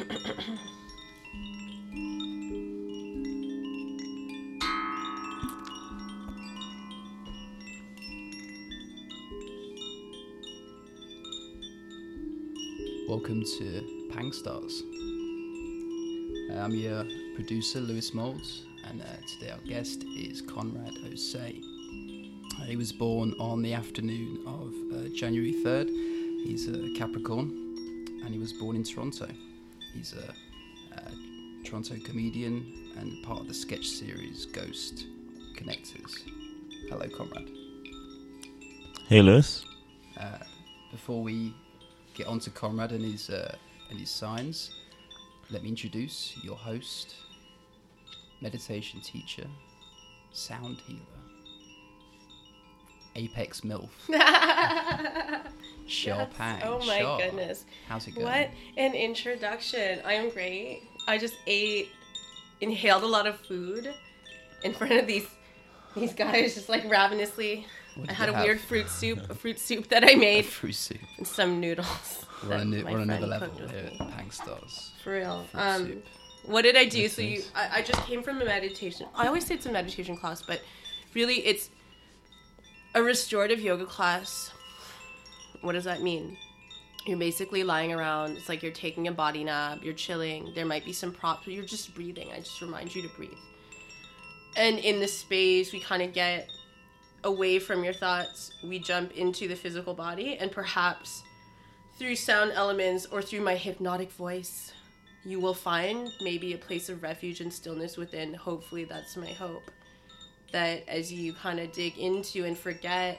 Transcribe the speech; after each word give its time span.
Welcome 0.00 0.16
to 13.58 14.08
Pang 14.10 14.32
Stars. 14.32 14.82
Uh, 16.48 16.54
I'm 16.54 16.70
your 16.70 17.04
producer, 17.34 17.80
Lewis 17.80 18.14
Molds, 18.14 18.64
and 18.88 19.02
uh, 19.02 19.04
today 19.26 19.52
our 19.52 19.58
guest 19.68 20.04
is 20.16 20.40
Conrad 20.40 20.94
Osei. 21.04 21.62
Uh, 22.58 22.64
he 22.64 22.76
was 22.76 22.90
born 22.90 23.34
on 23.38 23.60
the 23.60 23.74
afternoon 23.74 24.38
of 24.46 24.72
uh, 24.94 25.08
January 25.14 25.54
3rd. 25.62 25.90
He's 26.42 26.68
a 26.68 26.88
Capricorn, 26.96 27.50
and 28.24 28.32
he 28.32 28.38
was 28.38 28.54
born 28.54 28.76
in 28.76 28.84
Toronto. 28.84 29.28
He's 29.94 30.14
a, 30.14 30.34
a 30.96 31.64
Toronto 31.64 31.96
comedian 32.04 32.94
and 32.98 33.22
part 33.24 33.40
of 33.40 33.48
the 33.48 33.54
sketch 33.54 33.86
series 33.86 34.46
Ghost 34.46 35.04
Connectors. 35.56 36.12
Hello, 36.88 37.06
Conrad. 37.08 37.48
Hey, 39.08 39.22
Lewis. 39.22 39.64
Uh, 40.18 40.38
before 40.90 41.22
we 41.22 41.54
get 42.14 42.26
on 42.26 42.38
to 42.40 42.50
Conrad 42.50 42.92
and 42.92 43.04
his 43.04 43.30
uh, 43.30 43.54
and 43.90 43.98
his 43.98 44.10
signs, 44.10 44.70
let 45.50 45.62
me 45.62 45.68
introduce 45.68 46.36
your 46.42 46.56
host, 46.56 47.14
meditation 48.40 49.00
teacher, 49.00 49.46
sound 50.32 50.78
healer, 50.86 51.00
apex 53.16 53.62
milf, 53.62 53.90
Shell 55.90 56.18
Yes. 56.18 56.28
Pang. 56.36 56.62
Oh 56.64 56.78
my 56.86 57.00
goodness. 57.18 57.64
How's 57.88 58.06
it 58.06 58.12
going? 58.12 58.26
What 58.26 58.50
an 58.76 58.94
introduction. 58.94 60.00
I 60.04 60.14
am 60.14 60.30
great. 60.30 60.82
I 61.08 61.18
just 61.18 61.34
ate, 61.46 61.88
inhaled 62.60 63.02
a 63.02 63.06
lot 63.06 63.26
of 63.26 63.38
food 63.40 63.92
in 64.64 64.72
front 64.74 64.92
of 64.94 65.06
these 65.06 65.26
these 65.96 66.14
guys, 66.14 66.54
just 66.54 66.68
like 66.68 66.88
ravenously. 66.88 67.66
I 68.08 68.12
had 68.12 68.28
a 68.28 68.32
have? 68.34 68.44
weird 68.44 68.60
fruit 68.60 68.88
soup, 68.88 69.28
a 69.28 69.34
fruit 69.34 69.58
soup 69.68 69.88
that 69.88 70.04
I 70.08 70.14
made, 70.14 70.44
Fruit 70.46 70.74
soup. 70.74 70.98
and 71.18 71.26
some 71.26 71.58
noodles. 71.60 72.24
We're 72.46 72.54
on, 72.54 72.70
new, 72.70 72.84
we're 72.84 72.92
on 72.92 73.10
another 73.10 73.26
level 73.26 73.50
here 73.68 73.90
at 73.98 73.98
Pang 74.16 74.30
Stars. 74.30 74.92
For 75.02 75.14
real. 75.14 75.44
Fruit 75.50 75.60
Um, 75.60 75.86
soup. 75.86 76.06
what 76.46 76.62
did 76.62 76.76
I 76.76 76.84
do? 76.84 77.02
Makes 77.02 77.16
so 77.16 77.22
you. 77.22 77.42
I, 77.54 77.78
I 77.78 77.82
just 77.82 78.00
came 78.06 78.22
from 78.22 78.40
a 78.40 78.44
meditation. 78.44 79.06
I 79.16 79.26
always 79.26 79.44
say 79.44 79.54
it's 79.56 79.66
a 79.66 79.72
meditation 79.72 80.16
class, 80.16 80.40
but 80.40 80.62
really 81.14 81.44
it's 81.44 81.68
a 82.94 83.02
restorative 83.02 83.60
yoga 83.60 83.84
class. 83.84 84.52
What 85.60 85.72
does 85.72 85.84
that 85.84 86.02
mean? 86.02 86.36
You're 87.06 87.18
basically 87.18 87.64
lying 87.64 87.92
around. 87.92 88.36
It's 88.36 88.48
like 88.48 88.62
you're 88.62 88.72
taking 88.72 89.08
a 89.08 89.12
body 89.12 89.44
nap. 89.44 89.78
You're 89.82 89.94
chilling. 89.94 90.52
There 90.54 90.66
might 90.66 90.84
be 90.84 90.92
some 90.92 91.12
props, 91.12 91.44
but 91.44 91.54
you're 91.54 91.64
just 91.64 91.94
breathing. 91.94 92.30
I 92.32 92.38
just 92.38 92.60
remind 92.60 92.94
you 92.94 93.02
to 93.02 93.08
breathe. 93.08 93.30
And 94.56 94.78
in 94.78 95.00
the 95.00 95.08
space, 95.08 95.72
we 95.72 95.80
kind 95.80 96.02
of 96.02 96.12
get 96.12 96.50
away 97.24 97.58
from 97.58 97.84
your 97.84 97.92
thoughts. 97.92 98.52
We 98.62 98.78
jump 98.78 99.12
into 99.12 99.48
the 99.48 99.56
physical 99.56 99.94
body, 99.94 100.36
and 100.38 100.50
perhaps 100.50 101.22
through 101.98 102.16
sound 102.16 102.52
elements 102.54 103.06
or 103.06 103.22
through 103.22 103.42
my 103.42 103.54
hypnotic 103.54 104.10
voice, 104.12 104.72
you 105.24 105.38
will 105.38 105.54
find 105.54 106.10
maybe 106.22 106.54
a 106.54 106.58
place 106.58 106.88
of 106.88 107.02
refuge 107.02 107.40
and 107.40 107.52
stillness 107.52 107.96
within. 107.96 108.34
Hopefully, 108.34 108.84
that's 108.84 109.16
my 109.16 109.30
hope. 109.32 109.70
That 110.52 110.82
as 110.88 111.12
you 111.12 111.32
kind 111.32 111.60
of 111.60 111.72
dig 111.72 111.98
into 111.98 112.44
and 112.44 112.58
forget 112.58 113.18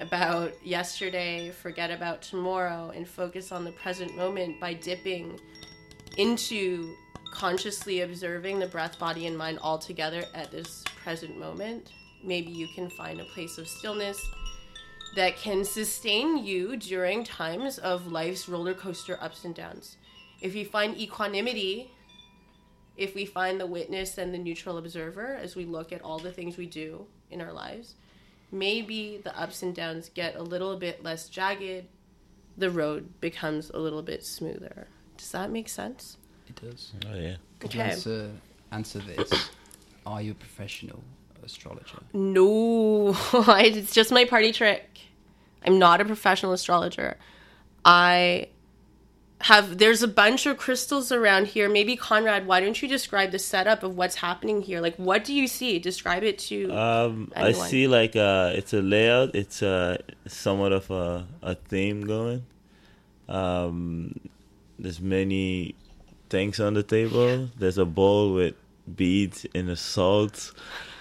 about 0.00 0.54
yesterday, 0.66 1.50
forget 1.50 1.90
about 1.90 2.22
tomorrow, 2.22 2.92
and 2.94 3.06
focus 3.06 3.52
on 3.52 3.64
the 3.64 3.72
present 3.72 4.16
moment 4.16 4.60
by 4.60 4.74
dipping 4.74 5.38
into 6.16 6.94
consciously 7.32 8.02
observing 8.02 8.58
the 8.58 8.66
breath, 8.66 8.98
body, 8.98 9.26
and 9.26 9.36
mind 9.36 9.58
all 9.62 9.78
together 9.78 10.24
at 10.34 10.50
this 10.50 10.84
present 11.02 11.38
moment, 11.38 11.92
maybe 12.22 12.50
you 12.50 12.68
can 12.74 12.90
find 12.90 13.20
a 13.20 13.24
place 13.24 13.58
of 13.58 13.66
stillness 13.66 14.20
that 15.16 15.36
can 15.36 15.64
sustain 15.64 16.44
you 16.44 16.76
during 16.76 17.24
times 17.24 17.78
of 17.78 18.06
life's 18.06 18.48
roller 18.48 18.74
coaster 18.74 19.18
ups 19.20 19.44
and 19.44 19.54
downs. 19.54 19.96
If 20.40 20.54
you 20.54 20.64
find 20.64 20.96
equanimity, 20.96 21.90
if 22.96 23.14
we 23.14 23.24
find 23.24 23.58
the 23.58 23.66
witness 23.66 24.18
and 24.18 24.32
the 24.32 24.38
neutral 24.38 24.78
observer 24.78 25.34
as 25.34 25.56
we 25.56 25.64
look 25.64 25.92
at 25.92 26.02
all 26.02 26.18
the 26.18 26.32
things 26.32 26.56
we 26.56 26.66
do 26.66 27.06
in 27.30 27.40
our 27.40 27.52
lives, 27.52 27.94
maybe 28.52 29.20
the 29.24 29.36
ups 29.38 29.62
and 29.62 29.74
downs 29.74 30.10
get 30.14 30.36
a 30.36 30.42
little 30.42 30.76
bit 30.76 31.02
less 31.02 31.28
jagged, 31.28 31.86
the 32.56 32.70
road 32.70 33.20
becomes 33.20 33.70
a 33.70 33.78
little 33.78 34.02
bit 34.02 34.24
smoother. 34.24 34.86
Does 35.16 35.30
that 35.32 35.50
make 35.50 35.68
sense? 35.68 36.18
It 36.48 36.56
does. 36.56 36.92
Oh 37.10 37.14
yeah. 37.16 37.36
Could 37.58 37.74
you 37.74 37.80
Okay. 37.80 37.90
answer, 37.90 38.30
answer 38.70 38.98
this? 39.00 39.50
Are 40.04 40.20
you 40.20 40.32
a 40.32 40.34
professional 40.34 41.02
astrologer? 41.42 41.98
No, 42.12 43.16
it's 43.34 43.92
just 43.94 44.10
my 44.12 44.24
party 44.24 44.52
trick. 44.52 45.00
I'm 45.64 45.78
not 45.78 46.00
a 46.00 46.04
professional 46.04 46.52
astrologer. 46.52 47.16
I 47.84 48.48
have 49.42 49.78
there's 49.78 50.02
a 50.02 50.08
bunch 50.08 50.46
of 50.46 50.56
crystals 50.56 51.10
around 51.10 51.48
here. 51.48 51.68
Maybe 51.68 51.96
Conrad, 51.96 52.46
why 52.46 52.60
don't 52.60 52.80
you 52.80 52.88
describe 52.88 53.32
the 53.32 53.38
setup 53.38 53.82
of 53.82 53.96
what's 53.96 54.16
happening 54.16 54.62
here? 54.62 54.80
Like 54.80 54.96
what 54.96 55.24
do 55.24 55.34
you 55.34 55.48
see? 55.48 55.78
Describe 55.78 56.22
it 56.22 56.38
to 56.50 56.72
Um, 56.72 57.32
I 57.34 57.52
see 57.52 57.88
like 57.88 58.14
uh, 58.14 58.52
it's 58.54 58.72
a 58.72 58.80
layout. 58.80 59.34
It's 59.34 59.62
uh, 59.62 59.98
somewhat 60.26 60.72
of 60.72 60.90
a 60.90 61.26
a 61.42 61.54
theme 61.54 62.06
going. 62.06 62.44
Um, 63.28 64.20
there's 64.78 65.00
many 65.00 65.74
things 66.30 66.60
on 66.60 66.74
the 66.74 66.82
table. 66.82 67.48
There's 67.58 67.78
a 67.78 67.84
bowl 67.84 68.34
with 68.34 68.54
beads 68.94 69.46
and 69.54 69.68
a 69.70 69.76
salt. 69.76 70.52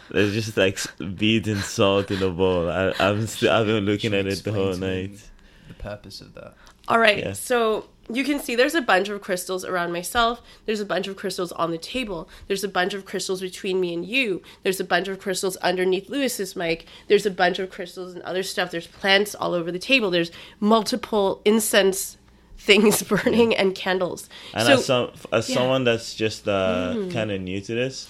There's 0.09 0.33
just 0.33 0.57
like 0.57 0.79
beads 1.15 1.47
and 1.47 1.61
salt 1.61 2.11
in 2.11 2.21
a 2.23 2.29
bowl. 2.29 2.69
I, 2.69 2.93
I'm 2.99 3.27
st- 3.27 3.51
I've 3.51 3.67
been 3.67 3.85
looking 3.85 4.13
at 4.13 4.25
it 4.27 4.43
the 4.43 4.51
whole 4.51 4.71
explain 4.71 4.79
to 4.79 4.79
me 4.79 5.07
night. 5.07 5.29
The 5.67 5.73
purpose 5.75 6.21
of 6.21 6.33
that. 6.33 6.55
All 6.87 6.99
right. 6.99 7.19
Yeah. 7.19 7.33
So 7.33 7.85
you 8.09 8.23
can 8.23 8.39
see 8.39 8.55
there's 8.55 8.75
a 8.75 8.81
bunch 8.81 9.07
of 9.09 9.21
crystals 9.21 9.63
around 9.63 9.93
myself. 9.93 10.41
There's 10.65 10.79
a 10.81 10.85
bunch 10.85 11.07
of 11.07 11.15
crystals 11.15 11.51
on 11.53 11.71
the 11.71 11.77
table. 11.77 12.27
There's 12.47 12.63
a 12.63 12.67
bunch 12.67 12.93
of 12.93 13.05
crystals 13.05 13.41
between 13.41 13.79
me 13.79 13.93
and 13.93 14.05
you. 14.05 14.41
There's 14.63 14.79
a 14.79 14.83
bunch 14.83 15.07
of 15.07 15.19
crystals 15.19 15.55
underneath 15.57 16.09
Lewis's 16.09 16.55
mic. 16.55 16.85
There's 17.07 17.25
a 17.25 17.31
bunch 17.31 17.59
of 17.59 17.69
crystals 17.69 18.13
and 18.13 18.21
other 18.23 18.43
stuff. 18.43 18.71
There's 18.71 18.87
plants 18.87 19.33
all 19.35 19.53
over 19.53 19.71
the 19.71 19.79
table. 19.79 20.09
There's 20.11 20.31
multiple 20.59 21.41
incense 21.45 22.17
things 22.57 23.01
burning 23.11 23.55
and 23.55 23.73
candles. 23.75 24.29
And 24.53 24.67
so 24.67 24.73
as, 24.73 24.85
some, 24.85 25.11
as 25.31 25.49
yeah. 25.49 25.55
someone 25.55 25.83
that's 25.83 26.13
just 26.13 26.47
uh, 26.47 26.93
Mm. 26.95 27.11
kind 27.13 27.31
of 27.31 27.41
new 27.41 27.61
to 27.61 27.73
this, 27.75 28.07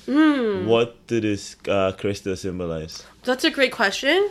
what 0.68 1.06
do 1.08 1.22
this 1.22 1.56
uh, 1.70 1.92
crystal 1.94 2.36
symbolize? 2.36 3.04
That's 3.24 3.44
a 3.44 3.52
great 3.52 3.72
question. 3.72 4.30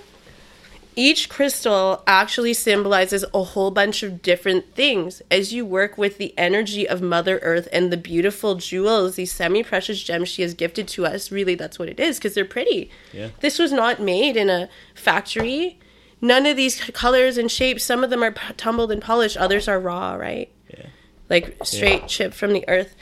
Each 1.00 1.30
crystal 1.30 2.02
actually 2.06 2.52
symbolizes 2.52 3.24
a 3.32 3.42
whole 3.42 3.70
bunch 3.70 4.02
of 4.02 4.20
different 4.20 4.74
things 4.74 5.22
as 5.30 5.50
you 5.50 5.64
work 5.64 5.96
with 5.96 6.18
the 6.18 6.36
energy 6.36 6.86
of 6.86 7.00
Mother 7.00 7.38
Earth 7.38 7.68
and 7.72 7.90
the 7.90 7.96
beautiful 7.96 8.56
jewels, 8.56 9.16
these 9.16 9.32
semi 9.32 9.62
precious 9.62 10.02
gems 10.02 10.28
she 10.28 10.42
has 10.42 10.52
gifted 10.52 10.86
to 10.88 11.06
us. 11.06 11.32
Really, 11.32 11.54
that's 11.54 11.78
what 11.78 11.88
it 11.88 11.98
is 11.98 12.18
because 12.18 12.34
they're 12.34 12.44
pretty. 12.44 12.90
Yeah. 13.14 13.30
This 13.40 13.58
was 13.58 13.72
not 13.72 13.98
made 13.98 14.36
in 14.36 14.50
a 14.50 14.68
factory. 14.94 15.80
None 16.20 16.44
of 16.44 16.58
these 16.58 16.78
colors 16.78 17.38
and 17.38 17.50
shapes, 17.50 17.82
some 17.82 18.04
of 18.04 18.10
them 18.10 18.22
are 18.22 18.32
p- 18.32 18.52
tumbled 18.58 18.92
and 18.92 19.00
polished, 19.00 19.38
others 19.38 19.68
are 19.68 19.80
raw, 19.80 20.16
right? 20.16 20.52
Yeah. 20.68 20.88
Like 21.30 21.56
straight 21.64 22.08
chip 22.08 22.34
from 22.34 22.52
the 22.52 22.68
earth. 22.68 22.94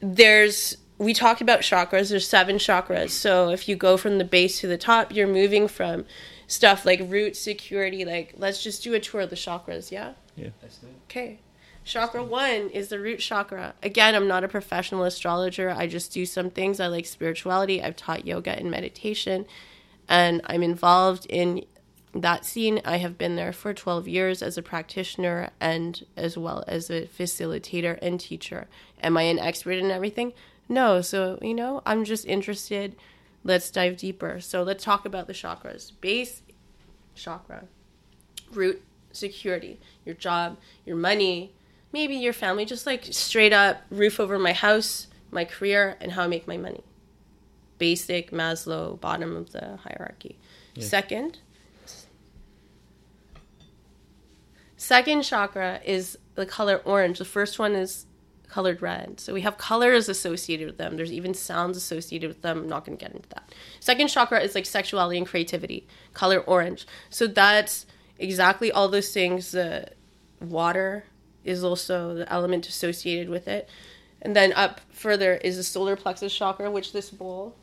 There's 0.00 0.76
we 0.98 1.14
talked 1.14 1.40
about 1.40 1.60
chakras. 1.60 2.10
There's 2.10 2.28
seven 2.28 2.56
chakras. 2.56 3.10
So 3.10 3.48
if 3.48 3.66
you 3.66 3.76
go 3.76 3.96
from 3.96 4.18
the 4.18 4.24
base 4.24 4.60
to 4.60 4.66
the 4.66 4.76
top, 4.76 5.14
you're 5.14 5.26
moving 5.26 5.68
from 5.68 6.04
stuff 6.48 6.84
like 6.84 7.00
root 7.04 7.36
security. 7.36 8.04
Like 8.04 8.34
let's 8.36 8.60
just 8.60 8.82
do 8.82 8.94
a 8.94 8.98
tour 8.98 9.20
of 9.20 9.30
the 9.30 9.36
chakras. 9.36 9.92
Yeah. 9.92 10.14
Let's 10.36 10.78
do. 10.78 10.88
Okay. 11.08 11.38
Chakra 11.84 12.22
one 12.22 12.68
is 12.70 12.88
the 12.88 12.98
root 12.98 13.20
chakra. 13.20 13.74
Again, 13.82 14.14
I'm 14.14 14.28
not 14.28 14.44
a 14.44 14.48
professional 14.48 15.04
astrologer. 15.04 15.70
I 15.70 15.86
just 15.86 16.12
do 16.12 16.26
some 16.26 16.50
things. 16.50 16.80
I 16.80 16.86
like 16.88 17.06
spirituality. 17.06 17.82
I've 17.82 17.96
taught 17.96 18.26
yoga 18.26 18.50
and 18.58 18.70
meditation, 18.70 19.46
and 20.06 20.42
I'm 20.44 20.62
involved 20.62 21.26
in 21.30 21.64
that 22.14 22.44
scene. 22.44 22.82
I 22.84 22.98
have 22.98 23.16
been 23.16 23.36
there 23.36 23.54
for 23.54 23.72
12 23.72 24.06
years 24.06 24.42
as 24.42 24.58
a 24.58 24.62
practitioner 24.62 25.50
and 25.60 26.04
as 26.14 26.36
well 26.36 26.62
as 26.66 26.90
a 26.90 27.06
facilitator 27.06 27.98
and 28.02 28.20
teacher. 28.20 28.66
Am 29.02 29.16
I 29.16 29.22
an 29.22 29.38
expert 29.38 29.78
in 29.78 29.90
everything? 29.90 30.34
No. 30.68 31.00
So, 31.00 31.38
you 31.40 31.54
know, 31.54 31.82
I'm 31.86 32.04
just 32.04 32.26
interested. 32.26 32.96
Let's 33.44 33.70
dive 33.70 33.96
deeper. 33.96 34.40
So, 34.40 34.62
let's 34.62 34.84
talk 34.84 35.04
about 35.04 35.26
the 35.26 35.32
chakras. 35.32 35.92
Base 36.00 36.42
chakra 37.14 37.64
root 38.52 38.82
security, 39.12 39.80
your 40.04 40.14
job, 40.14 40.58
your 40.84 40.96
money, 40.96 41.52
maybe 41.92 42.14
your 42.14 42.32
family, 42.32 42.64
just 42.64 42.86
like 42.86 43.04
straight 43.10 43.52
up 43.52 43.82
roof 43.90 44.20
over 44.20 44.38
my 44.38 44.52
house, 44.52 45.08
my 45.30 45.44
career, 45.44 45.96
and 46.00 46.12
how 46.12 46.24
I 46.24 46.26
make 46.26 46.46
my 46.46 46.56
money. 46.56 46.82
Basic 47.78 48.30
Maslow, 48.30 49.00
bottom 49.00 49.36
of 49.36 49.52
the 49.52 49.76
hierarchy. 49.76 50.38
Second, 50.78 51.38
second 54.76 55.22
chakra 55.22 55.80
is 55.84 56.16
the 56.36 56.46
color 56.46 56.80
orange. 56.84 57.18
The 57.18 57.24
first 57.24 57.58
one 57.58 57.74
is 57.74 58.06
colored 58.48 58.80
red. 58.80 59.20
So 59.20 59.34
we 59.34 59.42
have 59.42 59.58
colors 59.58 60.08
associated 60.08 60.66
with 60.66 60.78
them. 60.78 60.96
There's 60.96 61.12
even 61.12 61.34
sounds 61.34 61.76
associated 61.76 62.28
with 62.28 62.42
them. 62.42 62.58
I'm 62.58 62.68
not 62.68 62.84
going 62.84 62.96
to 62.96 63.04
get 63.04 63.14
into 63.14 63.28
that. 63.30 63.54
Second 63.80 64.08
chakra 64.08 64.40
is 64.40 64.54
like 64.54 64.66
sexuality 64.66 65.18
and 65.18 65.26
creativity, 65.26 65.86
color 66.14 66.40
orange. 66.40 66.86
So 67.10 67.26
that's 67.26 67.86
exactly 68.18 68.72
all 68.72 68.88
those 68.88 69.12
things. 69.12 69.52
The 69.52 69.90
water 70.40 71.04
is 71.44 71.62
also 71.62 72.14
the 72.14 72.32
element 72.32 72.68
associated 72.68 73.28
with 73.28 73.48
it. 73.48 73.68
And 74.22 74.34
then 74.34 74.52
up 74.54 74.80
further 74.90 75.34
is 75.34 75.56
the 75.56 75.62
solar 75.62 75.96
plexus 75.96 76.34
chakra, 76.34 76.70
which 76.70 76.92
this 76.92 77.10
bowl 77.10 77.54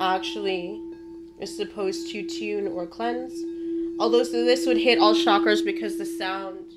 actually 0.00 0.80
is 1.40 1.54
supposed 1.56 2.10
to 2.12 2.26
tune 2.28 2.68
or 2.68 2.86
cleanse. 2.86 3.34
Although 4.00 4.24
so 4.24 4.44
this 4.44 4.66
would 4.66 4.78
hit 4.78 4.98
all 4.98 5.14
chakras 5.14 5.64
because 5.64 5.98
the 5.98 6.06
sound 6.06 6.72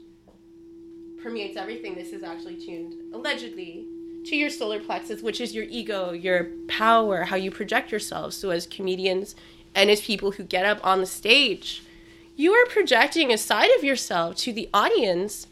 permeates 1.25 1.57
everything. 1.57 1.95
This 1.95 2.13
is 2.13 2.21
actually 2.21 2.55
tuned 2.55 2.93
allegedly 3.11 3.87
to 4.25 4.35
your 4.35 4.51
solar 4.51 4.79
plexus, 4.79 5.23
which 5.23 5.41
is 5.41 5.55
your 5.55 5.63
ego, 5.63 6.11
your 6.11 6.49
power, 6.67 7.23
how 7.23 7.35
you 7.35 7.49
project 7.49 7.91
yourself. 7.91 8.33
So 8.33 8.51
as 8.51 8.67
comedians 8.67 9.35
and 9.73 9.89
as 9.89 10.01
people 10.01 10.31
who 10.33 10.43
get 10.43 10.67
up 10.67 10.85
on 10.85 10.99
the 10.99 11.07
stage, 11.07 11.81
you 12.35 12.51
are 12.53 12.67
projecting 12.67 13.33
a 13.33 13.39
side 13.39 13.71
of 13.75 13.83
yourself 13.83 14.35
to 14.37 14.53
the 14.53 14.69
audience 14.71 15.47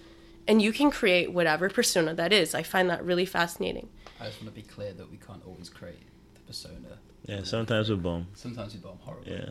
and 0.48 0.62
you 0.62 0.72
can 0.72 0.92
create 0.92 1.34
whatever 1.34 1.70
persona 1.70 2.14
that 2.14 2.32
is. 2.32 2.54
I 2.54 2.62
find 2.62 2.88
that 2.92 3.04
really 3.04 3.26
fascinating. 3.26 3.90
I 4.22 4.28
just 4.28 4.44
want 4.44 4.54
to 4.54 4.62
be 4.62 4.68
clear 4.68 4.94
that 4.94 5.10
we 5.10 5.18
can't 5.18 5.42
always 5.44 5.70
create 5.70 6.06
the 6.36 6.42
persona. 6.42 7.00
Yeah, 7.26 7.42
sometimes 7.44 7.90
we 7.90 7.96
bomb. 7.96 8.28
Sometimes 8.36 8.76
we 8.76 8.80
bomb 8.80 9.00
horribly. 9.02 9.34
Yeah. 9.34 9.50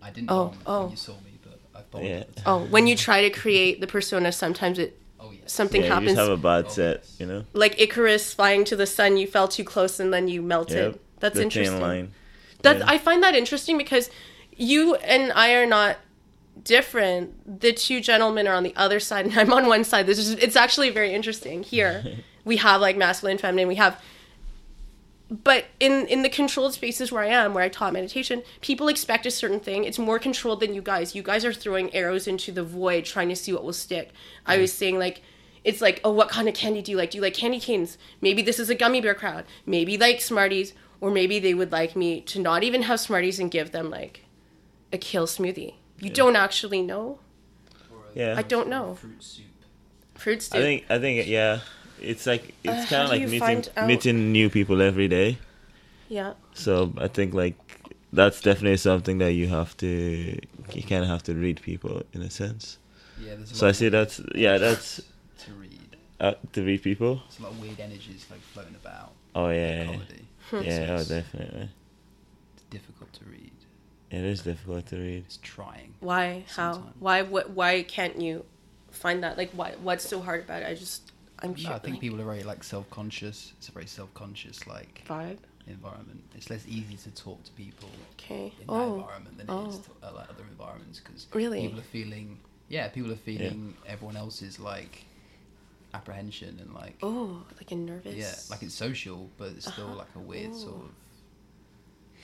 I 0.00 0.10
didn't 0.10 0.30
Oh, 0.30 0.48
bomb 0.48 0.58
oh. 0.66 0.80
when 0.82 0.90
you 0.90 0.96
saw 0.96 1.12
me, 1.14 1.40
but 1.42 1.58
I 1.74 1.82
bombed. 1.90 2.04
Yeah. 2.06 2.12
at 2.18 2.36
the 2.36 2.42
oh, 2.42 2.44
time. 2.44 2.62
Oh, 2.62 2.66
when 2.66 2.86
you 2.86 2.96
try 2.96 3.22
to 3.22 3.30
create 3.30 3.80
the 3.80 3.88
persona, 3.88 4.30
sometimes 4.30 4.78
it 4.78 5.01
Oh 5.22 5.30
yes. 5.30 5.52
something 5.52 5.80
yeah, 5.80 5.86
you 5.86 5.92
happens. 5.92 6.10
just 6.10 6.20
have 6.20 6.30
a 6.30 6.36
bad 6.36 6.70
set, 6.70 7.06
you 7.18 7.26
know? 7.26 7.44
like 7.52 7.80
Icarus 7.80 8.34
flying 8.34 8.64
to 8.64 8.76
the 8.76 8.86
sun, 8.86 9.16
you 9.16 9.26
fell 9.26 9.48
too 9.48 9.64
close 9.64 10.00
and 10.00 10.12
then 10.12 10.28
you 10.28 10.42
melted. 10.42 10.92
Yep. 10.92 11.00
That's 11.20 11.36
the 11.36 11.42
interesting. 11.42 11.74
Thin 11.74 11.82
line. 11.82 12.12
That's 12.62 12.80
Yeah. 12.80 12.90
I 12.90 12.98
find 12.98 13.22
that 13.22 13.34
interesting 13.34 13.78
because 13.78 14.10
you 14.56 14.96
and 14.96 15.32
I 15.32 15.54
are 15.54 15.66
not 15.66 15.98
different. 16.64 17.60
The 17.60 17.72
two 17.72 18.00
gentlemen 18.00 18.46
are 18.48 18.54
on 18.54 18.62
the 18.62 18.74
other 18.76 19.00
side, 19.00 19.26
and 19.26 19.38
I'm 19.38 19.52
on 19.52 19.66
one 19.66 19.84
side. 19.84 20.06
This 20.06 20.18
is 20.18 20.30
it's 20.30 20.56
actually 20.56 20.90
very 20.90 21.14
interesting. 21.14 21.62
Here 21.62 22.04
we 22.44 22.56
have 22.58 22.80
like 22.80 22.96
masculine, 22.96 23.38
feminine. 23.38 23.68
We 23.68 23.76
have, 23.76 24.00
but 25.32 25.64
in 25.80 26.06
in 26.06 26.22
the 26.22 26.28
controlled 26.28 26.74
spaces 26.74 27.10
where 27.10 27.24
I 27.24 27.28
am, 27.28 27.54
where 27.54 27.64
I 27.64 27.68
taught 27.68 27.92
meditation, 27.92 28.42
people 28.60 28.88
expect 28.88 29.26
a 29.26 29.30
certain 29.30 29.60
thing. 29.60 29.84
It's 29.84 29.98
more 29.98 30.18
controlled 30.18 30.60
than 30.60 30.74
you 30.74 30.82
guys. 30.82 31.14
You 31.14 31.22
guys 31.22 31.44
are 31.44 31.52
throwing 31.52 31.94
arrows 31.94 32.26
into 32.26 32.52
the 32.52 32.62
void, 32.62 33.04
trying 33.04 33.28
to 33.30 33.36
see 33.36 33.52
what 33.52 33.64
will 33.64 33.72
stick. 33.72 34.12
I 34.46 34.58
was 34.58 34.72
saying 34.72 34.98
like. 34.98 35.22
It's 35.64 35.80
like, 35.80 36.00
oh, 36.02 36.10
what 36.10 36.28
kind 36.28 36.48
of 36.48 36.54
candy 36.56 36.82
do 36.82 36.90
you 36.90 36.98
like? 36.98 37.12
Do 37.12 37.18
you 37.18 37.22
like 37.22 37.34
candy 37.34 37.60
canes? 37.60 37.96
Maybe 38.20 38.42
this 38.42 38.58
is 38.58 38.68
a 38.68 38.74
gummy 38.74 39.00
bear 39.00 39.14
crowd. 39.14 39.44
Maybe 39.64 39.96
like 39.96 40.20
Smarties, 40.20 40.72
or 41.00 41.08
maybe 41.12 41.38
they 41.38 41.54
would 41.54 41.70
like 41.70 41.94
me 41.94 42.20
to 42.22 42.40
not 42.40 42.64
even 42.64 42.82
have 42.82 42.98
Smarties 42.98 43.38
and 43.38 43.48
give 43.48 43.70
them 43.70 43.88
like 43.88 44.24
a 44.92 44.98
kill 44.98 45.28
smoothie. 45.28 45.74
You 46.00 46.10
don't 46.10 46.34
actually 46.34 46.82
know. 46.82 47.20
Yeah. 48.12 48.34
I 48.36 48.42
don't 48.42 48.68
know. 48.68 48.96
Fruit 48.96 49.22
soup. 49.22 49.46
Fruit 50.16 50.42
stew. 50.42 50.58
I 50.58 50.62
think 50.62 50.84
I 50.90 50.98
think 50.98 51.28
yeah, 51.28 51.60
it's 52.02 52.26
like 52.26 52.54
it's 52.64 52.84
Uh, 52.84 52.86
kind 52.86 53.02
of 53.04 53.10
like 53.10 53.28
meeting 53.28 53.64
meeting 53.86 54.32
new 54.32 54.48
people 54.50 54.82
every 54.82 55.08
day. 55.08 55.38
yeah. 56.08 56.34
So 56.54 56.92
I 56.98 57.08
think 57.08 57.34
like 57.34 57.56
that's 58.12 58.40
definitely 58.40 58.76
something 58.76 59.18
that 59.18 59.32
you 59.32 59.48
have 59.48 59.76
to 59.78 59.88
you 60.74 60.82
kind 60.82 61.02
of 61.04 61.08
have 61.08 61.22
to 61.24 61.34
read 61.34 61.60
people 61.62 62.02
in 62.12 62.22
a 62.22 62.30
sense. 62.30 62.78
Yeah, 63.18 63.32
a 63.32 63.46
So 63.46 63.68
I 63.68 63.72
see 63.72 63.86
of 63.86 63.92
that's 63.92 64.20
yeah 64.34 64.58
that's 64.58 65.00
to 65.44 65.52
read. 65.52 65.96
uh, 66.20 66.34
to 66.52 66.62
read 66.62 66.82
people. 66.82 67.16
There's 67.28 67.38
a 67.40 67.42
lot 67.42 67.52
of 67.52 67.60
weird 67.60 67.80
energies 67.80 68.26
like 68.30 68.40
floating 68.40 68.74
about. 68.74 69.12
Oh 69.34 69.46
in 69.46 69.56
yeah, 69.56 69.82
yeah, 69.82 69.84
comedy. 69.86 70.28
yeah, 70.68 70.86
So 70.86 70.94
oh 70.94 71.04
definitely. 71.04 71.68
it's 72.54 72.64
difficult 72.70 73.12
to 73.14 73.24
read. 73.24 73.52
It 74.10 74.24
is 74.24 74.42
difficult 74.42 74.86
to 74.88 74.96
read. 74.96 75.24
It's 75.24 75.38
trying. 75.38 75.94
Why? 76.00 76.44
How? 76.56 76.82
Why? 76.98 77.22
What? 77.22 77.50
Why 77.50 77.82
can't 77.82 78.20
you 78.20 78.44
find 78.90 79.22
that? 79.24 79.38
Like, 79.38 79.52
why? 79.52 79.74
What's 79.82 80.06
so 80.06 80.20
hard 80.20 80.44
about 80.44 80.62
it? 80.62 80.68
I 80.68 80.74
just, 80.74 81.11
I'm 81.42 81.54
No. 81.62 81.72
I 81.72 81.78
think 81.78 82.00
people 82.00 82.20
are 82.20 82.24
very 82.24 82.42
like 82.44 82.62
self-conscious. 82.64 83.52
It's 83.58 83.68
a 83.68 83.72
very 83.72 83.86
self-conscious 83.86 84.66
like 84.66 85.02
vibe. 85.08 85.38
environment. 85.66 86.22
It's 86.36 86.50
less 86.50 86.64
easy 86.68 86.96
to 87.04 87.10
talk 87.10 87.42
to 87.44 87.52
people 87.52 87.88
Okay. 88.18 88.52
in 88.60 88.66
that 88.66 88.72
Oh, 88.72 88.96
environment 89.00 89.38
than 89.38 89.48
it 89.48 89.52
Oh. 89.52 89.68
is 89.68 89.78
to 89.78 89.90
uh, 90.02 90.12
like 90.14 90.28
other 90.30 90.44
environments 90.50 91.00
because 91.00 91.26
Really? 91.34 91.62
people 91.62 91.78
are 91.80 91.90
feeling 91.98 92.38
yeah 92.68 92.88
people 92.88 93.12
are 93.12 93.16
feeling 93.30 93.74
everyone 93.86 94.16
else's 94.16 94.58
like 94.58 95.04
apprehension 95.94 96.58
and 96.60 96.72
like 96.74 96.96
oh, 97.02 97.44
like 97.58 97.70
a 97.70 97.74
nervous. 97.74 98.16
yeah 98.16 98.34
like 98.50 98.62
it's 98.62 98.74
social 98.74 99.28
but 99.36 99.48
it's 99.56 99.70
still 99.70 99.86
Uh-huh. 99.88 99.96
like 99.98 100.14
a 100.16 100.20
weird 100.20 100.54
sort 100.54 100.76
of 100.86 100.90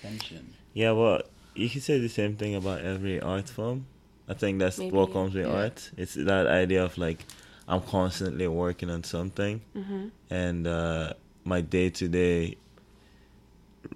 tension. 0.02 0.54
Yeah, 0.74 0.92
well, 0.92 1.22
you 1.54 1.68
can 1.68 1.80
say 1.80 1.98
the 1.98 2.08
same 2.08 2.36
thing 2.36 2.54
about 2.54 2.80
every 2.82 3.20
art 3.20 3.48
form. 3.48 3.86
I 4.28 4.34
think 4.34 4.58
that's 4.58 4.78
what 4.78 5.12
comes 5.12 5.34
with 5.34 5.46
yeah. 5.46 5.52
art. 5.52 5.90
It's 5.96 6.14
that 6.14 6.46
idea 6.46 6.84
of 6.84 6.96
like 6.98 7.24
I'm 7.68 7.82
constantly 7.82 8.48
working 8.48 8.90
on 8.90 9.04
something, 9.04 9.60
Mm-hmm. 9.76 10.08
and 10.30 10.66
uh, 10.66 11.12
my 11.44 11.60
day 11.60 11.90
to 11.90 12.08
day 12.08 12.56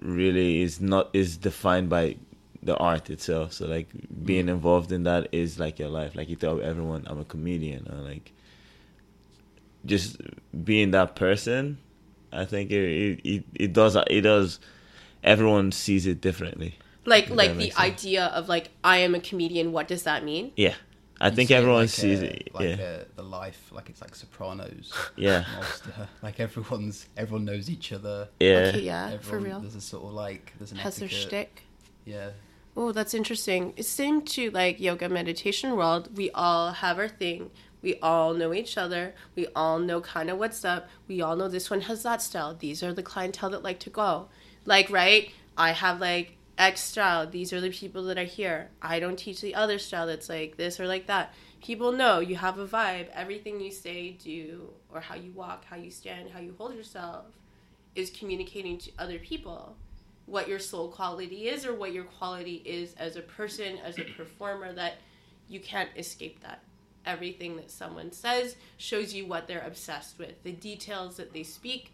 really 0.01 0.61
is 0.61 0.79
not 0.79 1.09
is 1.13 1.37
defined 1.37 1.89
by 1.89 2.15
the 2.61 2.75
art 2.77 3.09
itself. 3.09 3.53
So 3.53 3.65
like 3.67 3.87
being 4.23 4.47
involved 4.47 4.91
in 4.91 5.03
that 5.03 5.27
is 5.31 5.59
like 5.59 5.79
your 5.79 5.89
life. 5.89 6.15
Like 6.15 6.29
you 6.29 6.35
tell 6.35 6.61
everyone 6.61 7.03
I'm 7.07 7.19
a 7.19 7.25
comedian 7.25 7.87
or 7.91 7.97
like 7.97 8.31
just 9.85 10.17
being 10.63 10.91
that 10.91 11.15
person. 11.15 11.77
I 12.31 12.45
think 12.45 12.71
it 12.71 12.83
it, 12.83 13.19
it, 13.23 13.43
it 13.55 13.73
does 13.73 13.95
it 13.95 14.21
does. 14.21 14.59
Everyone 15.23 15.71
sees 15.71 16.05
it 16.05 16.21
differently. 16.21 16.77
Like, 17.05 17.29
like 17.29 17.57
the 17.57 17.69
sense. 17.71 17.79
idea 17.79 18.25
of 18.27 18.47
like 18.47 18.69
I 18.83 18.97
am 18.97 19.13
a 19.13 19.19
comedian. 19.19 19.71
What 19.73 19.87
does 19.87 20.03
that 20.03 20.23
mean? 20.23 20.51
Yeah, 20.55 20.75
I 21.23 21.29
think 21.29 21.51
everyone 21.51 21.81
like 21.81 21.89
sees 21.89 22.21
a- 22.21 22.35
it. 22.35 22.53
like 22.53 22.77
yeah, 22.77 22.83
uh, 22.85 23.03
the 23.15 23.23
life 23.23 23.69
like 23.71 23.89
it's 23.89 24.01
like 24.01 24.13
Sopranos. 24.15 24.93
Yeah. 25.15 25.43
monster. 25.55 26.07
Like 26.21 26.39
everyone's 26.39 27.07
everyone 27.17 27.45
knows 27.45 27.69
each 27.69 27.91
other. 27.93 28.29
yeah, 28.39 28.69
Okay, 28.69 28.81
yeah, 28.81 29.17
for 29.19 29.39
real. 29.39 29.59
There's 29.59 29.75
a 29.75 29.81
sort 29.81 30.03
of 30.05 30.11
like 30.13 30.53
there's 30.57 30.71
an 30.71 30.77
Has 30.79 30.97
their 30.97 31.07
etiquette. 31.07 31.27
shtick. 31.27 31.61
Yeah. 32.05 32.29
Oh, 32.75 32.91
that's 32.91 33.13
interesting. 33.13 33.73
It 33.77 33.83
seemed 33.85 34.27
to 34.29 34.49
like 34.51 34.79
yoga 34.79 35.07
meditation 35.09 35.75
world. 35.75 36.15
We 36.17 36.31
all 36.31 36.71
have 36.71 36.97
our 36.99 37.07
thing. 37.07 37.51
We 37.83 37.99
all 37.99 38.33
know 38.33 38.53
each 38.53 38.77
other. 38.77 39.13
We 39.35 39.47
all 39.55 39.77
know 39.77 40.01
kind 40.01 40.29
of 40.29 40.37
what's 40.39 40.63
up. 40.65 40.87
We 41.07 41.21
all 41.21 41.35
know 41.35 41.47
this 41.49 41.69
one 41.69 41.81
has 41.81 42.03
that 42.03 42.21
style. 42.21 42.55
These 42.55 42.81
are 42.81 42.93
the 42.93 43.03
clientele 43.03 43.49
that 43.51 43.61
like 43.63 43.79
to 43.81 43.89
go. 43.89 44.29
Like, 44.65 44.89
right? 44.89 45.31
I 45.57 45.71
have 45.71 45.99
like 46.01 46.37
X 46.57 46.81
style. 46.81 47.27
These 47.27 47.53
are 47.53 47.61
the 47.61 47.71
people 47.71 48.03
that 48.05 48.17
are 48.17 48.23
here. 48.23 48.69
I 48.81 48.99
don't 48.99 49.17
teach 49.17 49.41
the 49.41 49.55
other 49.55 49.79
style 49.79 50.07
that's 50.07 50.29
like 50.29 50.57
this 50.57 50.79
or 50.79 50.87
like 50.87 51.07
that. 51.07 51.33
People 51.61 51.91
know 51.91 52.19
you 52.19 52.35
have 52.35 52.59
a 52.59 52.67
vibe. 52.67 53.09
Everything 53.13 53.59
you 53.59 53.71
say, 53.71 54.11
do, 54.11 54.69
or 54.93 54.99
how 54.99 55.15
you 55.15 55.31
walk, 55.31 55.65
how 55.65 55.77
you 55.77 55.89
stand, 55.89 56.29
how 56.29 56.39
you 56.39 56.53
hold 56.57 56.75
yourself 56.75 57.25
is 57.95 58.09
communicating 58.09 58.77
to 58.77 58.91
other 58.99 59.19
people 59.19 59.75
what 60.25 60.47
your 60.47 60.59
soul 60.59 60.87
quality 60.87 61.49
is 61.49 61.65
or 61.65 61.73
what 61.73 61.91
your 61.91 62.05
quality 62.05 62.61
is 62.65 62.93
as 62.95 63.15
a 63.15 63.21
person, 63.21 63.77
as 63.83 63.97
a 63.99 64.03
performer, 64.03 64.71
that 64.73 64.95
you 65.49 65.59
can't 65.59 65.89
escape 65.97 66.41
that. 66.41 66.63
Everything 67.05 67.57
that 67.57 67.69
someone 67.69 68.11
says 68.11 68.55
shows 68.77 69.13
you 69.13 69.25
what 69.25 69.47
they're 69.47 69.65
obsessed 69.65 70.17
with. 70.17 70.41
The 70.43 70.53
details 70.53 71.17
that 71.17 71.33
they 71.33 71.43
speak 71.43 71.93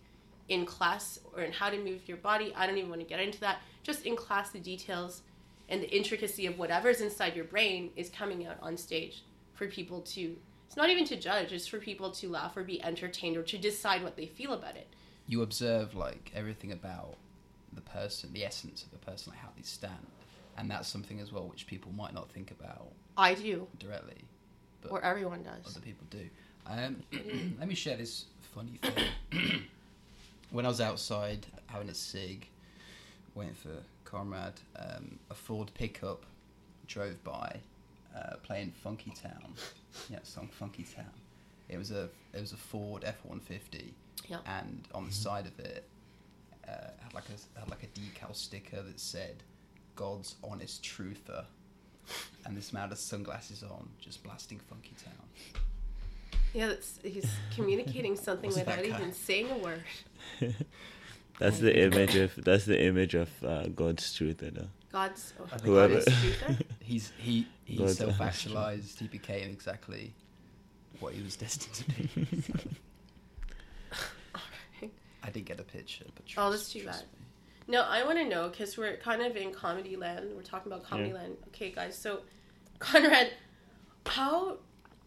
in 0.49 0.65
class 0.65 1.19
or 1.35 1.43
in 1.43 1.51
how 1.51 1.69
to 1.69 1.77
move 1.77 2.07
your 2.07 2.17
body. 2.17 2.53
I 2.55 2.67
don't 2.67 2.77
even 2.77 2.89
want 2.89 3.01
to 3.01 3.07
get 3.07 3.19
into 3.19 3.39
that. 3.41 3.59
Just 3.83 4.05
in 4.05 4.15
class, 4.15 4.49
the 4.51 4.59
details 4.59 5.21
and 5.69 5.81
the 5.81 5.89
intricacy 5.95 6.45
of 6.47 6.57
whatever's 6.57 6.99
inside 7.01 7.35
your 7.35 7.45
brain 7.45 7.91
is 7.95 8.09
coming 8.09 8.45
out 8.45 8.57
on 8.61 8.75
stage 8.75 9.23
for 9.53 9.67
people 9.67 10.01
to. 10.01 10.35
It's 10.67 10.77
not 10.77 10.89
even 10.89 11.05
to 11.05 11.15
judge, 11.15 11.51
it's 11.51 11.65
for 11.65 11.79
people 11.79 12.11
to 12.11 12.29
laugh 12.29 12.55
or 12.55 12.63
be 12.63 12.83
entertained 12.83 13.37
or 13.37 13.43
to 13.43 13.57
decide 13.57 14.03
what 14.03 14.15
they 14.15 14.27
feel 14.27 14.53
about 14.53 14.75
it. 14.75 14.87
You 15.27 15.41
observe 15.41 15.95
like 15.95 16.31
everything 16.35 16.71
about 16.71 17.15
the 17.73 17.81
person, 17.81 18.31
the 18.33 18.45
essence 18.45 18.83
of 18.83 18.91
the 18.91 18.97
person, 18.97 19.31
like 19.31 19.39
how 19.39 19.49
they 19.55 19.63
stand, 19.63 20.05
and 20.57 20.69
that's 20.69 20.87
something 20.87 21.19
as 21.19 21.31
well 21.31 21.47
which 21.47 21.65
people 21.65 21.91
might 21.91 22.13
not 22.13 22.29
think 22.31 22.51
about 22.51 22.91
I 23.17 23.33
do, 23.33 23.67
directly, 23.79 24.23
but 24.81 24.91
or 24.91 25.03
everyone 25.03 25.41
does. 25.43 25.75
other 25.75 25.83
people 25.83 26.05
do. 26.11 26.29
Um, 26.67 27.03
let 27.59 27.67
me 27.67 27.73
share 27.75 27.97
this 27.97 28.25
funny 28.53 28.79
thing. 29.31 29.63
When 30.51 30.65
I 30.65 30.69
was 30.69 30.81
outside 30.81 31.45
having 31.67 31.89
a 31.89 31.93
cig, 31.93 32.47
waiting 33.35 33.53
for 33.53 33.83
Conrad, 34.03 34.53
um, 34.75 35.19
a 35.29 35.35
Ford 35.35 35.71
pickup 35.75 36.25
drove 36.87 37.23
by, 37.23 37.59
uh, 38.15 38.37
playing 38.43 38.71
Funky 38.71 39.11
Town. 39.11 39.53
Yeah, 40.09 40.19
song 40.23 40.49
Funky 40.51 40.83
Town. 40.83 41.11
It 41.67 41.77
was 41.77 41.91
a 41.91 42.09
it 42.33 42.39
was 42.41 42.51
a 42.51 42.57
Ford 42.57 43.03
F 43.03 43.17
one 43.23 43.39
fifty, 43.39 43.93
Yeah. 44.27 44.39
and 44.47 44.87
on 44.93 45.05
the 45.05 45.11
side 45.11 45.45
of 45.45 45.59
it 45.59 45.87
uh, 46.67 46.71
had 47.01 47.13
like 47.13 47.25
a 47.29 47.59
had 47.59 47.69
like 47.69 47.83
a 47.83 47.87
decal 47.87 48.35
sticker 48.35 48.81
that 48.81 48.99
said 48.99 49.43
"God's 49.95 50.35
honest 50.43 50.83
truther," 50.83 51.45
and 52.45 52.57
this 52.57 52.73
man 52.73 52.89
had 52.89 52.97
sunglasses 52.97 53.61
on, 53.61 53.89
just 54.01 54.23
blasting 54.23 54.59
Funky 54.67 54.95
Town. 55.03 55.61
Yeah, 56.53 56.67
that's, 56.67 56.99
he's 57.03 57.29
communicating 57.55 58.15
something 58.27 58.49
Wasn't 58.49 58.65
that 58.67 58.81
without 58.81 58.99
even 58.99 59.13
saying 59.13 59.49
a 59.51 59.57
word. 59.57 59.83
That's 61.39 61.59
the 61.59 61.85
image 61.85 62.15
of 62.15 62.35
that's 62.43 62.65
the 62.65 62.83
image 62.83 63.13
of 63.15 63.29
uh, 63.45 63.67
God's 63.69 64.13
truth. 64.13 64.41
You 64.43 64.51
know? 64.51 64.67
God's 64.91 65.33
oh, 65.39 65.47
I 65.49 65.57
Whoever- 65.65 65.93
God's 65.93 66.05
truth? 66.19 66.61
He's 66.81 67.13
he 67.17 67.47
he 67.63 67.77
God's 67.77 67.97
self-actualized. 67.97 68.99
He 68.99 69.07
became 69.07 69.49
exactly 69.49 70.13
what 70.99 71.13
he 71.13 71.23
was 71.23 71.37
destined 71.37 71.75
to 71.75 71.83
be. 71.85 72.41
So, 72.41 72.53
I 75.23 75.29
didn't 75.31 75.45
get 75.45 75.59
a 75.59 75.63
picture, 75.63 76.05
but 76.15 76.25
trust, 76.25 76.45
Oh, 76.45 76.51
that's 76.51 76.69
too 76.71 76.85
bad. 76.85 77.01
me. 77.01 77.03
No, 77.69 77.83
I 77.83 78.03
want 78.03 78.17
to 78.17 78.25
know 78.27 78.49
because 78.49 78.77
we're 78.77 78.97
kind 78.97 79.21
of 79.21 79.35
in 79.37 79.53
comedy 79.53 79.95
land. 79.95 80.31
We're 80.35 80.41
talking 80.41 80.71
about 80.71 80.83
comedy 80.83 81.09
Yeah. 81.09 81.15
land. 81.15 81.37
Okay, 81.49 81.71
guys. 81.71 81.97
So, 81.97 82.21
Conrad, 82.79 83.31
how, 84.07 84.57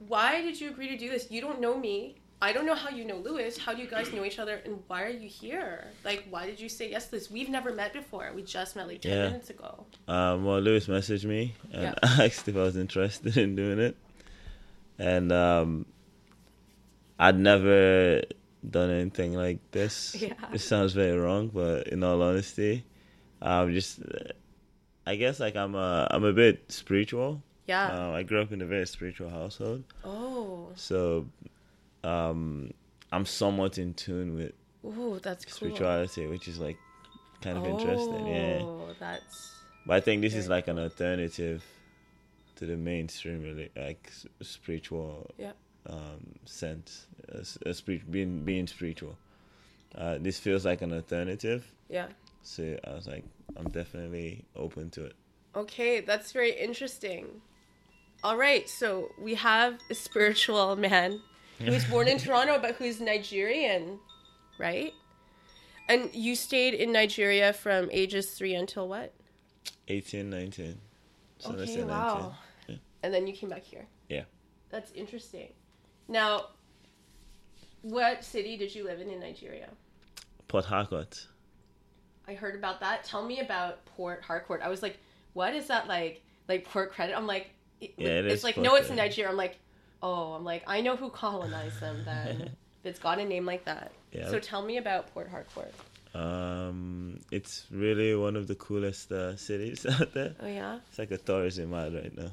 why 0.08 0.42
did 0.42 0.60
you 0.60 0.70
agree 0.70 0.88
to 0.88 0.96
do 0.96 1.08
this? 1.10 1.30
You 1.30 1.40
don't 1.40 1.60
know 1.60 1.76
me. 1.78 2.16
I 2.40 2.52
don't 2.52 2.66
know 2.66 2.74
how 2.74 2.90
you 2.90 3.04
know 3.04 3.18
Lewis. 3.18 3.56
How 3.56 3.72
do 3.72 3.80
you 3.80 3.86
guys 3.88 4.12
know 4.12 4.24
each 4.24 4.40
other? 4.40 4.60
And 4.64 4.82
why 4.88 5.04
are 5.04 5.08
you 5.10 5.28
here? 5.28 5.84
Like, 6.04 6.24
why 6.28 6.46
did 6.46 6.58
you 6.58 6.68
say 6.68 6.90
yes 6.90 7.04
to 7.06 7.12
this? 7.12 7.30
We've 7.30 7.48
never 7.48 7.72
met 7.72 7.92
before. 7.92 8.32
We 8.34 8.42
just 8.42 8.74
met 8.74 8.88
like 8.88 9.00
10 9.02 9.12
Yeah. 9.12 9.26
minutes 9.28 9.50
ago. 9.50 9.86
Um, 10.08 10.44
well, 10.44 10.58
Lewis 10.60 10.88
messaged 10.88 11.24
me 11.24 11.54
and 11.72 11.82
Yeah. 11.82 11.94
asked 12.02 12.48
if 12.48 12.56
I 12.56 12.62
was 12.62 12.76
interested 12.76 13.36
in 13.36 13.54
doing 13.54 13.78
it, 13.78 13.96
and 14.98 15.30
um, 15.30 15.86
I'd 17.18 17.38
never 17.38 18.22
done 18.68 18.90
anything 18.90 19.34
like 19.34 19.58
this. 19.70 20.16
Yeah. 20.20 20.34
It 20.52 20.60
sounds 20.60 20.94
very 20.94 21.16
wrong, 21.16 21.48
but 21.48 21.88
in 21.88 22.02
all 22.02 22.20
honesty, 22.22 22.84
I'm 23.40 23.72
just, 23.72 24.00
I 25.06 25.14
guess 25.14 25.38
like 25.38 25.54
I'm 25.54 25.74
a 25.76 26.08
I'm 26.10 26.24
a 26.24 26.32
bit 26.32 26.70
spiritual. 26.72 27.42
Yeah. 27.66 27.90
Um, 28.08 28.14
I 28.14 28.22
grew 28.22 28.40
up 28.42 28.52
in 28.52 28.60
a 28.62 28.66
very 28.66 28.86
spiritual 28.86 29.30
household, 29.30 29.84
oh. 30.04 30.68
so 30.74 31.26
um, 32.04 32.72
I'm 33.12 33.24
somewhat 33.26 33.78
in 33.78 33.94
tune 33.94 34.34
with 34.34 34.52
Ooh, 34.84 35.20
that's 35.22 35.44
cool. 35.44 35.54
spirituality, 35.54 36.26
which 36.26 36.48
is 36.48 36.58
like 36.58 36.76
kind 37.40 37.56
of 37.58 37.64
interesting. 37.64 38.26
Yeah. 38.26 38.58
Oh, 38.62 38.88
that's. 38.98 39.52
But 39.86 39.94
I 39.94 40.00
think 40.00 40.22
this 40.22 40.34
is 40.34 40.48
like 40.48 40.68
an 40.68 40.78
alternative 40.78 41.64
to 42.56 42.66
the 42.66 42.76
mainstream, 42.76 43.42
really, 43.42 43.70
like 43.76 44.10
spiritual 44.40 45.30
Yeah. 45.38 45.52
um, 45.88 46.34
sense, 46.44 47.06
uh, 47.34 47.38
s- 47.38 47.58
uh, 47.64 47.72
spirit, 47.72 48.10
being 48.10 48.44
being 48.44 48.66
spiritual. 48.66 49.16
Uh, 49.94 50.18
this 50.18 50.38
feels 50.38 50.64
like 50.64 50.82
an 50.82 50.92
alternative, 50.92 51.70
Yeah. 51.88 52.08
so 52.42 52.76
I 52.86 52.94
was 52.94 53.06
like, 53.06 53.24
I'm 53.56 53.68
definitely 53.70 54.44
open 54.56 54.90
to 54.90 55.04
it. 55.06 55.14
Okay, 55.54 56.00
that's 56.00 56.32
very 56.32 56.52
interesting. 56.52 57.42
All 58.24 58.36
right, 58.36 58.68
so 58.68 59.10
we 59.18 59.34
have 59.34 59.78
a 59.90 59.94
spiritual 59.94 60.76
man 60.76 61.20
who's 61.58 61.84
born 61.84 62.06
in 62.06 62.18
Toronto 62.20 62.58
but 62.60 62.76
who's 62.76 63.00
Nigerian, 63.00 63.98
right? 64.58 64.92
And 65.88 66.08
you 66.14 66.36
stayed 66.36 66.74
in 66.74 66.92
Nigeria 66.92 67.52
from 67.52 67.88
ages 67.90 68.30
three 68.30 68.54
until 68.54 68.88
what? 68.88 69.12
18, 69.88 70.30
19. 70.30 70.78
So 71.38 71.50
okay, 71.50 71.66
say 71.66 71.76
19. 71.78 71.88
wow. 71.88 72.34
Yeah. 72.68 72.76
And 73.02 73.12
then 73.12 73.26
you 73.26 73.32
came 73.32 73.50
back 73.50 73.64
here. 73.64 73.86
Yeah. 74.08 74.22
That's 74.70 74.92
interesting. 74.92 75.52
Now, 76.06 76.46
what 77.82 78.24
city 78.24 78.56
did 78.56 78.72
you 78.72 78.84
live 78.84 79.00
in 79.00 79.10
in 79.10 79.18
Nigeria? 79.18 79.68
Port 80.46 80.64
Harcourt. 80.64 81.26
I 82.28 82.34
heard 82.34 82.54
about 82.54 82.78
that. 82.80 83.02
Tell 83.02 83.24
me 83.26 83.40
about 83.40 83.84
Port 83.84 84.22
Harcourt. 84.22 84.60
I 84.62 84.68
was 84.68 84.82
like, 84.82 84.98
what 85.32 85.54
is 85.54 85.66
that 85.66 85.88
like? 85.88 86.22
Like 86.48 86.64
Port 86.64 86.92
Credit? 86.92 87.16
I'm 87.16 87.26
like, 87.26 87.50
it- 87.82 87.94
Yeah, 87.96 88.08
it 88.20 88.26
it's 88.26 88.34
is 88.36 88.44
like 88.44 88.56
no, 88.56 88.74
it's. 88.76 88.90
Nigeria. 88.90 89.30
I'm 89.30 89.36
like, 89.36 89.58
oh, 90.02 90.32
I'm 90.34 90.44
like, 90.44 90.62
I 90.66 90.80
know 90.80 90.96
who 90.96 91.10
colonized 91.10 91.80
them. 91.80 92.02
Then 92.04 92.40
if 92.80 92.84
it's 92.90 92.98
got 92.98 93.18
a 93.18 93.24
name 93.24 93.46
like 93.46 93.64
that. 93.64 93.92
Yeah. 94.12 94.28
So 94.30 94.38
tell 94.38 94.62
me 94.62 94.76
about 94.78 95.12
Port 95.12 95.28
Harcourt. 95.28 95.72
Um, 96.14 97.20
it's 97.30 97.66
really 97.70 98.14
one 98.14 98.36
of 98.36 98.46
the 98.46 98.54
coolest 98.54 99.10
uh, 99.12 99.36
cities 99.36 99.86
out 99.94 100.12
there. 100.12 100.34
Oh 100.40 100.46
yeah. 100.46 100.78
It's 100.88 100.98
like 100.98 101.10
a 101.10 101.18
tourism 101.18 101.72
ad 101.74 101.94
right 101.94 102.12
now. 102.16 102.32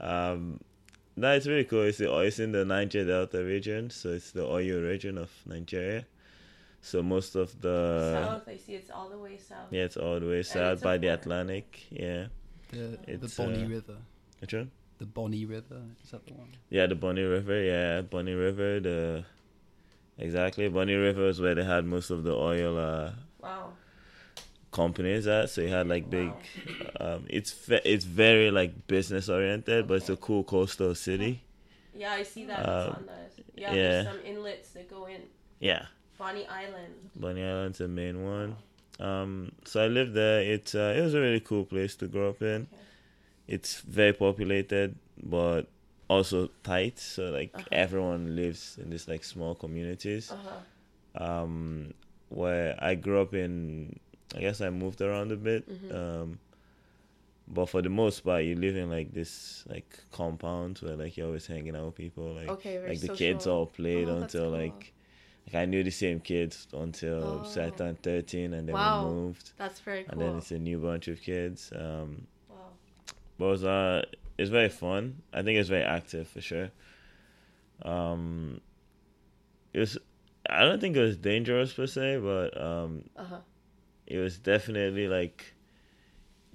Um, 0.00 0.60
no, 1.16 1.32
it's 1.32 1.46
really 1.46 1.64
cool. 1.64 1.82
It's, 1.82 1.98
the, 1.98 2.12
it's 2.20 2.38
in 2.40 2.52
the 2.52 2.64
Niger 2.64 3.04
Delta 3.04 3.42
region, 3.44 3.90
so 3.90 4.10
it's 4.10 4.32
the 4.32 4.42
Oyo 4.42 4.82
region 4.86 5.16
of 5.18 5.30
Nigeria. 5.46 6.04
So 6.80 7.02
most 7.02 7.34
of 7.34 7.60
the 7.62 8.12
south. 8.12 8.48
I 8.48 8.56
see 8.56 8.74
it's 8.74 8.90
all 8.90 9.08
the 9.08 9.16
way 9.18 9.38
south. 9.38 9.68
Yeah, 9.70 9.84
it's 9.84 9.96
all 9.96 10.20
the 10.20 10.26
way 10.26 10.42
south 10.42 10.82
by 10.82 10.98
the. 10.98 11.08
Atlantic. 11.08 11.86
Yeah, 11.90 12.26
The 12.70 12.98
the 13.06 13.24
It's, 13.24 13.36
Bonny 13.36 13.64
uh, 13.64 13.68
River. 13.68 13.96
Which 14.44 14.52
one? 14.52 14.70
The 14.98 15.06
Bonnie 15.06 15.46
River 15.46 15.80
is 16.04 16.10
that 16.10 16.26
the 16.26 16.34
one? 16.34 16.48
Yeah, 16.68 16.86
the 16.86 16.94
Bonny 16.94 17.22
River. 17.22 17.62
Yeah, 17.62 18.02
Bonny 18.02 18.34
River. 18.34 18.78
The 18.78 19.24
exactly 20.18 20.68
Bonny 20.68 20.92
River 20.94 21.28
is 21.28 21.40
where 21.40 21.54
they 21.54 21.64
had 21.64 21.86
most 21.86 22.10
of 22.10 22.24
the 22.24 22.32
oil 22.34 22.76
uh, 22.78 23.12
Wow. 23.42 23.72
companies 24.70 25.26
at. 25.26 25.48
So 25.48 25.62
you 25.62 25.68
had 25.68 25.88
like 25.88 26.10
big. 26.10 26.30
Um, 27.00 27.24
it's 27.30 27.52
ve- 27.52 27.80
it's 27.86 28.04
very 28.04 28.50
like 28.50 28.86
business 28.86 29.30
oriented, 29.30 29.88
but 29.88 29.94
it's 29.94 30.10
a 30.10 30.16
cool 30.16 30.44
coastal 30.44 30.94
city. 30.94 31.42
Yeah, 31.96 32.12
I 32.12 32.22
see 32.22 32.44
that. 32.44 32.58
Uh, 32.60 32.86
it's 32.88 32.98
on 32.98 33.06
the. 33.06 33.60
Yeah, 33.62 33.72
yeah. 33.72 33.74
there's 33.74 34.06
some 34.06 34.20
inlets 34.26 34.70
that 34.72 34.90
go 34.90 35.06
in. 35.06 35.22
Yeah. 35.58 35.86
Bonny 36.18 36.46
Island. 36.46 36.94
Bonny 37.16 37.42
Island's 37.42 37.78
the 37.78 37.88
main 37.88 38.22
one. 38.24 38.56
Um, 39.00 39.52
so 39.64 39.82
I 39.82 39.88
lived 39.88 40.12
there. 40.14 40.42
It 40.42 40.74
uh, 40.74 40.92
it 40.94 41.00
was 41.00 41.14
a 41.14 41.20
really 41.20 41.40
cool 41.40 41.64
place 41.64 41.96
to 41.96 42.06
grow 42.06 42.28
up 42.28 42.42
in. 42.42 42.68
Okay. 42.72 42.82
It's 43.46 43.80
very 43.80 44.12
populated, 44.12 44.96
but 45.22 45.68
also 46.08 46.48
tight. 46.62 46.98
So 46.98 47.30
like 47.30 47.52
Uh-huh. 47.54 47.68
everyone 47.72 48.34
lives 48.36 48.78
in 48.80 48.90
these 48.90 49.08
like 49.08 49.24
small 49.24 49.54
communities. 49.54 50.32
Uh 50.32 50.36
huh. 50.44 50.60
Um, 51.24 51.94
where 52.28 52.76
I 52.82 52.94
grew 52.96 53.20
up 53.20 53.34
in, 53.34 53.98
I 54.34 54.40
guess 54.40 54.60
I 54.60 54.70
moved 54.70 55.00
around 55.00 55.30
a 55.32 55.36
bit. 55.36 55.68
Mhm. 55.68 55.94
Um, 55.94 56.38
but 57.46 57.66
for 57.66 57.82
the 57.82 57.90
most 57.90 58.20
part, 58.24 58.44
you 58.44 58.54
live 58.56 58.74
in 58.76 58.90
like 58.90 59.12
this 59.12 59.64
like 59.68 59.98
compound 60.10 60.78
where 60.78 60.96
like 60.96 61.16
you're 61.16 61.26
always 61.26 61.46
hanging 61.46 61.76
out 61.76 61.86
with 61.86 61.94
people. 61.96 62.32
Like 62.34 62.48
Okay, 62.50 62.80
like 62.88 63.00
the 63.00 63.08
kids 63.10 63.46
all 63.46 63.66
played 63.66 64.08
Oh, 64.08 64.16
until 64.18 64.44
cool. 64.44 64.52
like 64.58 64.92
like 65.46 65.54
I 65.62 65.66
knew 65.66 65.82
the 65.84 65.90
same 65.90 66.20
kids 66.20 66.66
until 66.72 67.44
so 67.44 67.62
I 67.62 67.66
Oh. 67.66 67.70
turned 67.70 68.02
thirteen 68.02 68.54
and 68.54 68.66
then 68.68 68.74
Wow. 68.74 68.98
we 69.04 69.14
moved 69.14 69.52
That's 69.58 69.80
very 69.80 70.04
cool. 70.04 70.12
and 70.12 70.20
then 70.22 70.38
it's 70.38 70.50
a 70.52 70.58
new 70.58 70.78
bunch 70.78 71.08
of 71.08 71.20
kids. 71.20 71.70
Um. 71.76 72.26
But 73.38 73.46
it 73.46 73.50
was 73.50 73.64
uh 73.64 74.04
it's 74.38 74.50
very 74.50 74.68
fun. 74.68 75.22
I 75.32 75.42
think 75.42 75.58
it's 75.58 75.68
very 75.68 75.84
active 75.84 76.26
for 76.28 76.40
sure. 76.40 76.70
Um, 77.82 78.60
it 79.72 79.80
was 79.80 79.98
I 80.48 80.64
don't 80.64 80.80
think 80.80 80.96
it 80.96 81.00
was 81.00 81.16
dangerous 81.16 81.72
per 81.72 81.86
se, 81.86 82.18
but 82.18 82.60
um, 82.60 83.04
Uh 83.16 83.24
huh. 83.24 83.38
it 84.06 84.18
was 84.18 84.38
definitely 84.38 85.08
like 85.08 85.54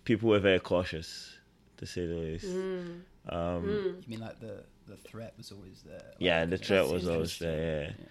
people 0.04 0.30
were 0.30 0.40
very 0.40 0.60
cautious 0.60 1.38
to 1.78 1.86
say 1.86 2.06
the 2.06 2.16
least. 2.16 2.46
Mm. 2.48 3.02
Um, 3.30 3.64
Mm. 3.64 3.84
You 4.04 4.04
mean 4.08 4.20
like 4.22 4.40
the 4.40 4.64
the 4.88 4.96
threat 4.98 5.34
was 5.38 5.52
always 5.52 5.82
there? 5.86 5.96
like, 6.04 6.16
Yeah, 6.20 6.46
the 6.46 6.58
threat 6.58 6.88
was 6.88 7.08
always 7.08 7.38
there. 7.40 7.84
Yeah. 7.84 7.90
Yeah. 8.00 8.06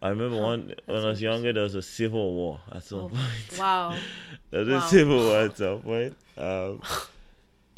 I 0.00 0.08
remember 0.10 0.36
Huh, 0.36 0.42
one 0.42 0.74
when 0.86 0.98
I 1.04 1.08
was 1.08 1.20
younger. 1.22 1.52
There 1.52 1.62
was 1.64 1.74
a 1.74 1.82
civil 1.82 2.34
war 2.34 2.60
at 2.70 2.84
some 2.84 2.98
Oh, 3.00 3.08
point. 3.08 3.58
Wow. 3.58 3.98
there 4.50 4.60
was 4.64 4.68
a 4.68 4.80
civil 4.88 5.24
war 5.24 5.40
at 5.40 5.56
some 5.62 5.80
point. 5.82 6.16
Um, 6.36 6.80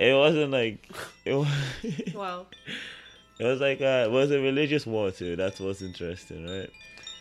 it 0.09 0.15
wasn't 0.17 0.51
like 0.51 0.89
it 1.25 1.35
was. 1.35 1.49
Wow. 2.15 2.47
it 3.39 3.45
was 3.45 3.61
like 3.61 3.81
uh, 3.81 4.05
it 4.09 4.11
was 4.11 4.31
a 4.31 4.41
religious 4.41 4.87
war 4.87 5.11
too. 5.11 5.37
That's 5.37 5.61
what's 5.61 5.83
interesting, 5.83 6.47
right? 6.47 6.71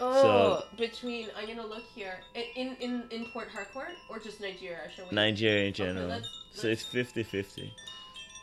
Oh, 0.02 0.64
between 0.78 1.28
I'm 1.38 1.46
gonna 1.48 1.66
look 1.68 1.84
here 1.94 2.16
in 2.56 2.76
in 2.80 3.04
in 3.12 3.26
Port 3.34 3.50
Harcourt 3.50 3.96
or 4.10 4.18
just 4.20 4.40
Nigeria. 4.42 4.90
Shall 4.96 5.06
we? 5.10 5.16
Nigeria 5.16 5.64
in 5.66 5.74
Okay, 5.74 5.84
general. 5.86 6.08
let's- 6.08 6.30
so 6.54 6.68
it's 6.68 6.84
50-50. 6.84 7.70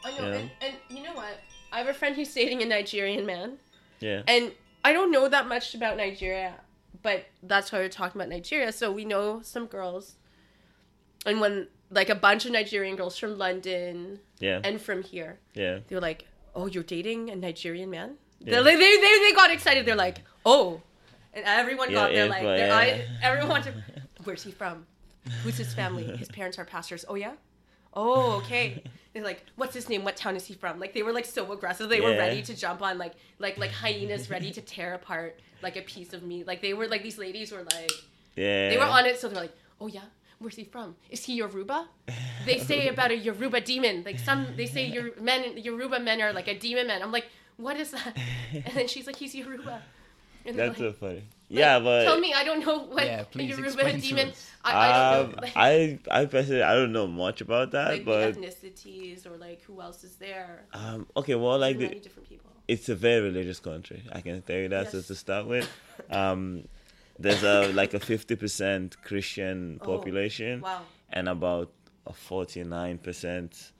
I 0.04 0.10
know, 0.12 0.16
yeah. 0.28 0.34
and, 0.36 0.50
and 0.62 0.74
you 0.88 1.02
know 1.02 1.12
what? 1.14 1.40
I 1.72 1.78
have 1.78 1.88
a 1.88 1.94
friend 1.94 2.14
who's 2.14 2.32
dating 2.32 2.62
a 2.62 2.66
Nigerian 2.66 3.26
man, 3.26 3.58
Yeah. 4.00 4.22
and 4.28 4.52
I 4.84 4.92
don't 4.92 5.10
know 5.10 5.28
that 5.28 5.48
much 5.48 5.74
about 5.74 5.96
Nigeria, 5.96 6.54
but 7.02 7.26
that's 7.42 7.72
why 7.72 7.78
we're 7.80 7.88
talking 7.88 8.20
about 8.20 8.30
Nigeria. 8.30 8.70
So 8.72 8.92
we 8.92 9.04
know 9.04 9.40
some 9.42 9.66
girls, 9.66 10.14
and 11.26 11.40
when 11.40 11.66
like 11.90 12.08
a 12.08 12.14
bunch 12.14 12.44
of 12.46 12.52
Nigerian 12.52 12.96
girls 12.96 13.16
from 13.18 13.38
London 13.38 14.20
Yeah. 14.40 14.60
and 14.64 14.80
from 14.80 15.02
here, 15.02 15.38
Yeah. 15.54 15.78
they 15.86 15.94
were 15.94 16.00
like, 16.00 16.26
"Oh, 16.54 16.66
you're 16.66 16.82
dating 16.82 17.30
a 17.30 17.36
Nigerian 17.36 17.90
man?" 17.90 18.16
Yeah. 18.40 18.60
Like, 18.60 18.78
they, 18.78 18.96
they 18.96 19.18
they 19.24 19.32
got 19.32 19.50
excited. 19.50 19.86
They're 19.86 19.96
like, 19.96 20.18
"Oh," 20.44 20.82
and 21.32 21.44
everyone 21.46 21.90
Yeah, 21.90 21.94
got 21.94 22.12
their 22.12 22.28
like, 22.28 22.42
their 22.42 22.72
eye, 22.72 23.04
everyone 23.22 23.48
wanted. 23.50 23.74
Where's 24.24 24.42
he 24.42 24.50
from? 24.52 24.86
Who's 25.42 25.56
his 25.56 25.72
family? 25.74 26.04
His 26.22 26.28
parents 26.28 26.58
are 26.58 26.64
pastors. 26.64 27.04
Oh 27.08 27.14
yeah. 27.14 27.32
Oh 27.94 28.36
okay. 28.42 28.82
They're 29.12 29.24
like, 29.24 29.42
what's 29.56 29.72
his 29.74 29.88
name? 29.88 30.04
What 30.04 30.16
town 30.16 30.36
is 30.36 30.44
he 30.44 30.54
from? 30.54 30.78
Like 30.78 30.92
they 30.92 31.02
were 31.02 31.12
like 31.12 31.24
so 31.24 31.50
aggressive. 31.52 31.88
They 31.88 32.00
were 32.02 32.10
ready 32.10 32.42
to 32.42 32.54
jump 32.54 32.82
on 32.82 32.98
like 32.98 33.14
like 33.38 33.56
like 33.58 33.70
hyenas 33.72 34.28
ready 34.28 34.50
to 34.52 34.60
tear 34.60 34.94
apart 34.94 35.40
like 35.62 35.76
a 35.76 35.82
piece 35.82 36.12
of 36.12 36.22
meat. 36.22 36.46
Like 36.46 36.60
they 36.62 36.74
were 36.74 36.86
like 36.86 37.02
these 37.02 37.16
ladies 37.18 37.50
were 37.52 37.62
like 37.62 37.90
Yeah. 38.36 38.68
they 38.70 38.76
were 38.76 38.84
on 38.84 39.06
it. 39.06 39.18
So 39.18 39.28
they're 39.28 39.40
like, 39.40 39.56
oh 39.80 39.86
yeah. 39.86 40.02
Where's 40.38 40.56
he 40.56 40.64
from? 40.64 40.96
Is 41.10 41.24
he 41.24 41.34
Yoruba? 41.36 41.88
They 42.46 42.58
say 42.58 42.88
about 42.88 43.10
a 43.10 43.16
Yoruba 43.16 43.60
demon. 43.60 44.02
Like 44.04 44.18
some, 44.18 44.46
they 44.56 44.66
say 44.66 44.86
your 44.86 45.10
men, 45.20 45.56
Yoruba 45.56 45.98
men 45.98 46.20
are 46.20 46.32
like 46.32 46.46
a 46.48 46.58
demon 46.58 46.86
man. 46.86 47.02
I'm 47.02 47.10
like, 47.10 47.26
what 47.56 47.76
is 47.76 47.90
that? 47.92 48.16
And 48.52 48.74
then 48.74 48.86
she's 48.88 49.06
like, 49.06 49.16
he's 49.16 49.34
Yoruba. 49.34 49.82
And 50.44 50.56
That's 50.56 50.78
like, 50.78 50.78
so 50.78 50.92
funny. 50.92 51.14
like, 51.14 51.24
yeah, 51.48 51.80
but 51.80 52.04
tell 52.04 52.20
me, 52.20 52.32
I 52.32 52.44
don't 52.44 52.64
know 52.64 52.78
what 52.84 53.04
Yeah, 53.04 53.24
Yoruba 53.34 53.66
explain 53.66 53.98
demon. 54.00 54.32
I, 54.64 54.70
I 54.72 54.88
um, 55.18 55.26
don't 55.26 55.36
know. 55.36 55.42
Like, 55.42 55.52
I 55.56 55.98
I 56.10 56.26
personally 56.26 56.62
I 56.62 56.74
don't 56.74 56.92
know 56.92 57.06
much 57.08 57.40
about 57.40 57.72
that, 57.72 57.88
like 57.88 58.04
but 58.04 58.34
ethnicities 58.34 59.26
or 59.26 59.36
like 59.38 59.62
who 59.62 59.80
else 59.80 60.04
is 60.04 60.16
there. 60.16 60.64
um, 60.72 61.06
okay, 61.16 61.34
well, 61.34 61.58
like 61.58 61.78
There 61.78 61.88
the, 61.88 61.98
different 61.98 62.28
people. 62.28 62.50
it's 62.68 62.88
a 62.88 62.94
very 62.94 63.22
religious 63.22 63.58
country. 63.58 64.02
I 64.12 64.20
can 64.20 64.40
tell 64.42 64.56
you 64.58 64.68
that. 64.68 64.92
So 64.92 65.00
to 65.02 65.14
start 65.16 65.46
with, 65.46 65.68
um, 66.10 66.68
there's 67.18 67.42
a 67.42 67.72
like 67.80 67.94
a 67.94 68.00
fifty 68.00 68.36
percent 68.36 68.96
Christian 69.02 69.80
Oh, 69.82 69.84
population 69.86 70.62
Wow. 70.62 70.82
and 71.10 71.28
about 71.28 71.70
a 72.06 72.12
forty 72.12 72.62
nine 72.64 72.98
percent 72.98 73.72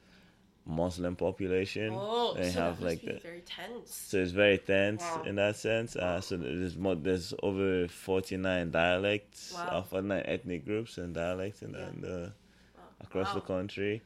Muslim 0.66 1.14
population. 1.16 1.95
Oh, 1.95 2.35
they 2.35 2.50
so 2.50 2.61
have 2.61 2.78
that 2.81 2.85
like 2.85 3.05
the 3.05 3.19
very 3.23 3.40
tense. 3.43 3.95
so 3.95 4.19
it's 4.19 4.33
very 4.33 4.59
tense 4.59 5.00
Wow. 5.16 5.23
in 5.25 5.37
that 5.37 5.57
sense. 5.57 5.95
Uh, 5.97 6.21
so 6.21 6.37
there's 6.37 6.76
more, 6.76 6.97
there's 6.97 7.33
over 7.43 7.87
forty 7.88 8.37
nine 8.37 8.71
dialects 8.73 9.52
Wow. 9.55 9.87
of 9.93 10.05
nine 10.05 10.23
ethnic 10.26 10.64
groups 10.64 10.99
and 10.99 11.14
dialects 11.14 11.62
in, 11.62 11.73
Yeah. 11.73 11.90
the 12.00 12.33
Wow. 12.76 12.83
across 13.00 13.33
the 13.33 13.40
country. 13.40 14.02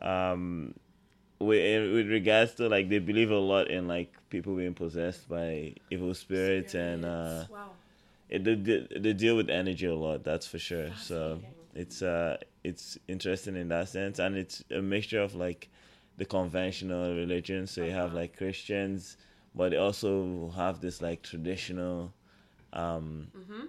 Um, 0.00 0.74
with 1.40 1.92
with 1.92 2.08
regards 2.08 2.54
to 2.54 2.68
like 2.68 2.88
they 2.88 3.00
believe 3.00 3.30
a 3.32 3.38
lot 3.38 3.68
in 3.68 3.88
like 3.88 4.12
people 4.30 4.54
being 4.54 4.74
possessed 4.74 5.28
by 5.28 5.74
evil 5.90 6.14
spirits, 6.14 6.74
and 6.74 7.04
uh. 7.04 7.44
It, 8.28 8.44
they, 8.44 8.54
they 8.98 9.12
deal 9.12 9.36
with 9.36 9.50
energy 9.50 9.86
a 9.86 9.94
lot. 9.94 10.24
That's 10.24 10.46
for 10.46 10.58
sure. 10.58 10.90
So 10.96 11.40
it's 11.74 12.02
uh 12.02 12.36
it's 12.62 12.98
interesting 13.08 13.56
in 13.56 13.68
that 13.68 13.88
sense, 13.88 14.18
and 14.18 14.36
it's 14.36 14.64
a 14.70 14.80
mixture 14.80 15.20
of 15.20 15.34
like 15.34 15.68
the 16.16 16.24
conventional 16.24 17.14
religion. 17.14 17.66
So 17.66 17.80
you 17.82 17.92
have 17.92 18.06
Uh-huh. 18.12 18.16
like 18.20 18.36
Christians, 18.36 19.16
but 19.54 19.70
they 19.70 19.76
also 19.76 20.50
have 20.56 20.80
this 20.80 21.00
like 21.02 21.22
traditional 21.22 22.12
um 22.72 23.28
Mm-hmm. 23.36 23.66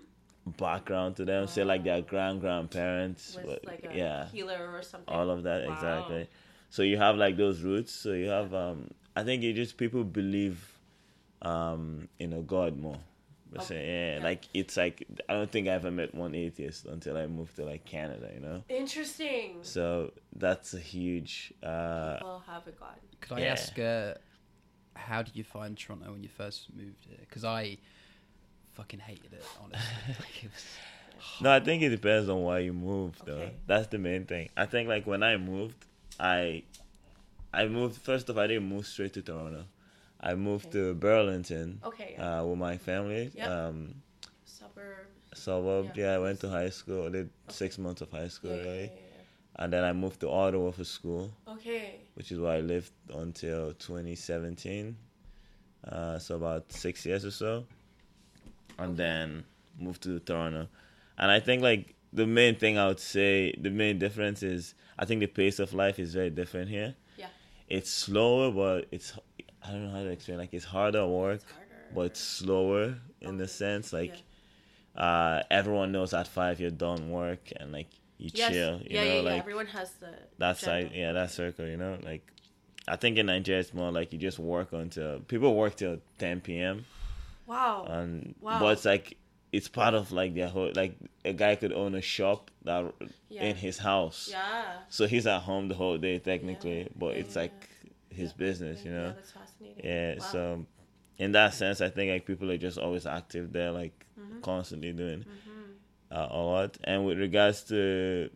background 0.58 1.16
to 1.18 1.26
them. 1.26 1.48
Say 1.48 1.64
like 1.64 1.84
their 1.84 2.02
grand 2.02 2.42
grandparents, 2.42 3.38
like 3.66 3.88
a 3.92 3.96
yeah 3.96 4.28
healer 4.30 4.78
or 4.78 4.82
something. 4.82 5.14
all 5.14 5.30
of 5.30 5.44
that 5.44 5.62
Wow. 5.64 5.70
exactly 5.72 6.28
so 6.70 6.82
you 6.84 6.98
have 6.98 7.16
like 7.16 7.38
those 7.38 7.62
roots 7.62 7.92
so 7.94 8.12
you 8.14 8.28
have 8.28 8.54
um 8.54 8.90
i 9.16 9.24
think 9.24 9.44
it 9.44 9.54
just 9.54 9.78
people 9.78 10.04
believe 10.04 10.58
um 11.42 12.08
in 12.20 12.34
a 12.34 12.42
god 12.42 12.78
more 12.78 13.00
but 13.56 13.64
Okay, 13.64 13.68
say, 13.76 13.88
yeah, 13.88 14.18
yeah. 14.18 14.24
like 14.24 14.44
it's 14.54 14.76
like 14.78 15.08
i 15.30 15.34
don't 15.34 15.50
think 15.52 15.68
i 15.68 15.72
ever 15.72 15.90
met 15.90 16.14
one 16.14 16.36
atheist 16.36 16.86
until 16.86 17.16
i 17.18 17.26
moved 17.26 17.56
to 17.56 17.64
like 17.66 17.86
canada 17.86 18.30
you 18.34 18.42
know 18.42 18.64
Interesting. 18.70 19.60
so 19.62 20.12
that's 20.36 20.74
a 20.74 20.80
huge 20.80 21.54
uh 21.64 22.18
People 22.18 22.44
have 22.46 22.68
a 22.68 22.72
god. 22.72 23.00
Could 23.22 23.38
I 23.38 23.42
Yeah. 23.42 23.52
ask, 23.54 23.80
uh, 23.80 24.14
how 24.96 25.22
did 25.24 25.36
you 25.36 25.44
find 25.44 25.78
Toronto 25.78 26.12
when 26.12 26.22
you 26.22 26.30
first 26.30 26.74
moved 26.76 27.06
here? 27.10 27.18
Because 27.22 27.44
I 27.44 27.78
fucking 28.74 29.00
hated 29.00 29.32
it, 29.34 29.46
honestly. 29.62 29.80
like, 30.20 30.44
it 30.44 30.52
was 30.52 30.66
no 31.42 31.50
i 31.52 31.60
think 31.62 31.82
it 31.82 31.90
depends 31.90 32.28
on 32.30 32.42
why 32.44 32.60
you 32.60 32.74
moved 32.74 33.26
though 33.26 33.34
Okay. 33.34 33.54
that's 33.68 33.88
the 33.88 33.98
main 33.98 34.26
thing 34.26 34.50
i 34.58 34.66
think 34.66 34.90
like 34.90 35.08
when 35.08 35.24
i 35.24 35.38
moved 35.38 35.86
i 36.20 36.62
i 37.54 37.66
moved 37.68 37.96
first 38.02 38.30
off 38.30 38.38
i 38.38 38.48
didn't 38.48 38.68
move 38.68 38.86
straight 38.86 39.14
to 39.14 39.22
toronto 39.22 39.64
i 40.22 40.34
moved 40.36 40.68
Okay. 40.68 40.80
to 40.80 40.94
burlington 40.96 41.80
Okay. 41.84 42.16
Yeah. 42.18 42.40
uh, 42.42 42.46
with 42.46 42.58
my 42.60 42.78
family. 42.78 43.32
Yep. 43.34 43.48
Um, 43.50 43.96
Suburb. 44.46 45.08
suburb. 45.34 45.86
Yeah. 45.96 46.04
Yeah. 46.06 46.16
I 46.16 46.20
went 46.20 46.40
to 46.42 46.50
high 46.50 46.70
school. 46.70 47.08
I 47.08 47.10
did 47.10 47.30
six 47.50 47.78
months 47.78 48.02
of 48.02 48.10
high 48.12 48.30
school, 48.30 48.56
Yeah, 48.58 48.64
yeah, 48.64 48.72
right? 48.72 48.92
yeah, 48.94 49.22
And 49.60 49.74
then 49.74 49.84
I 49.84 49.92
moved 49.94 50.20
to 50.22 50.30
Ottawa 50.30 50.72
for 50.72 50.84
school. 50.86 51.32
Okay. 51.48 52.00
which 52.16 52.32
is 52.32 52.40
where 52.40 52.54
I 52.54 52.62
lived 52.62 52.92
until 53.14 53.74
2017. 53.74 54.96
Uh, 55.84 56.18
so 56.18 56.36
about 56.38 56.72
six 56.72 57.06
years 57.06 57.26
or 57.26 57.32
so. 57.32 57.66
And 58.80 58.92
Okay. 58.92 58.98
then 58.98 59.44
moved 59.78 60.02
to 60.04 60.20
Toronto. 60.20 60.68
And 61.18 61.30
I 61.32 61.40
think 61.42 61.62
like 61.62 61.94
the 62.14 62.26
main 62.26 62.56
thing 62.56 62.78
I 62.78 62.88
would 62.88 63.00
say, 63.02 63.54
the 63.60 63.70
main 63.70 64.00
difference 64.00 64.42
is 64.44 64.74
I 64.98 65.04
think 65.06 65.20
the 65.20 65.28
pace 65.28 65.60
of 65.60 65.74
life 65.74 66.00
is 66.00 66.14
very 66.14 66.30
different 66.30 66.70
here. 66.70 66.96
Yeah. 67.18 67.28
It's 67.68 67.90
slower, 67.92 68.52
but 68.52 68.88
it's 68.92 69.14
I 69.68 69.72
don't 69.72 69.86
know 69.86 69.92
how 69.92 70.04
to 70.04 70.10
explain. 70.10 70.38
Like 70.38 70.54
it's 70.54 70.66
harder 70.66 71.06
work, 71.08 71.36
It's 71.42 71.52
harder. 71.52 71.86
but 71.94 72.02
it's 72.02 72.20
slower 72.20 72.96
in 73.22 73.38
the 73.38 73.48
sense 73.48 73.92
like 73.94 74.24
Yeah. 74.96 75.04
uh, 75.04 75.44
everyone 75.52 75.92
knows 75.92 76.14
at 76.14 76.28
five 76.28 76.60
you're 76.60 76.70
done 76.72 77.10
work 77.10 77.52
and 77.58 77.72
like 77.72 77.88
you 78.18 78.30
Yes. 78.34 78.52
chill. 78.52 78.78
You 78.82 78.88
yeah, 78.90 79.04
know, 79.04 79.14
yeah, 79.16 79.22
yeah. 79.22 79.36
Everyone 79.36 79.68
has 79.68 79.92
the. 79.96 80.14
that 80.38 80.58
side, 80.58 80.92
yeah, 80.94 81.12
that 81.14 81.32
circle. 81.32 81.68
You 81.68 81.78
know, 81.78 81.98
like 82.04 82.26
I 82.88 82.96
think 82.96 83.18
in 83.18 83.26
Nigeria 83.26 83.60
it's 83.62 83.74
more 83.74 83.92
like 83.92 84.14
you 84.14 84.20
just 84.20 84.40
work 84.40 84.72
until 84.74 85.20
people 85.22 85.56
work 85.56 85.76
till 85.76 85.98
10 86.20 86.42
p.m. 86.42 86.86
Wow. 87.48 87.86
and 87.90 88.36
Wow. 88.42 88.60
but 88.60 88.68
it's 88.74 88.86
like 88.86 89.18
it's 89.52 89.68
part 89.68 89.94
of 89.94 90.12
like 90.12 90.34
their 90.34 90.48
whole 90.48 90.72
like 90.76 90.96
a 91.24 91.34
guy 91.34 91.56
could 91.56 91.72
own 91.74 91.96
a 91.96 92.02
shop 92.02 92.52
that 92.64 92.92
Yeah. 93.30 93.44
in 93.44 93.56
his 93.56 93.78
house, 93.78 94.30
yeah. 94.32 94.64
so 94.90 95.08
he's 95.08 95.28
at 95.28 95.42
home 95.42 95.68
the 95.68 95.76
whole 95.76 95.98
day 95.98 96.20
technically, 96.20 96.80
Yeah. 96.84 96.88
but 96.96 97.14
Yeah, 97.14 97.22
it's 97.22 97.36
like 97.36 97.70
his 98.10 98.34
business, 98.34 98.84
you 98.86 98.92
know. 98.92 99.14
Fascinating. 99.60 99.86
Yeah, 99.86 100.16
Wow. 100.20 100.26
so 100.32 100.66
in 101.18 101.32
that 101.34 101.54
sense, 101.54 101.82
I 101.82 101.90
think 101.90 102.12
like 102.12 102.26
people 102.26 102.52
are 102.52 102.58
just 102.58 102.78
always 102.78 103.06
active 103.06 103.52
there, 103.54 103.72
like 103.72 104.06
Mhm. 104.20 104.42
constantly 104.42 104.92
doing 104.94 105.20
Mhm. 105.20 105.72
uh, 106.12 106.28
a 106.30 106.38
lot. 106.42 106.78
And 106.84 107.06
with 107.06 107.18
regards 107.18 107.64
to 107.66 108.30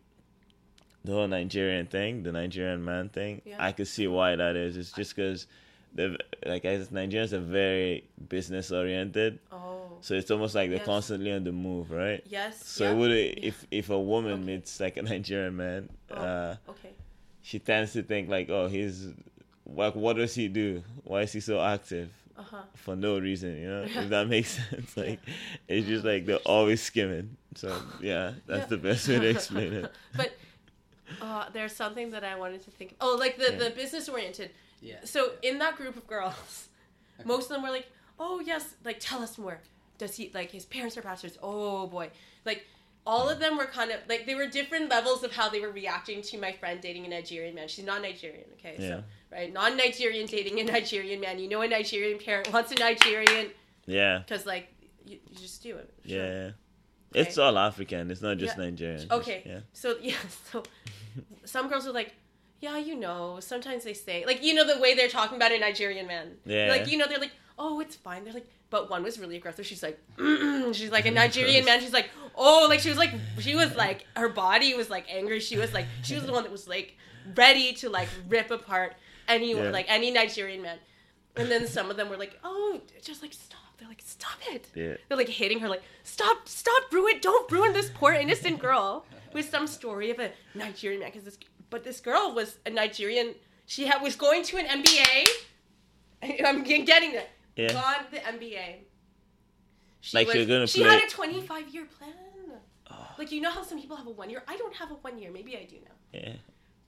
the 1.05 1.11
whole 1.13 1.27
Nigerian 1.27 1.85
thing, 1.87 2.23
the 2.23 2.31
Nigerian 2.31 2.83
man 2.83 3.09
thing, 3.09 3.41
Yeah. 3.45 3.55
I 3.59 3.71
could 3.71 3.87
see 3.87 4.07
why 4.07 4.35
that 4.35 4.55
is. 4.55 4.75
It's 4.75 4.91
just 4.91 5.15
because 5.15 5.47
the 5.95 6.17
like 6.45 6.63
said, 6.63 6.87
Nigerians 6.89 7.33
are 7.33 7.39
very 7.39 8.03
business 8.27 8.71
oriented, 8.71 9.39
Oh. 9.51 9.97
so 10.01 10.13
it's 10.15 10.29
almost 10.29 10.55
like 10.55 10.69
they're 10.69 10.77
Yes. 10.79 10.85
constantly 10.85 11.31
on 11.31 11.43
the 11.43 11.51
move, 11.51 11.89
right? 11.91 12.21
Yes. 12.27 12.63
So 12.65 12.83
yeah. 12.83 12.91
it 12.91 12.95
would 12.97 13.11
Yeah. 13.11 13.33
if 13.49 13.67
if 13.71 13.89
a 13.89 13.99
woman 13.99 14.33
Okay. 14.33 14.43
meets 14.43 14.79
like 14.79 14.97
a 14.97 15.01
Nigerian 15.01 15.55
man, 15.55 15.89
Oh. 16.11 16.15
uh, 16.15 16.55
Okay. 16.69 16.89
she 17.41 17.59
tends 17.59 17.93
to 17.93 18.03
think 18.03 18.29
like, 18.29 18.49
oh, 18.49 18.67
he's 18.67 19.07
like, 19.75 19.95
what 19.95 20.15
does 20.17 20.33
he 20.35 20.47
do? 20.47 20.83
Why 21.03 21.21
is 21.21 21.31
he 21.33 21.39
so 21.39 21.61
active? 21.61 22.09
Uh 22.37 22.41
huh. 22.43 22.61
for 22.75 22.95
no 22.95 23.19
reason, 23.19 23.57
you 23.61 23.67
know, 23.69 23.81
if 23.83 24.09
that 24.09 24.27
makes 24.35 24.57
sense. 24.69 24.95
Like, 24.95 25.19
it's 25.67 25.85
just 25.85 26.05
like 26.05 26.25
they're 26.25 26.37
always 26.45 26.81
skimming. 26.81 27.35
So, 27.55 27.67
yeah, 28.01 28.31
that's 28.47 28.61
Yeah. 28.61 28.65
the 28.67 28.77
best 28.77 29.07
way 29.09 29.19
to 29.19 29.27
explain 29.27 29.73
it. 29.73 29.91
but 30.15 30.31
uh, 31.21 31.45
there's 31.51 31.75
something 31.75 32.11
that 32.11 32.23
I 32.23 32.37
wanted 32.37 32.63
to 32.63 32.71
think. 32.71 32.95
Oh, 33.01 33.17
like 33.19 33.37
the 33.37 33.51
Yeah. 33.51 33.57
the 33.57 33.69
business 33.71 34.07
oriented. 34.07 34.51
yeah. 34.81 34.97
So 35.03 35.31
in 35.41 35.59
that 35.59 35.75
group 35.75 35.97
of 35.97 36.07
girls, 36.07 36.69
most 37.25 37.45
of 37.49 37.55
them 37.55 37.63
were 37.63 37.71
like, 37.71 37.87
"Oh 38.19 38.39
yes, 38.39 38.75
like 38.85 38.97
tell 38.99 39.21
us 39.21 39.37
more." 39.37 39.59
Does 39.97 40.15
he 40.15 40.31
like 40.33 40.49
his 40.51 40.65
parents 40.65 40.97
are 40.97 41.01
pastors? 41.01 41.37
Oh 41.43 41.87
boy, 41.87 42.09
like 42.45 42.65
all 43.05 43.27
of 43.27 43.39
them 43.39 43.57
were 43.57 43.65
kind 43.65 43.91
of 43.91 43.99
like 44.07 44.25
they 44.25 44.35
were 44.35 44.47
different 44.47 44.89
levels 44.89 45.23
of 45.23 45.33
how 45.33 45.49
they 45.49 45.59
were 45.59 45.71
reacting 45.71 46.21
to 46.21 46.37
my 46.37 46.53
friend 46.53 46.79
dating 46.79 47.05
a 47.05 47.09
Nigerian 47.09 47.53
man. 47.55 47.67
She's 47.67 47.85
not 47.85 48.01
Nigerian, 48.01 48.45
okay? 48.59 48.75
Yeah. 48.79 48.87
So 48.87 49.03
right, 49.31 49.51
non-Nigerian 49.51 50.25
dating 50.25 50.59
a 50.59 50.63
Nigerian 50.63 51.19
man. 51.19 51.39
You 51.39 51.49
know, 51.49 51.61
a 51.61 51.67
Nigerian 51.67 52.19
parent 52.19 52.51
wants 52.51 52.71
a 52.71 52.75
Nigerian 52.75 53.51
Yeah, 53.85 54.19
because 54.19 54.45
like 54.45 54.73
you, 55.05 55.19
you 55.29 55.37
just 55.37 55.63
do 55.63 55.77
it. 55.77 55.93
Sure. 56.07 56.17
yeah. 56.17 56.43
yeah. 56.45 56.51
It's 57.13 57.37
all 57.39 57.57
African. 57.57 58.11
It's 58.11 58.21
not 58.21 58.37
just 58.37 58.57
Yeah. 58.57 58.65
Nigerian. 58.65 59.07
Okay. 59.11 59.43
yeah. 59.45 59.59
So 59.73 59.97
yeah, 60.01 60.15
so 60.51 60.63
some 61.45 61.67
girls 61.67 61.87
are 61.87 61.91
like, 61.91 62.13
yeah, 62.61 62.77
you 62.77 62.95
know. 62.95 63.39
Sometimes 63.39 63.83
they 63.83 63.93
say 63.93 64.25
like 64.25 64.43
you 64.43 64.53
know 64.53 64.65
the 64.65 64.79
way 64.79 64.93
they're 64.95 65.09
talking 65.09 65.37
about 65.37 65.51
a 65.51 65.59
Nigerian 65.59 66.07
man. 66.07 66.37
Yeah. 66.45 66.67
Like 66.69 66.87
you 66.87 66.97
know 66.97 67.07
they're 67.07 67.19
like, 67.19 67.31
oh, 67.57 67.79
it's 67.79 67.95
fine. 67.95 68.23
They're 68.23 68.33
like, 68.33 68.47
but 68.69 68.89
one 68.89 69.03
was 69.03 69.19
really 69.19 69.37
aggressive. 69.37 69.65
She's 69.65 69.81
like, 69.81 69.99
she's 70.73 70.91
like 70.91 71.05
a 71.05 71.11
Nigerian 71.21 71.65
man. 71.65 71.79
She's 71.81 71.93
like, 71.93 72.09
oh, 72.35 72.67
like 72.69 72.79
she 72.79 72.89
was 72.89 72.97
like 72.97 73.11
she 73.39 73.55
was 73.55 73.75
like 73.75 74.05
her 74.15 74.29
body 74.29 74.75
was 74.75 74.89
like 74.89 75.05
angry. 75.09 75.39
She 75.39 75.57
was 75.57 75.73
like 75.73 75.85
she 76.03 76.15
was 76.15 76.25
the 76.25 76.31
one 76.31 76.43
that 76.43 76.51
was 76.51 76.67
like 76.67 76.95
ready 77.35 77.73
to 77.73 77.89
like 77.89 78.09
rip 78.27 78.51
apart 78.51 78.95
anyone 79.29 79.65
Yeah. 79.65 79.69
like 79.71 79.85
any 79.89 80.11
Nigerian 80.11 80.61
man. 80.61 80.77
And 81.35 81.49
then 81.49 81.67
some 81.67 81.89
of 81.89 81.95
them 81.97 82.09
were 82.09 82.17
like, 82.17 82.37
oh, 82.43 82.81
just 83.01 83.21
like 83.21 83.31
stop. 83.33 83.59
They're 83.77 83.87
like, 83.87 84.01
stop 84.03 84.37
it. 84.49 84.67
Yeah. 84.75 84.95
They're 85.07 85.17
like 85.17 85.29
hitting 85.29 85.59
her, 85.59 85.69
like, 85.69 85.83
stop, 86.03 86.49
stop, 86.49 86.83
ruin, 86.91 87.19
don't 87.21 87.49
ruin 87.49 87.71
this 87.71 87.89
poor 87.93 88.11
innocent 88.13 88.59
girl 88.59 89.05
with 89.31 89.49
some 89.49 89.67
story 89.67 90.11
of 90.11 90.19
a 90.19 90.31
Nigerian 90.53 90.99
man. 90.99 91.09
Because 91.11 91.23
this, 91.23 91.37
but 91.69 91.85
this 91.85 92.01
girl 92.01 92.33
was 92.35 92.57
a 92.65 92.69
Nigerian. 92.71 93.35
She 93.67 93.85
had 93.85 94.01
was 94.01 94.15
going 94.17 94.43
to 94.43 94.57
an 94.57 94.65
MBA. 94.83 95.25
I'm 96.45 96.63
getting 96.63 97.13
it. 97.13 97.29
Yeah. 97.55 97.71
Gone 97.73 98.05
the 98.11 98.17
MBA. 98.17 98.75
She 100.01 100.17
Like 100.17 100.27
was 100.27 100.45
gonna 100.45 100.67
She 100.67 100.81
play- 100.81 100.89
had 100.99 101.03
a 101.03 101.09
25 101.09 101.69
year 101.69 101.85
plan. 101.85 102.13
Oh. 102.91 103.07
Like 103.17 103.31
you 103.31 103.41
know 103.41 103.51
how 103.51 103.63
some 103.63 103.79
people 103.79 103.95
have 103.97 104.07
a 104.07 104.11
one 104.11 104.29
year. 104.29 104.43
I 104.47 104.57
don't 104.57 104.73
have 104.75 104.91
a 104.91 104.95
one 104.95 105.17
year. 105.19 105.31
Maybe 105.31 105.55
I 105.55 105.63
do 105.65 105.77
now. 105.85 106.19
Yeah. 106.19 106.33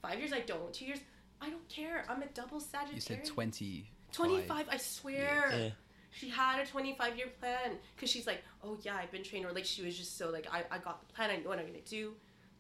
Five 0.02 0.20
years 0.20 0.34
I 0.34 0.40
don't. 0.40 0.74
Two 0.74 0.86
years 0.86 1.00
I 1.42 1.50
don't 1.50 1.68
care. 1.68 2.06
I'm 2.08 2.22
a 2.22 2.28
double 2.28 2.60
Sagittarius. 2.60 3.10
You 3.10 3.16
said 3.18 3.26
20. 3.26 3.90
25 4.14 4.68
i 4.70 4.76
swear 4.78 5.50
Yeah. 5.54 5.70
she 6.12 6.28
had 6.28 6.60
a 6.60 6.66
25 6.66 7.16
year 7.16 7.28
plan 7.40 7.78
because 7.96 8.10
she's 8.10 8.28
like 8.28 8.44
oh 8.62 8.78
yeah 8.82 8.98
i've 8.98 9.10
been 9.10 9.24
trained 9.24 9.46
or 9.46 9.54
like 9.54 9.64
she 9.64 9.82
was 9.84 9.98
just 9.98 10.18
so 10.18 10.30
like 10.30 10.46
I, 10.52 10.66
I 10.70 10.80
got 10.80 11.00
the 11.08 11.14
plan 11.14 11.30
i 11.30 11.38
know 11.38 11.48
what 11.48 11.60
i'm 11.60 11.66
gonna 11.66 11.80
do 11.90 12.12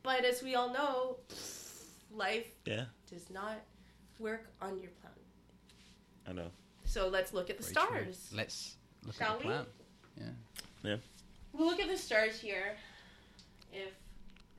but 0.02 0.24
as 0.24 0.42
we 0.42 0.56
all 0.56 0.72
know 0.72 1.18
life 2.14 2.48
Yeah. 2.66 2.86
does 3.10 3.30
not 3.30 3.60
work 4.18 4.46
on 4.62 4.80
your 4.80 4.92
plan 5.02 5.12
I 6.28 6.34
know. 6.34 6.52
So 6.86 7.08
let's 7.10 7.34
look 7.34 7.50
at 7.50 7.58
the 7.58 7.64
Very 7.64 7.74
true. 7.74 7.84
stars. 8.14 8.30
Let's 8.34 8.76
look 9.06 9.16
Shall 9.16 9.34
at 9.34 9.42
the 9.42 9.48
we? 9.48 10.24
Yeah. 10.24 10.30
Yeah. 10.84 10.96
We'll 11.52 11.68
look 11.68 11.80
at 11.82 11.90
the 11.90 11.98
stars 11.98 12.40
here. 12.40 12.78
If 13.74 13.92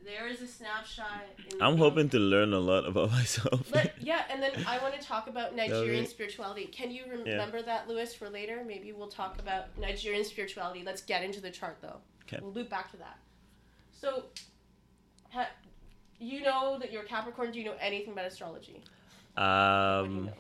there 0.04 0.26
is 0.28 0.40
a 0.40 0.46
snapshot. 0.46 1.26
I'm 1.60 1.76
hoping 1.76 2.08
to 2.10 2.18
learn 2.18 2.52
a 2.52 2.58
lot 2.58 2.86
about 2.86 3.10
myself. 3.18 3.72
Let, 3.74 3.94
yeah, 4.00 4.22
and 4.30 4.42
then 4.42 4.52
I 4.66 4.78
want 4.78 4.98
to 4.98 5.06
talk 5.06 5.28
about 5.28 5.54
Nigerian 5.62 6.06
spirituality. 6.06 6.66
Can 6.66 6.90
you 6.90 7.04
remember 7.08 7.62
that, 7.62 7.88
Lewis, 7.88 8.14
for 8.14 8.28
later? 8.28 8.62
Maybe 8.66 8.92
we'll 8.92 9.08
talk 9.08 9.38
about 9.38 9.76
Nigerian 9.78 10.24
spirituality. 10.24 10.82
Let's 10.84 11.02
get 11.02 11.22
into 11.22 11.40
the 11.40 11.50
chart, 11.50 11.78
though. 11.80 11.96
Okay. 12.26 12.38
We'll 12.42 12.52
loop 12.52 12.70
back 12.70 12.90
to 12.92 12.96
that. 12.98 13.18
So, 13.92 14.24
ha, 15.30 15.48
you 16.18 16.42
know 16.42 16.78
that 16.78 16.92
you're 16.92 17.04
Capricorn. 17.04 17.52
Do 17.52 17.58
you 17.58 17.64
know 17.64 17.76
anything 17.80 18.12
about 18.12 18.26
astrology? 18.26 18.82
You 19.36 19.42
um, 19.42 20.26
know? 20.26 20.32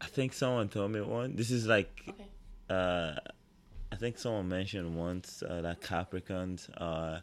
I 0.00 0.06
think 0.06 0.32
someone 0.32 0.68
told 0.68 0.90
me 0.90 1.00
one. 1.00 1.36
This 1.36 1.50
is 1.50 1.66
like, 1.66 1.90
Okay. 2.08 2.26
uh, 2.70 3.18
I 3.92 3.96
think 3.96 4.18
someone 4.18 4.48
mentioned 4.48 4.96
once 4.96 5.42
uh, 5.48 5.60
that 5.62 5.80
Capricorns 5.80 6.68
are 6.78 7.22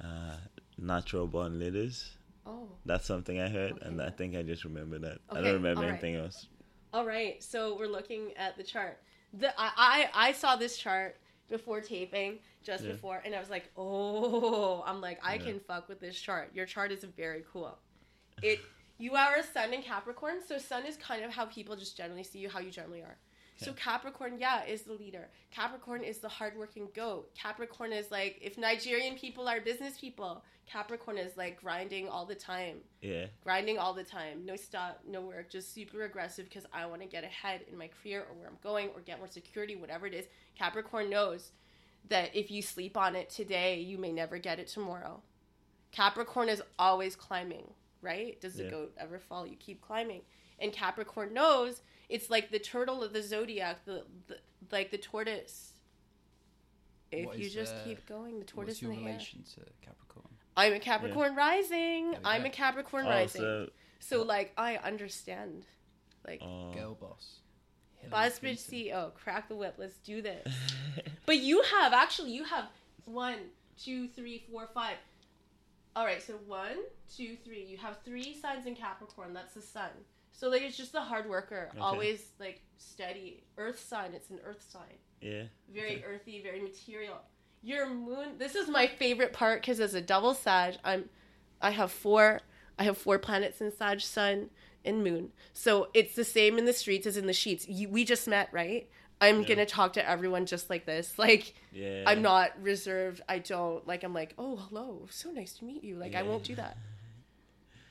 uh, 0.00 0.36
natural 0.78 1.26
born 1.26 1.58
leaders. 1.58 2.12
Oh. 2.46 2.68
That's 2.84 3.06
something 3.06 3.40
I 3.40 3.48
heard, 3.48 3.80
and 3.82 4.00
I 4.00 4.10
think 4.10 4.36
I 4.36 4.42
just 4.42 4.64
remember 4.64 4.98
that. 4.98 5.18
I 5.30 5.36
don't 5.40 5.54
remember 5.54 5.82
alright. 5.82 5.92
anything 5.92 6.16
else. 6.16 6.46
All 6.92 7.06
right, 7.06 7.42
so 7.42 7.76
we're 7.78 7.86
looking 7.86 8.32
at 8.36 8.56
the 8.56 8.62
chart. 8.62 8.98
The 9.34 9.48
I 9.58 9.70
I, 10.14 10.28
I 10.28 10.32
saw 10.32 10.56
this 10.56 10.76
chart 10.76 11.16
before 11.48 11.80
taping, 11.80 12.38
just 12.62 12.84
Yeah. 12.84 12.92
before, 12.92 13.22
and 13.24 13.34
I 13.34 13.40
was 13.40 13.50
like, 13.50 13.70
oh, 13.76 14.82
I'm 14.86 15.00
like, 15.00 15.18
I 15.24 15.34
Yeah. 15.34 15.42
can 15.42 15.60
fuck 15.60 15.88
with 15.88 16.00
this 16.00 16.18
chart. 16.20 16.50
Your 16.54 16.66
chart 16.66 16.92
is 16.92 17.04
very 17.04 17.44
cool. 17.52 17.78
It 18.42 18.60
you 18.98 19.14
are 19.14 19.36
a 19.36 19.42
Sun 19.42 19.72
in 19.72 19.82
Capricorn, 19.82 20.40
so 20.46 20.58
Sun 20.58 20.84
is 20.84 20.96
kind 20.96 21.24
of 21.24 21.30
how 21.30 21.46
people 21.46 21.76
just 21.76 21.96
generally 21.96 22.22
see 22.24 22.38
you, 22.38 22.48
how 22.48 22.60
you 22.60 22.70
generally 22.70 23.02
are. 23.02 23.16
So 23.64 23.72
Capricorn, 23.74 24.38
yeah, 24.38 24.64
is 24.64 24.82
the 24.82 24.94
leader. 24.94 25.28
Capricorn 25.50 26.02
is 26.02 26.18
the 26.18 26.28
hardworking 26.28 26.88
goat. 26.94 27.34
Capricorn 27.34 27.92
is 27.92 28.10
like 28.10 28.38
if 28.40 28.56
Nigerian 28.56 29.16
people 29.16 29.48
are 29.48 29.60
business 29.60 29.98
people, 29.98 30.42
Capricorn 30.66 31.18
is 31.18 31.36
like 31.36 31.60
grinding 31.60 32.08
all 32.08 32.24
the 32.24 32.34
time 32.34 32.78
Yeah, 33.02 33.26
grinding 33.42 33.78
all 33.78 33.92
the 33.92 34.04
time, 34.04 34.46
no 34.46 34.56
stop, 34.56 35.00
no 35.06 35.20
work, 35.20 35.50
just 35.50 35.74
super 35.74 36.04
aggressive 36.04 36.48
because 36.48 36.64
I 36.72 36.86
want 36.86 37.02
to 37.02 37.08
get 37.08 37.24
ahead 37.24 37.62
in 37.70 37.76
my 37.76 37.88
career 38.02 38.24
or 38.30 38.34
where 38.36 38.46
I'm 38.48 38.56
going 38.62 38.88
or 38.94 39.00
get 39.00 39.18
more 39.18 39.28
security, 39.28 39.76
whatever 39.76 40.06
it 40.06 40.14
is. 40.14 40.26
Capricorn 40.56 41.10
knows 41.10 41.50
that 42.08 42.34
if 42.34 42.50
you 42.50 42.62
sleep 42.62 42.96
on 42.96 43.14
it 43.14 43.28
today, 43.28 43.80
you 43.80 43.98
may 43.98 44.12
never 44.12 44.38
get 44.38 44.58
it 44.58 44.68
tomorrow. 44.68 45.20
Capricorn 45.92 46.48
is 46.48 46.62
always 46.78 47.16
climbing, 47.16 47.74
right? 48.00 48.40
Does 48.40 48.54
the 48.54 48.64
Yeah. 48.64 48.70
goat 48.70 48.94
ever 48.96 49.18
fall? 49.18 49.46
You 49.46 49.56
keep 49.56 49.82
climbing. 49.82 50.22
And 50.58 50.72
Capricorn 50.72 51.34
knows 51.34 51.82
it's 52.10 52.28
like 52.28 52.50
the 52.50 52.58
turtle 52.58 53.02
of 53.02 53.12
the 53.12 53.22
zodiac, 53.22 53.84
the, 53.86 54.04
the 54.26 54.36
like 54.70 54.90
the 54.90 54.98
tortoise. 54.98 55.72
If 57.12 57.26
What 57.26 57.38
you 57.38 57.48
just 57.48 57.74
uh, 57.74 57.78
keep 57.84 58.06
going, 58.06 58.38
the 58.38 58.44
tortoise 58.44 58.74
What's 58.74 58.82
your 58.82 58.92
in 58.92 58.98
the 58.98 59.02
hare. 59.04 59.12
relation 59.12 59.42
to 59.54 59.60
Capricorn? 59.82 60.26
I'm 60.56 60.72
a 60.74 60.78
Capricorn 60.80 61.34
rising. 61.34 62.14
I'm 62.24 62.42
go. 62.42 62.48
a 62.48 62.50
Capricorn 62.50 63.06
Oh, 63.06 63.10
rising. 63.10 63.40
so 63.40 63.68
So 64.00 64.22
like 64.22 64.52
I 64.56 64.76
understand. 64.76 65.66
Like 66.26 66.40
oh. 66.42 66.72
Girl 66.72 66.94
boss. 67.00 67.36
Hillary 67.96 68.28
Buzzbridge 68.30 68.68
Clinton. 68.68 68.92
CEO, 68.92 69.14
crack 69.14 69.48
the 69.48 69.54
whip, 69.56 69.74
let's 69.78 69.98
do 69.98 70.22
this. 70.22 70.52
but 71.26 71.38
you 71.38 71.62
have 71.62 71.92
actually 71.92 72.30
you 72.32 72.44
have 72.44 72.66
one, 73.04 73.38
two, 73.78 74.08
three, 74.08 74.44
four, 74.50 74.68
five. 74.72 74.96
Alright, 75.96 76.22
so 76.22 76.34
one, 76.46 76.76
two, 77.14 77.36
three. 77.44 77.64
You 77.64 77.76
have 77.78 77.98
three 78.04 78.34
signs 78.40 78.66
in 78.66 78.74
Capricorn, 78.76 79.32
that's 79.34 79.54
the 79.54 79.60
sun. 79.62 79.90
So 80.32 80.48
like 80.48 80.62
it's 80.62 80.76
just 80.76 80.92
the 80.92 81.00
hard 81.00 81.28
worker, 81.28 81.68
Okay. 81.72 81.80
always 81.80 82.22
like 82.38 82.62
steady. 82.78 83.44
Earth 83.58 83.78
sign, 83.86 84.12
it's 84.14 84.30
an 84.30 84.40
earth 84.44 84.64
sign. 84.70 84.98
yeah. 85.20 85.44
Very 85.72 85.96
Okay. 85.96 86.04
earthy, 86.04 86.42
very 86.42 86.60
material. 86.60 87.18
Your 87.62 87.88
moon. 87.90 88.38
This 88.38 88.54
is 88.54 88.68
my 88.68 88.86
favorite 88.86 89.32
part 89.34 89.60
because 89.60 89.80
as 89.80 89.94
a 89.94 90.00
double 90.00 90.32
Sag, 90.34 90.76
I'm, 90.82 91.10
I 91.60 91.70
have 91.70 91.92
four. 91.92 92.40
I 92.78 92.84
have 92.84 92.96
four 92.96 93.18
planets 93.18 93.60
in 93.60 93.70
Sag, 93.70 94.00
Sun, 94.00 94.48
and 94.86 95.04
Moon. 95.04 95.32
So 95.52 95.88
it's 95.92 96.14
the 96.14 96.24
same 96.24 96.56
in 96.56 96.64
the 96.64 96.72
streets 96.72 97.06
as 97.06 97.18
in 97.18 97.26
the 97.26 97.34
sheets. 97.34 97.68
You, 97.68 97.90
we 97.90 98.04
just 98.06 98.26
met, 98.26 98.48
right? 98.50 98.88
I'm 99.20 99.42
Yeah. 99.42 99.48
gonna 99.48 99.66
talk 99.66 99.92
to 99.94 100.08
everyone 100.08 100.46
just 100.46 100.70
like 100.70 100.86
this. 100.86 101.14
Like 101.18 101.52
Yeah. 101.70 102.04
I'm 102.06 102.22
not 102.22 102.52
reserved. 102.62 103.20
I 103.28 103.40
don't 103.40 103.86
like. 103.86 104.02
I'm 104.04 104.14
like, 104.14 104.32
oh, 104.38 104.56
hello, 104.56 105.06
so 105.10 105.30
nice 105.30 105.52
to 105.58 105.66
meet 105.66 105.84
you. 105.84 105.96
Like 105.96 106.14
I 106.14 106.22
won't 106.22 106.44
do 106.44 106.54
that. 106.54 106.78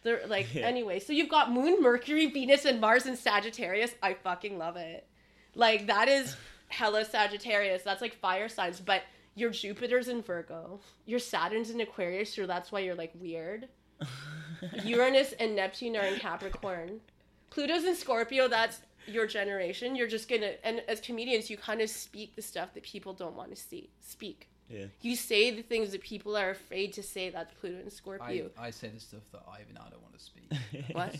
They're 0.04 0.22
like 0.28 0.48
Yeah. 0.54 0.66
anyway. 0.68 1.00
So 1.00 1.14
you've 1.14 1.30
got 1.30 1.52
Moon, 1.52 1.82
Mercury, 1.82 2.28
Venus, 2.28 2.66
and 2.66 2.80
Mars 2.80 3.06
in 3.06 3.16
Sagittarius. 3.16 3.92
I 4.02 4.14
fucking 4.14 4.58
love 4.58 4.78
it. 4.78 5.08
Like 5.56 5.88
that 5.88 6.08
is 6.08 6.36
hella 6.70 7.06
Sagittarius. 7.06 7.84
That's 7.84 8.02
like 8.02 8.16
fire 8.16 8.48
signs. 8.50 8.80
But 8.80 9.04
your 9.36 9.50
Jupiter's 9.52 10.08
in 10.08 10.22
Virgo. 10.22 10.80
Your 11.06 11.20
Saturn's 11.20 11.70
in 11.70 11.82
Aquarius. 11.82 12.34
So 12.34 12.46
that's 12.46 12.72
why 12.72 12.80
you're 12.80 12.96
like 12.96 13.14
weird. 13.20 13.68
Uranus 14.84 15.34
and 15.40 15.56
Neptune 15.56 15.96
are 15.96 16.06
in 16.06 16.20
Capricorn. 16.20 17.00
Pluto's 17.50 17.86
in 17.86 17.96
Scorpio. 17.96 18.48
That's 18.48 18.82
your 19.08 19.26
generation. 19.28 19.96
You're 19.96 20.08
just 20.08 20.30
gonna 20.30 20.54
and 20.64 20.82
as 20.88 21.00
comedians, 21.02 21.50
you 21.50 21.58
kind 21.58 21.82
of 21.82 21.90
speak 21.90 22.36
the 22.36 22.42
stuff 22.42 22.74
that 22.74 22.84
people 22.84 23.14
don't 23.14 23.36
want 23.36 23.50
to 23.50 23.56
see. 23.56 23.90
Speak. 24.00 24.50
Yeah. 24.70 24.86
You 25.02 25.16
say 25.16 25.52
the 25.52 25.64
things 25.64 25.92
that 25.92 26.02
people 26.02 26.38
are 26.38 26.52
afraid 26.52 26.94
to 26.94 27.04
say. 27.04 27.30
That's 27.30 27.54
Pluto 27.56 27.80
and 27.80 27.92
Scorpio. 27.92 28.52
I, 28.58 28.68
I 28.68 28.70
say 28.70 28.90
the 28.90 29.00
stuff 29.00 29.22
that 29.32 29.42
I, 29.52 29.62
even 29.62 29.78
I 29.78 29.90
don't 29.90 30.02
want 30.02 30.18
to 30.18 30.24
speak. 30.24 30.44
What? 30.96 31.16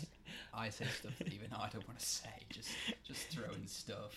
I 0.54 0.70
say 0.70 0.84
stuff 0.98 1.12
that 1.18 1.32
even 1.32 1.48
I 1.52 1.68
don't 1.68 1.86
want 1.86 1.98
to 1.98 2.06
say. 2.06 2.28
Just 2.50 2.70
just 3.04 3.26
throwing 3.28 3.66
stuff. 3.66 4.14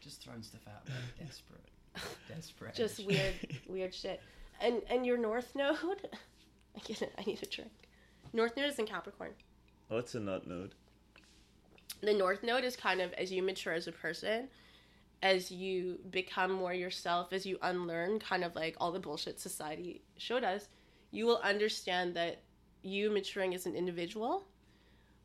Just 0.00 0.22
throwing 0.22 0.42
stuff 0.42 0.60
out 0.68 0.86
there. 0.86 0.94
Desperate. 1.26 1.60
Desperate. 2.28 2.74
just 2.74 3.04
weird, 3.04 3.34
weird 3.68 3.94
shit. 3.94 4.20
And 4.60 4.82
and 4.88 5.04
your 5.04 5.18
North 5.18 5.54
Node. 5.56 5.76
I 6.76 6.80
get 6.84 7.02
it. 7.02 7.12
I 7.18 7.24
need 7.24 7.42
a 7.42 7.46
drink. 7.46 7.72
North 8.32 8.56
Node 8.56 8.70
is 8.70 8.78
in 8.78 8.86
Capricorn. 8.86 9.32
What's 9.88 10.14
a 10.14 10.20
nut 10.20 10.46
node? 10.46 10.74
The 12.02 12.14
North 12.14 12.42
Node 12.42 12.62
is 12.62 12.76
kind 12.76 13.00
of 13.00 13.12
as 13.14 13.32
you 13.32 13.42
mature 13.42 13.72
as 13.72 13.88
a 13.88 13.92
person, 13.92 14.48
as 15.22 15.50
you 15.50 15.98
become 16.10 16.52
more 16.52 16.72
yourself, 16.72 17.32
as 17.32 17.44
you 17.44 17.58
unlearn 17.62 18.18
kind 18.18 18.44
of 18.44 18.54
like 18.54 18.76
all 18.78 18.92
the 18.92 19.00
bullshit 19.00 19.40
society 19.40 20.02
showed 20.16 20.44
us, 20.44 20.68
you 21.10 21.26
will 21.26 21.38
understand 21.38 22.14
that 22.14 22.40
you 22.82 23.10
maturing 23.10 23.54
as 23.54 23.66
an 23.66 23.74
individual 23.74 24.44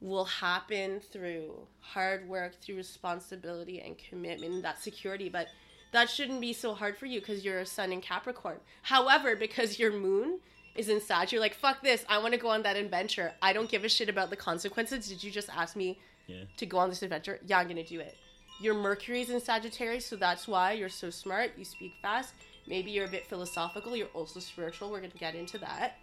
will 0.01 0.25
happen 0.25 0.99
through 0.99 1.53
hard 1.79 2.27
work, 2.27 2.59
through 2.61 2.75
responsibility 2.75 3.79
and 3.81 3.97
commitment, 3.97 4.53
and 4.53 4.63
that 4.63 4.81
security. 4.81 5.29
But 5.29 5.47
that 5.93 6.09
shouldn't 6.09 6.41
be 6.41 6.53
so 6.53 6.73
hard 6.73 6.97
for 6.97 7.05
you 7.05 7.19
because 7.19 7.45
you're 7.45 7.59
a 7.59 7.65
sun 7.65 7.93
in 7.93 8.01
Capricorn. 8.01 8.57
However, 8.81 9.35
because 9.35 9.79
your 9.79 9.91
moon 9.91 10.39
is 10.75 10.89
in 10.89 10.99
Sag, 10.99 11.31
you're 11.31 11.39
like, 11.39 11.53
fuck 11.53 11.83
this, 11.83 12.03
I 12.09 12.17
want 12.17 12.33
to 12.33 12.39
go 12.39 12.49
on 12.49 12.63
that 12.63 12.75
adventure. 12.75 13.31
I 13.41 13.53
don't 13.53 13.69
give 13.69 13.85
a 13.85 13.89
shit 13.89 14.09
about 14.09 14.29
the 14.31 14.35
consequences. 14.35 15.07
Did 15.07 15.23
you 15.23 15.31
just 15.31 15.49
ask 15.55 15.75
me 15.75 15.99
Yeah. 16.27 16.45
to 16.57 16.65
go 16.65 16.79
on 16.79 16.89
this 16.89 17.03
adventure? 17.03 17.39
Yeah, 17.45 17.59
I'm 17.59 17.67
gonna 17.67 17.83
do 17.83 17.99
it. 17.99 18.17
Your 18.61 18.75
Mercury's 18.75 19.29
in 19.29 19.39
Sagittarius, 19.41 20.05
so 20.05 20.15
that's 20.15 20.47
why 20.47 20.73
you're 20.73 20.89
so 20.89 21.09
smart. 21.09 21.51
You 21.57 21.65
speak 21.65 21.93
fast. 22.01 22.33
Maybe 22.67 22.91
you're 22.91 23.05
a 23.05 23.11
bit 23.11 23.25
philosophical. 23.25 23.95
You're 23.95 24.07
also 24.13 24.39
spiritual. 24.39 24.89
We're 24.89 25.01
gonna 25.01 25.13
get 25.19 25.35
into 25.35 25.57
that. 25.59 25.97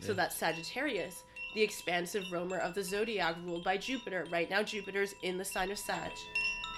So 0.00 0.12
that's 0.12 0.36
Sagittarius, 0.36 1.22
the 1.54 1.62
expansive 1.62 2.24
roamer 2.32 2.58
of 2.58 2.74
the 2.74 2.82
zodiac, 2.82 3.36
ruled 3.44 3.62
by 3.62 3.76
Jupiter. 3.76 4.26
Right 4.32 4.50
now, 4.50 4.62
Jupiter's 4.62 5.14
in 5.22 5.38
the 5.38 5.44
sign 5.44 5.70
of 5.70 5.78
Sag. 5.78 6.10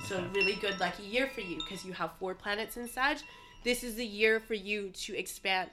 So 0.08 0.22
really 0.34 0.56
good 0.56 0.78
lucky 0.78 1.04
year 1.04 1.30
for 1.34 1.40
you 1.40 1.56
because 1.56 1.84
you 1.84 1.94
have 1.94 2.10
four 2.18 2.34
planets 2.34 2.76
in 2.76 2.86
Sag. 2.86 3.18
This 3.64 3.82
is 3.82 3.94
the 3.94 4.04
year 4.04 4.40
for 4.40 4.52
you 4.52 4.90
to 4.90 5.16
expand. 5.16 5.70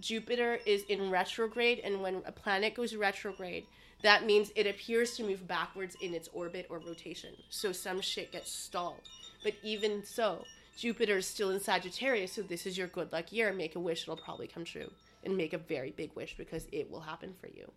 Jupiter 0.00 0.60
is 0.64 0.82
in 0.84 1.10
retrograde, 1.10 1.80
and 1.80 2.00
when 2.00 2.22
a 2.24 2.32
planet 2.32 2.74
goes 2.74 2.94
retrograde, 2.94 3.66
that 4.02 4.24
means 4.24 4.52
it 4.54 4.66
appears 4.66 5.16
to 5.16 5.24
move 5.24 5.46
backwards 5.46 5.96
in 6.00 6.14
its 6.14 6.28
orbit 6.32 6.66
or 6.70 6.78
rotation. 6.78 7.30
So 7.50 7.72
some 7.72 8.00
shit 8.00 8.32
gets 8.32 8.50
stalled. 8.52 9.08
But 9.42 9.54
even 9.62 10.04
so, 10.04 10.44
Jupiter 10.76 11.18
is 11.18 11.26
still 11.26 11.50
in 11.50 11.60
Sagittarius, 11.60 12.32
so 12.32 12.42
this 12.42 12.66
is 12.66 12.78
your 12.78 12.86
good 12.86 13.12
luck 13.12 13.32
year. 13.32 13.52
Make 13.52 13.74
a 13.74 13.80
wish, 13.80 14.02
it'll 14.02 14.16
probably 14.16 14.46
come 14.46 14.64
true. 14.64 14.90
And 15.24 15.36
make 15.36 15.52
a 15.52 15.58
very 15.58 15.90
big 15.90 16.12
wish 16.14 16.36
because 16.36 16.68
it 16.70 16.90
will 16.90 17.00
happen 17.00 17.34
for 17.40 17.48
you. 17.48 17.70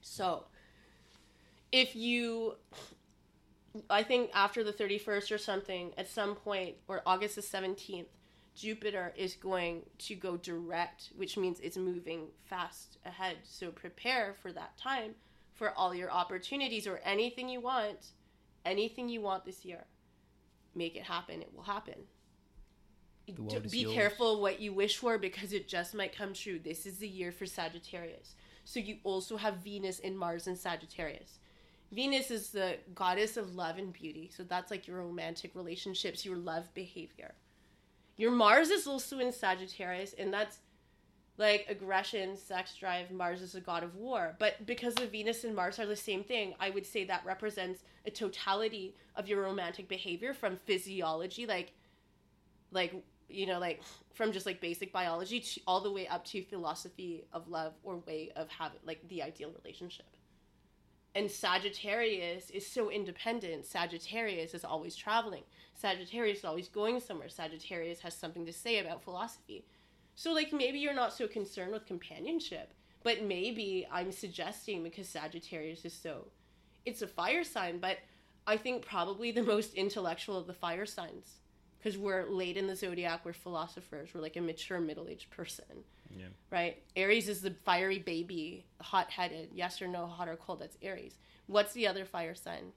So, 0.00 0.44
if 1.72 1.94
you 1.94 2.56
I 3.90 4.02
think 4.02 4.30
after 4.32 4.62
the 4.62 4.72
31st 4.72 5.32
or 5.32 5.38
something, 5.38 5.90
at 5.98 6.08
some 6.08 6.36
point, 6.36 6.76
or 6.86 7.02
August 7.04 7.34
the 7.34 7.42
17th, 7.42 8.06
Jupiter 8.54 9.12
is 9.16 9.34
going 9.34 9.82
to 9.98 10.14
go 10.14 10.36
direct, 10.36 11.10
which 11.16 11.36
means 11.36 11.58
it's 11.58 11.76
moving 11.76 12.28
fast 12.44 12.98
ahead. 13.04 13.38
So 13.42 13.72
prepare 13.72 14.36
for 14.40 14.52
that 14.52 14.78
time 14.78 15.16
for 15.54 15.70
all 15.76 15.94
your 15.94 16.10
opportunities 16.10 16.86
or 16.86 17.00
anything 17.04 17.48
you 17.48 17.60
want, 17.60 18.06
anything 18.64 19.08
you 19.08 19.20
want 19.20 19.44
this 19.44 19.64
year. 19.64 19.84
Make 20.74 20.96
it 20.96 21.04
happen. 21.04 21.40
It 21.40 21.52
will 21.54 21.62
happen. 21.62 21.94
Be 23.70 23.80
yours. 23.80 23.94
careful 23.94 24.42
what 24.42 24.60
you 24.60 24.74
wish 24.74 24.98
for 24.98 25.16
because 25.16 25.52
it 25.52 25.66
just 25.66 25.94
might 25.94 26.16
come 26.16 26.34
true. 26.34 26.58
This 26.58 26.84
is 26.84 26.98
the 26.98 27.08
year 27.08 27.32
for 27.32 27.46
Sagittarius. 27.46 28.34
So 28.64 28.80
you 28.80 28.98
also 29.02 29.36
have 29.36 29.58
Venus 29.58 30.00
and 30.00 30.18
Mars 30.18 30.46
in 30.46 30.56
Sagittarius. 30.56 31.38
Venus 31.92 32.30
is 32.30 32.50
the 32.50 32.76
goddess 32.94 33.36
of 33.36 33.54
love 33.54 33.78
and 33.78 33.92
beauty. 33.92 34.30
So 34.34 34.42
that's 34.42 34.70
like 34.70 34.86
your 34.86 34.98
romantic 34.98 35.54
relationships, 35.54 36.24
your 36.24 36.36
love 36.36 36.72
behavior. 36.74 37.34
Your 38.16 38.30
Mars 38.30 38.70
is 38.70 38.86
also 38.86 39.18
in 39.18 39.32
Sagittarius, 39.32 40.14
and 40.18 40.32
that's 40.32 40.58
like 41.36 41.66
aggression, 41.68 42.36
sex 42.36 42.76
drive. 42.76 43.10
Mars 43.10 43.42
is 43.42 43.54
a 43.54 43.60
god 43.60 43.82
of 43.82 43.96
war. 43.96 44.36
But 44.38 44.66
because 44.66 44.94
the 44.94 45.06
Venus 45.06 45.44
and 45.44 45.54
Mars 45.54 45.78
are 45.78 45.86
the 45.86 45.96
same 45.96 46.22
thing, 46.22 46.54
I 46.60 46.70
would 46.70 46.86
say 46.86 47.04
that 47.04 47.24
represents 47.24 47.82
a 48.06 48.10
totality 48.10 48.94
of 49.16 49.28
your 49.28 49.42
romantic 49.42 49.88
behavior 49.88 50.32
from 50.32 50.56
physiology, 50.56 51.46
like, 51.46 51.72
like 52.70 52.94
you 53.28 53.46
know, 53.46 53.58
like 53.58 53.82
from 54.12 54.32
just 54.32 54.46
like 54.46 54.60
basic 54.60 54.92
biology 54.92 55.40
to 55.40 55.60
all 55.66 55.80
the 55.80 55.90
way 55.90 56.06
up 56.06 56.24
to 56.26 56.42
philosophy 56.42 57.24
of 57.32 57.48
love 57.48 57.72
or 57.82 57.96
way 58.06 58.30
of 58.36 58.48
having 58.48 58.78
like 58.84 59.06
the 59.08 59.22
ideal 59.22 59.52
relationship. 59.62 60.06
And 61.16 61.30
Sagittarius 61.30 62.50
is 62.50 62.66
so 62.66 62.90
independent. 62.90 63.66
Sagittarius 63.66 64.52
is 64.52 64.64
always 64.64 64.96
traveling. 64.96 65.44
Sagittarius 65.74 66.38
is 66.38 66.44
always 66.44 66.68
going 66.68 66.98
somewhere. 67.00 67.28
Sagittarius 67.28 68.00
has 68.00 68.14
something 68.14 68.44
to 68.46 68.52
say 68.52 68.78
about 68.78 69.02
philosophy. 69.02 69.64
So, 70.16 70.32
like, 70.32 70.52
maybe 70.52 70.78
you're 70.78 70.94
not 70.94 71.12
so 71.12 71.26
concerned 71.26 71.72
with 71.72 71.86
companionship, 71.86 72.72
but 73.02 73.22
maybe 73.22 73.86
I'm 73.90 74.12
suggesting 74.12 74.82
because 74.82 75.08
Sagittarius 75.08 75.84
is 75.84 75.92
so. 75.92 76.28
It's 76.84 77.02
a 77.02 77.06
fire 77.06 77.44
sign, 77.44 77.78
but 77.78 77.98
I 78.46 78.56
think 78.56 78.84
probably 78.84 79.30
the 79.32 79.42
most 79.42 79.74
intellectual 79.74 80.36
of 80.36 80.46
the 80.46 80.52
fire 80.52 80.86
signs 80.86 81.38
because 81.84 81.98
we're 81.98 82.26
late 82.30 82.56
in 82.56 82.66
the 82.66 82.74
zodiac, 82.74 83.26
we're 83.26 83.34
philosophers, 83.34 84.08
we're 84.14 84.22
like 84.22 84.36
a 84.36 84.40
mature 84.40 84.80
middle 84.80 85.06
aged 85.06 85.28
person. 85.28 85.66
Yeah. 86.16 86.28
Right? 86.50 86.82
Aries 86.96 87.28
is 87.28 87.42
the 87.42 87.54
fiery 87.64 87.98
baby, 87.98 88.64
hot 88.80 89.10
headed. 89.10 89.50
Yes 89.52 89.82
or 89.82 89.88
no, 89.88 90.06
hot 90.06 90.28
or 90.28 90.36
cold, 90.36 90.60
that's 90.60 90.78
Aries. 90.80 91.18
What's 91.46 91.74
the 91.74 91.86
other 91.86 92.06
fire 92.06 92.34
sign? 92.34 92.72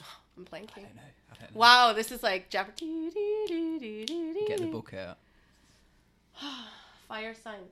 I'm 0.36 0.44
blanking. 0.44 0.78
I 0.78 0.80
don't 0.80 0.96
know. 0.96 1.02
I 1.30 1.34
don't 1.40 1.54
know. 1.54 1.60
Wow, 1.60 1.92
this 1.92 2.10
is 2.10 2.24
like 2.24 2.50
Jeopardy. 2.50 4.06
Get 4.48 4.58
the 4.58 4.66
book 4.66 4.92
out. 4.94 5.18
Fire 7.08 7.34
signs. 7.34 7.70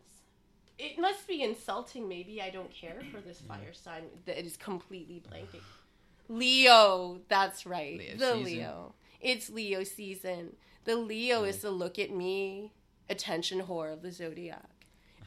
It 0.79 0.99
must 0.99 1.27
be 1.29 1.43
insulting. 1.43 2.09
Maybe 2.09 2.43
I 2.43 2.51
don't 2.51 2.73
care 2.73 3.01
for 3.13 3.21
this 3.21 3.41
fire 3.41 3.73
sign 3.73 4.05
that 4.27 4.39
it 4.39 4.45
is 4.45 4.57
completely 4.57 5.23
blanking. 5.31 5.63
Leo, 6.29 7.21
that's 7.29 7.65
right. 7.67 7.97
Leo 7.99 8.17
the 8.17 8.33
season. 8.33 8.45
Leo. 8.45 8.95
It's 9.21 9.51
Leo 9.51 9.85
season. 9.85 10.57
The 10.85 10.97
Leo 10.97 11.45
is 11.45 11.59
the 11.59 11.71
look 11.71 11.99
at 11.99 12.11
me 12.11 12.73
attention 13.09 13.63
whore 13.63 13.93
of 13.93 14.03
the 14.03 14.11
zodiac. 14.11 14.69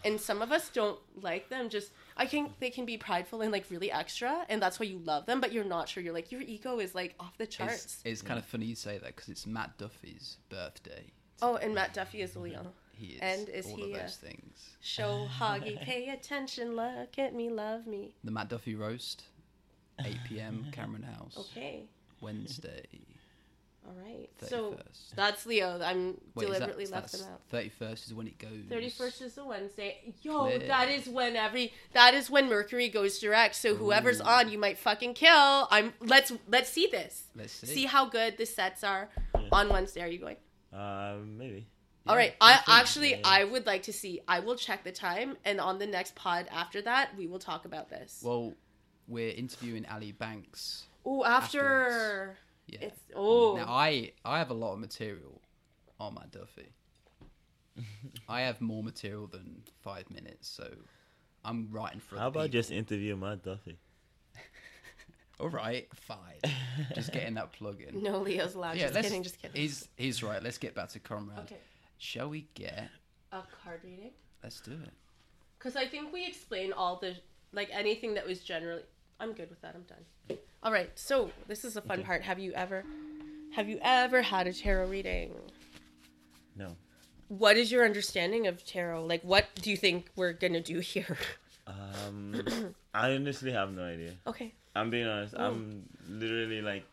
And 0.06 0.20
some 0.20 0.42
of 0.42 0.52
us 0.52 0.70
don't 0.70 1.00
like 1.16 1.50
them. 1.50 1.70
Just 1.70 1.92
I 2.16 2.28
think 2.28 2.60
they 2.60 2.70
can 2.70 2.86
be 2.86 2.98
prideful 2.98 3.42
and 3.42 3.52
like 3.52 3.66
really 3.70 3.92
extra, 3.92 4.46
and 4.50 4.62
that's 4.62 4.80
why 4.80 4.86
you 4.86 5.00
love 5.00 5.26
them. 5.26 5.42
But 5.42 5.54
you're 5.54 5.64
not 5.64 5.90
sure. 5.90 6.04
You're 6.04 6.14
like 6.14 6.32
your 6.32 6.42
ego 6.42 6.80
is 6.80 6.94
like 6.94 7.16
off 7.20 7.38
the 7.38 7.48
charts. 7.48 7.84
It's, 7.86 8.02
it's 8.06 8.22
kind 8.22 8.38
of 8.38 8.46
funny 8.46 8.66
you 8.66 8.76
say 8.76 8.98
that 9.00 9.16
because 9.16 9.30
it's 9.30 9.48
Matt 9.48 9.78
Duffy's 9.78 10.38
birthday. 10.50 11.06
oh, 11.42 11.56
and 11.56 11.74
Matt 11.74 11.94
Duffy 11.94 12.22
is 12.22 12.36
a 12.36 12.40
Leo. 12.40 12.74
He 12.98 13.06
is 13.14 13.20
And 13.22 13.50
is 13.50 13.68
all 13.68 13.76
he, 13.78 13.94
of 13.94 14.00
those 14.02 14.16
things. 14.16 14.70
Show 14.82 15.28
Hoggy, 15.40 15.80
pay 15.82 16.10
attention, 16.10 16.76
look 16.76 17.18
at 17.20 17.34
me, 17.36 17.50
love 17.50 17.86
me. 17.88 18.16
The 18.24 18.32
Matt 18.32 18.50
Duffy 18.50 18.76
roast, 18.76 19.24
8 20.04 20.16
p.m. 20.28 20.66
Cameron 20.72 21.04
House, 21.04 21.38
Okay, 21.52 21.84
Wednesday, 22.22 22.84
all 23.88 23.94
right. 24.04 24.28
So 24.50 24.72
31st. 24.72 25.16
that's 25.16 25.46
Leo. 25.46 25.80
I'm 25.82 26.18
Wait, 26.36 26.46
is 26.46 26.50
that- 26.52 26.56
deliberately 26.60 26.86
left 26.88 27.12
that's 27.12 27.22
them 27.24 27.34
out. 27.34 27.42
31st 27.52 28.08
is 28.08 28.14
when 28.14 28.28
it 28.28 28.38
goes. 28.40 28.52
Thirty 28.70 28.90
first 28.90 29.22
is 29.22 29.38
a 29.38 29.46
Wednesday. 29.46 30.14
Yo, 30.24 30.42
Clear. 30.46 30.60
that 30.60 30.90
is 30.90 31.08
when 31.08 31.36
every 31.36 31.74
that 31.94 32.14
is 32.14 32.30
when 32.30 32.50
Mercury 32.50 32.90
goes 32.90 33.20
direct. 33.20 33.56
So 33.56 33.76
whoever's 33.76 34.20
Ooh. 34.20 34.26
on, 34.26 34.50
you 34.50 34.58
might 34.58 34.78
fucking 34.78 35.14
kill. 35.14 35.68
I'm 35.72 35.94
let's 36.02 36.34
let's 36.50 36.70
see 36.70 36.88
this. 36.92 37.26
Let's 37.36 37.54
see. 37.54 37.68
See 37.68 37.86
how 37.86 38.06
good 38.10 38.38
the 38.38 38.46
sets 38.46 38.84
are 38.84 39.10
on 39.52 39.70
Wednesday. 39.70 40.02
Are 40.02 40.08
you 40.08 40.20
going? 40.20 40.38
Uh, 40.74 41.16
maybe. 41.26 41.68
All 42.08 42.16
Yeah, 42.16 42.22
right. 42.22 42.36
I 42.42 42.60
I 42.68 42.80
actually 42.80 43.12
yeah. 43.12 43.22
I 43.24 43.44
would 43.44 43.66
like 43.66 43.84
to 43.84 43.94
see. 43.94 44.22
I 44.28 44.40
will 44.40 44.56
check 44.56 44.84
the 44.84 44.92
time, 44.92 45.38
and 45.46 45.60
on 45.60 45.80
the 45.80 45.88
next 45.88 46.16
pod 46.16 46.48
after 46.52 46.82
that, 46.84 47.16
we 47.18 47.28
will 47.28 47.40
talk 47.40 47.66
about 47.66 47.90
this. 47.90 48.22
Well, 48.24 48.54
we're 49.08 49.32
interviewing 49.32 49.86
Ali 49.92 50.12
Banks. 50.12 50.86
oh, 51.06 51.24
after 51.24 51.60
afterwards. 51.60 52.40
Yeah. 52.68 52.80
it's 52.82 53.00
oh 53.16 53.56
Now 53.56 53.66
I 53.70 54.12
I 54.26 54.40
have 54.40 54.50
a 54.50 54.54
lot 54.54 54.74
of 54.74 54.80
material 54.80 55.42
on 56.00 56.16
Matt 56.16 56.32
Duffy. 56.32 56.74
I 58.30 58.42
have 58.42 58.60
more 58.60 58.84
material 58.84 59.28
than 59.28 59.64
five 59.82 60.10
minutes, 60.10 60.50
so 60.50 60.68
I'm 61.46 61.70
right 61.72 61.84
writing 61.84 62.00
for. 62.00 62.18
How 62.18 62.28
about 62.28 62.46
people. 62.46 62.60
just 62.60 62.72
interview 62.72 63.16
Matt 63.16 63.44
Duffy? 63.44 63.78
All 65.40 65.50
right, 65.50 65.88
fine. 65.94 66.52
just 66.96 67.14
getting 67.14 67.36
that 67.36 67.54
plug 67.54 67.82
in. 67.82 68.04
no 68.04 68.20
Leo's 68.20 68.56
allowed. 68.56 68.76
yeah, 68.78 68.84
just 68.84 68.96
let's, 68.96 69.08
kidding. 69.08 69.24
Just 69.24 69.42
kidding. 69.42 69.62
He's 69.62 69.88
he's 69.96 70.24
right. 70.24 70.44
Let's 70.44 70.58
get 70.58 70.76
back 70.76 70.90
to 70.90 71.00
Conrad. 71.00 71.40
Okay. 71.40 71.58
Shall 71.98 72.30
we 72.30 72.48
get? 72.54 72.90
A 73.32 73.42
card 73.64 73.82
reading. 73.84 74.12
Let's 74.44 74.62
do 74.62 74.72
it. 74.72 74.92
Because 75.58 75.76
I 75.76 75.86
think 75.86 76.14
we 76.14 76.26
explain 76.26 76.72
all 76.74 76.98
the 77.00 77.16
like 77.52 77.70
anything 77.72 78.14
that 78.16 78.26
was 78.26 78.40
generally. 78.42 78.84
I'm 79.20 79.34
good 79.34 79.50
with 79.50 79.62
that. 79.62 79.74
I'm 79.76 79.84
done. 79.84 80.38
All 80.62 80.72
right. 80.72 80.92
So 80.96 81.32
this 81.48 81.66
is 81.66 81.76
a 81.76 81.82
fun 81.82 82.04
part. 82.04 82.22
Have 82.22 82.38
you 82.40 82.54
ever, 82.54 82.84
have 83.56 83.68
you 83.68 83.80
ever 83.82 84.22
had 84.22 84.46
a 84.46 84.54
tarot 84.54 84.88
reading? 84.90 85.34
No. 86.56 86.76
What 87.30 87.58
is 87.58 87.72
your 87.72 87.84
understanding 87.84 88.46
of 88.48 88.64
tarot? 88.64 89.06
Like, 89.06 89.24
what 89.24 89.48
do 89.56 89.72
you 89.72 89.78
think 89.78 90.10
we're 90.16 90.34
gonna 90.34 90.62
do 90.62 90.80
here? 90.80 91.18
Um, 91.68 92.74
I 92.94 93.12
honestly 93.14 93.52
have 93.52 93.74
no 93.74 93.84
idea. 93.84 94.14
okay. 94.26 94.54
I'm 94.74 94.90
being 94.90 95.06
honest. 95.06 95.36
Oh. 95.38 95.48
I'm 95.48 95.84
literally 96.08 96.62
like 96.62 96.86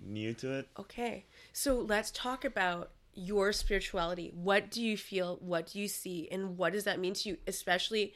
new 0.00 0.32
to 0.34 0.58
it. 0.60 0.68
Okay. 0.78 1.24
So 1.52 1.80
let's 1.80 2.12
talk 2.12 2.44
about 2.44 2.92
your 3.14 3.52
spirituality. 3.52 4.32
What 4.34 4.70
do 4.70 4.82
you 4.82 4.96
feel? 4.96 5.38
What 5.40 5.66
do 5.72 5.78
you 5.80 5.88
see? 5.88 6.28
And 6.30 6.56
what 6.56 6.72
does 6.72 6.84
that 6.84 6.98
mean 6.98 7.14
to 7.14 7.28
you? 7.30 7.36
Especially 7.46 8.14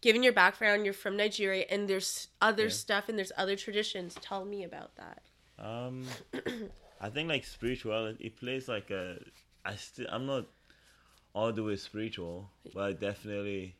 given 0.00 0.22
your 0.22 0.32
background, 0.32 0.84
you're 0.84 0.94
from 0.94 1.16
Nigeria 1.16 1.66
and 1.70 1.88
there's 1.88 2.28
other 2.40 2.64
Yeah. 2.64 2.68
stuff 2.70 3.08
and 3.08 3.18
there's 3.18 3.32
other 3.36 3.56
traditions. 3.56 4.14
Tell 4.20 4.44
me 4.44 4.64
about 4.64 4.94
that. 4.96 5.22
Um, 5.58 6.06
I 7.00 7.10
think 7.10 7.28
like 7.28 7.44
spirituality, 7.44 8.24
it 8.26 8.36
plays 8.36 8.68
like 8.68 8.90
a. 8.90 9.18
I 9.64 9.74
still, 9.76 10.06
I'm 10.10 10.26
not 10.26 10.46
all 11.34 11.52
the 11.52 11.62
way 11.62 11.76
spiritual, 11.76 12.50
but 12.72 12.82
I 12.84 12.92
definitely 12.92 13.76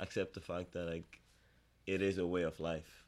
accept 0.00 0.34
the 0.34 0.40
fact 0.40 0.72
that 0.72 0.86
like 0.86 1.20
it 1.86 2.02
is 2.02 2.18
a 2.18 2.26
way 2.26 2.42
of 2.42 2.58
life. 2.60 3.04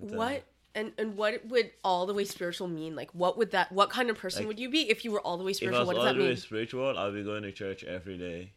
What 0.00 0.44
and 0.76 0.92
and 0.98 1.16
what 1.16 1.44
would 1.46 1.70
all 1.82 2.06
the 2.06 2.14
way 2.14 2.24
spiritual 2.24 2.68
mean? 2.68 2.94
Like 2.94 3.10
what 3.12 3.36
would 3.38 3.50
that 3.50 3.72
what 3.72 3.90
kind 3.90 4.10
of 4.10 4.16
person 4.16 4.42
Like, 4.42 4.48
would 4.48 4.60
you 4.60 4.70
be 4.70 4.88
if 4.90 5.04
you 5.04 5.10
were 5.10 5.20
all 5.20 5.36
the 5.38 5.44
way 5.44 5.52
spiritual? 5.54 5.80
If 5.82 5.86
I 5.88 5.88
was 5.88 5.88
What 5.88 5.94
does 5.94 6.06
all 6.08 6.14
that 6.14 6.20
the 6.22 6.28
way 6.28 6.36
spiritual, 6.36 6.96
I'd 6.98 7.14
be 7.14 7.24
going 7.24 7.42
to 7.42 7.50
church 7.52 7.82
every 7.82 8.18
day. 8.18 8.52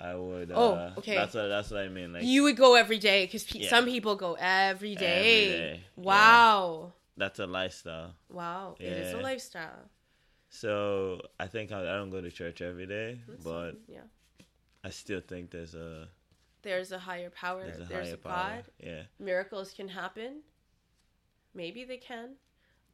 I 0.00 0.14
would. 0.14 0.52
Oh, 0.54 0.74
uh, 0.74 0.92
okay. 0.98 1.16
That's 1.16 1.34
what 1.34 1.48
that's 1.48 1.70
what 1.72 1.80
I 1.80 1.88
mean. 1.88 2.12
Like 2.12 2.22
You 2.22 2.44
would 2.44 2.56
go 2.56 2.76
every 2.76 2.98
day 2.98 3.26
because 3.26 3.42
pe- 3.44 3.58
Yeah. 3.60 3.70
some 3.70 3.84
people 3.84 4.14
go 4.14 4.36
every 4.38 4.94
day. 4.94 5.48
day, 5.48 5.72
yeah. 5.74 6.02
Wow. 6.02 6.92
that's 7.16 7.40
a 7.40 7.46
lifestyle. 7.46 8.14
Wow. 8.30 8.76
It 8.78 8.92
is 8.92 9.12
a 9.12 9.18
lifestyle. 9.18 9.90
So 10.50 11.20
I 11.38 11.46
think 11.48 11.72
I, 11.72 11.80
I 11.82 11.96
don't 11.96 12.10
go 12.10 12.20
to 12.20 12.30
church 12.30 12.62
every 12.62 12.86
day, 12.86 13.20
That's 13.28 13.44
but 13.44 13.72
yeah. 13.88 14.00
I 14.84 14.90
still 14.90 15.20
think 15.20 15.50
there's 15.50 15.74
a 15.74 16.08
There's 16.62 16.92
a 16.92 16.98
higher 16.98 17.30
power. 17.30 17.64
there's 17.64 17.80
a 17.80 17.84
There's, 17.84 18.06
higher 18.06 18.14
a 18.14 18.18
power. 18.18 18.54
God. 18.56 18.64
Yeah, 18.78 19.02
Miracles 19.18 19.72
can 19.72 19.88
happen. 19.88 20.42
Maybe 21.54 21.84
they 21.84 21.96
can. 21.96 22.30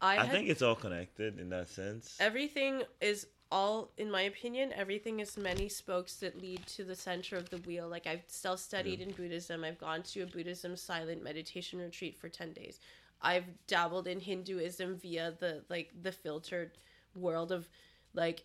I, 0.00 0.18
I 0.18 0.24
had, 0.24 0.30
think 0.30 0.48
it's 0.48 0.62
all 0.62 0.74
connected 0.74 1.38
in 1.38 1.48
that 1.50 1.68
sense. 1.68 2.16
everything 2.20 2.82
is 3.00 3.26
all 3.52 3.90
in 3.96 4.10
my 4.10 4.22
opinion 4.22 4.72
everything 4.74 5.20
is 5.20 5.36
many 5.36 5.68
spokes 5.68 6.16
that 6.16 6.40
lead 6.40 6.66
to 6.66 6.82
the 6.82 6.96
center 6.96 7.36
of 7.36 7.48
the 7.50 7.58
wheel. 7.58 7.88
Like 7.88 8.06
i've 8.06 8.24
self 8.26 8.58
studied 8.60 9.00
in 9.00 9.12
buddhism. 9.12 9.64
I've 9.64 9.78
gone 9.78 10.02
to 10.02 10.22
a 10.22 10.26
buddhism 10.26 10.76
silent 10.76 11.22
meditation 11.22 11.78
retreat 11.78 12.18
for 12.18 12.28
10 12.28 12.52
days. 12.52 12.80
I've 13.22 13.44
dabbled 13.66 14.06
in 14.08 14.20
hinduism 14.20 14.96
via 14.96 15.34
the 15.38 15.62
like 15.68 15.92
the 16.02 16.12
filtered 16.12 16.72
world 17.14 17.52
of 17.52 17.68
like 18.12 18.44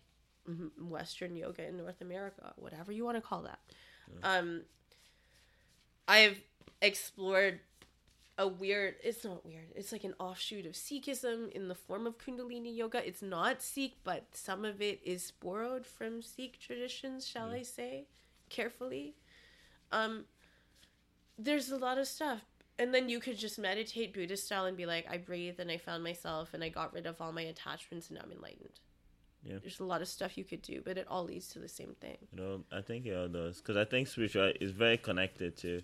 western 0.80 1.36
yoga 1.36 1.66
in 1.66 1.76
north 1.76 2.00
america 2.00 2.52
whatever 2.56 2.90
you 2.92 3.04
want 3.04 3.16
to 3.16 3.20
call 3.20 3.42
that. 3.42 3.58
Um 4.22 4.62
i've 6.08 6.40
explored 6.80 7.60
a 8.40 8.48
weird 8.48 8.94
it's 9.04 9.22
not 9.22 9.44
weird 9.44 9.66
it's 9.76 9.92
like 9.92 10.02
an 10.02 10.14
offshoot 10.18 10.64
of 10.64 10.72
sikhism 10.72 11.52
in 11.52 11.68
the 11.68 11.74
form 11.74 12.06
of 12.06 12.16
kundalini 12.16 12.74
yoga. 12.74 13.06
It's 13.06 13.20
not 13.20 13.62
sikh 13.62 13.96
but 14.02 14.24
some 14.32 14.64
of 14.64 14.80
it 14.80 14.98
is 15.04 15.32
borrowed 15.40 15.86
from 15.86 16.22
sikh 16.22 16.58
traditions 16.58 17.28
shall 17.28 17.50
i 17.50 17.62
say 17.62 18.06
carefully. 18.48 19.14
Um 19.92 20.24
there's 21.38 21.70
a 21.70 21.76
lot 21.76 21.98
of 21.98 22.06
stuff. 22.08 22.40
And 22.78 22.94
then 22.94 23.08
you 23.10 23.20
could 23.20 23.36
just 23.36 23.58
meditate 23.58 24.14
buddhist 24.14 24.46
style 24.46 24.64
and 24.64 24.76
be 24.76 24.86
like 24.86 25.06
i 25.10 25.18
breathe 25.18 25.60
and 25.60 25.70
i 25.70 25.76
found 25.76 26.02
myself 26.02 26.54
and 26.54 26.64
i 26.64 26.70
got 26.70 26.94
rid 26.94 27.06
of 27.06 27.20
all 27.20 27.32
my 27.32 27.42
attachments 27.42 28.08
and 28.08 28.18
i'm 28.18 28.32
enlightened. 28.32 28.80
Yeah. 29.42 29.58
there's 29.62 29.80
a 29.80 29.84
lot 29.84 30.02
of 30.02 30.08
stuff 30.08 30.36
you 30.38 30.44
could 30.44 30.62
do 30.62 30.82
but 30.82 30.98
it 30.98 31.06
all 31.08 31.24
leads 31.24 31.48
to 31.48 31.58
the 31.58 31.68
same 31.68 31.94
thing. 32.00 32.16
You 32.32 32.40
know, 32.40 32.64
I 32.72 32.80
think 32.80 33.04
it 33.04 33.14
all 33.14 33.28
does 33.28 33.58
because 33.58 33.76
I 33.76 33.84
think 33.84 34.08
spiritual 34.08 34.52
is 34.60 34.70
very 34.72 34.96
connected 34.96 35.58
to, 35.58 35.82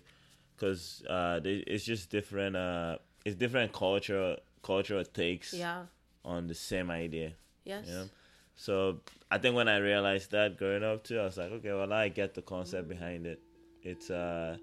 because 0.57 1.03
uh, 1.09 1.39
they- 1.39 1.63
it's 1.67 1.83
just 1.85 2.09
different. 2.09 2.55
Uh, 2.55 2.97
it's 3.25 3.35
different 3.35 3.71
culture 3.73 4.37
cultural 4.63 5.03
takes 5.05 5.53
Yeah. 5.53 5.85
on 6.25 6.47
the 6.47 6.53
same 6.55 6.89
idea. 6.91 7.33
Yes. 7.63 7.87
You 7.87 7.93
know? 7.93 8.09
So 8.55 9.01
I 9.31 9.37
think 9.37 9.55
when 9.55 9.67
I 9.69 9.77
realized 9.77 10.31
that 10.31 10.57
growing 10.57 10.83
up 10.83 11.03
too, 11.03 11.19
I 11.19 11.25
was 11.25 11.37
like, 11.37 11.51
okay, 11.51 11.71
well 11.71 11.93
I 11.93 12.09
get 12.09 12.33
the 12.33 12.41
concept 12.41 12.89
behind 12.89 13.25
it. 13.27 13.39
It's 13.83 14.09
uh 14.09 14.57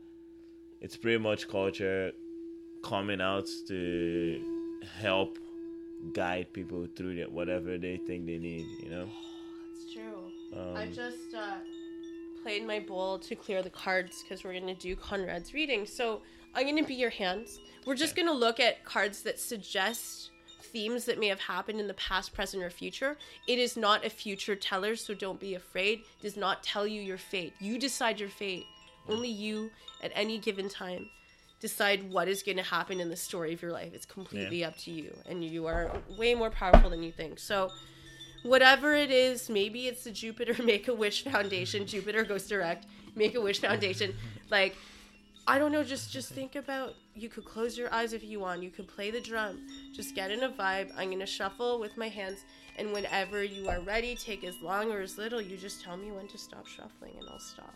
it's 0.80 0.96
pretty 0.96 1.18
much 1.18 1.48
culture 1.48 2.12
coming 2.82 3.20
out 3.20 3.48
to 3.68 4.40
help 5.00 5.38
guide 6.12 6.52
people 6.52 6.86
through 6.96 7.22
whatever 7.30 7.78
they 7.78 7.96
think 7.96 8.26
they 8.26 8.38
need, 8.38 8.66
you 8.82 8.90
know? 8.90 9.08
It's 9.74 9.92
true. 9.92 10.20
Um, 10.52 10.76
I 10.76 10.86
just 10.86 11.34
uh, 11.34 11.56
played 12.44 12.66
my 12.66 12.78
bowl 12.78 13.18
to 13.18 13.34
clear 13.34 13.62
the 13.62 13.70
cards 13.70 14.22
because 14.22 14.44
we're 14.44 14.52
going 14.52 14.66
to 14.66 14.74
do 14.74 14.94
Conrad's 14.94 15.54
reading. 15.54 15.86
So 15.86 16.20
I'm 16.54 16.64
going 16.64 16.76
to 16.76 16.84
be 16.84 16.94
your 16.94 17.08
hands. 17.08 17.58
We're 17.86 17.94
just 17.94 18.14
going 18.14 18.28
to 18.28 18.34
look 18.34 18.60
at 18.60 18.84
cards 18.84 19.22
that 19.22 19.40
suggest 19.40 20.30
themes 20.60 21.06
that 21.06 21.18
may 21.18 21.28
have 21.28 21.40
happened 21.40 21.80
in 21.80 21.88
the 21.88 21.94
past, 21.94 22.34
present, 22.34 22.62
or 22.62 22.68
future. 22.68 23.16
It 23.48 23.58
is 23.58 23.78
not 23.78 24.04
a 24.04 24.10
future 24.10 24.54
teller, 24.54 24.94
so 24.94 25.14
don't 25.14 25.40
be 25.40 25.54
afraid. 25.54 26.00
It 26.00 26.22
does 26.22 26.36
not 26.36 26.62
tell 26.62 26.86
you 26.86 27.00
your 27.00 27.16
fate. 27.16 27.54
You 27.60 27.78
decide 27.78 28.20
your 28.20 28.28
fate. 28.28 28.66
Mm. 29.08 29.14
Only 29.14 29.30
you, 29.30 29.70
at 30.02 30.12
any 30.14 30.36
given 30.38 30.68
time, 30.68 31.08
decide 31.60 32.10
what 32.12 32.28
is 32.28 32.42
going 32.42 32.58
to 32.58 32.62
happen 32.62 33.00
in 33.00 33.08
the 33.08 33.16
story 33.16 33.54
of 33.54 33.62
your 33.62 33.72
life. 33.72 33.94
It's 33.94 34.04
completely 34.04 34.60
Yeah. 34.60 34.68
up 34.68 34.76
to 34.80 34.90
you, 34.90 35.16
and 35.26 35.42
you 35.42 35.66
are 35.66 35.90
way 36.18 36.34
more 36.34 36.50
powerful 36.50 36.90
than 36.90 37.02
you 37.02 37.10
think. 37.12 37.38
So 37.38 37.70
whatever 38.44 38.94
it 38.94 39.10
is, 39.10 39.50
maybe 39.50 39.88
it's 39.88 40.04
the 40.04 40.12
Jupiter 40.12 40.62
Make 40.62 40.86
a 40.86 40.94
Wish 40.94 41.24
Foundation, 41.24 41.86
Jupiter 41.86 42.22
Goes 42.22 42.46
Direct, 42.46 42.86
Make 43.16 43.34
a 43.34 43.40
Wish 43.40 43.60
Foundation. 43.60 44.14
Like, 44.50 44.76
I 45.46 45.58
don't 45.58 45.72
know, 45.72 45.82
just 45.82 46.12
just 46.12 46.32
think 46.32 46.54
about 46.54 46.94
you 47.14 47.28
could 47.28 47.44
close 47.44 47.76
your 47.76 47.92
eyes 47.92 48.12
if 48.12 48.24
you 48.24 48.40
want. 48.40 48.62
You 48.62 48.70
could 48.70 48.88
play 48.88 49.10
the 49.10 49.20
drum. 49.20 49.66
Just 49.92 50.14
get 50.14 50.30
in 50.30 50.42
a 50.42 50.48
vibe. 50.48 50.90
I'm 50.96 51.10
gonna 51.10 51.26
shuffle 51.26 51.78
with 51.78 51.96
my 51.96 52.08
hands, 52.08 52.44
and 52.78 52.92
whenever 52.92 53.42
you 53.42 53.68
are 53.68 53.80
ready, 53.80 54.14
take 54.16 54.42
as 54.44 54.60
long 54.62 54.90
or 54.90 55.00
as 55.00 55.18
little. 55.18 55.40
You 55.40 55.56
just 55.56 55.82
tell 55.82 55.96
me 55.96 56.10
when 56.12 56.28
to 56.28 56.38
stop 56.38 56.66
shuffling, 56.66 57.12
and 57.18 57.28
I'll 57.28 57.40
stop. 57.40 57.74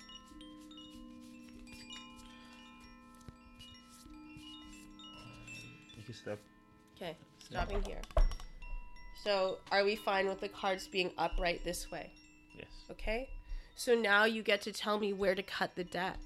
you 5.96 6.02
can 6.04 6.14
stop. 6.14 6.38
Okay, 6.96 7.16
stopping 7.38 7.82
here. 7.82 8.00
So, 9.24 9.58
are 9.72 9.84
we 9.84 9.96
fine 9.96 10.28
with 10.28 10.40
the 10.40 10.48
cards 10.48 10.86
being 10.86 11.10
upright 11.18 11.64
this 11.64 11.90
way? 11.90 12.12
Yes. 12.56 12.66
Okay? 12.90 13.28
So 13.74 13.94
now 13.94 14.24
you 14.24 14.42
get 14.42 14.62
to 14.62 14.72
tell 14.72 14.98
me 14.98 15.12
where 15.12 15.34
to 15.34 15.42
cut 15.42 15.74
the 15.76 15.84
deck. 15.84 16.18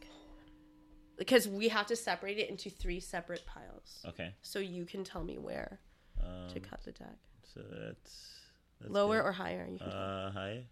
Because 1.19 1.47
we 1.47 1.69
have 1.69 1.87
to 1.87 1.97
separate 1.97 2.39
it 2.39 2.49
into 2.49 2.71
three 2.71 2.99
separate 3.01 3.45
piles. 3.47 4.05
Okay. 4.09 4.35
So 4.43 4.59
you 4.59 4.85
can 4.87 5.05
tell 5.05 5.23
me 5.23 5.39
where 5.39 5.79
Um, 6.23 6.49
to 6.53 6.61
cut 6.61 6.83
the 6.85 6.93
deck. 6.93 7.17
so 7.55 7.61
that's, 7.71 8.41
that's 8.81 8.91
Lower 8.93 9.19
good. 9.21 9.27
or 9.29 9.33
higher? 9.33 9.67
You 9.71 9.79
can 9.79 9.91
tell. 9.91 9.99
uh 10.01 10.31
higher. 10.31 10.63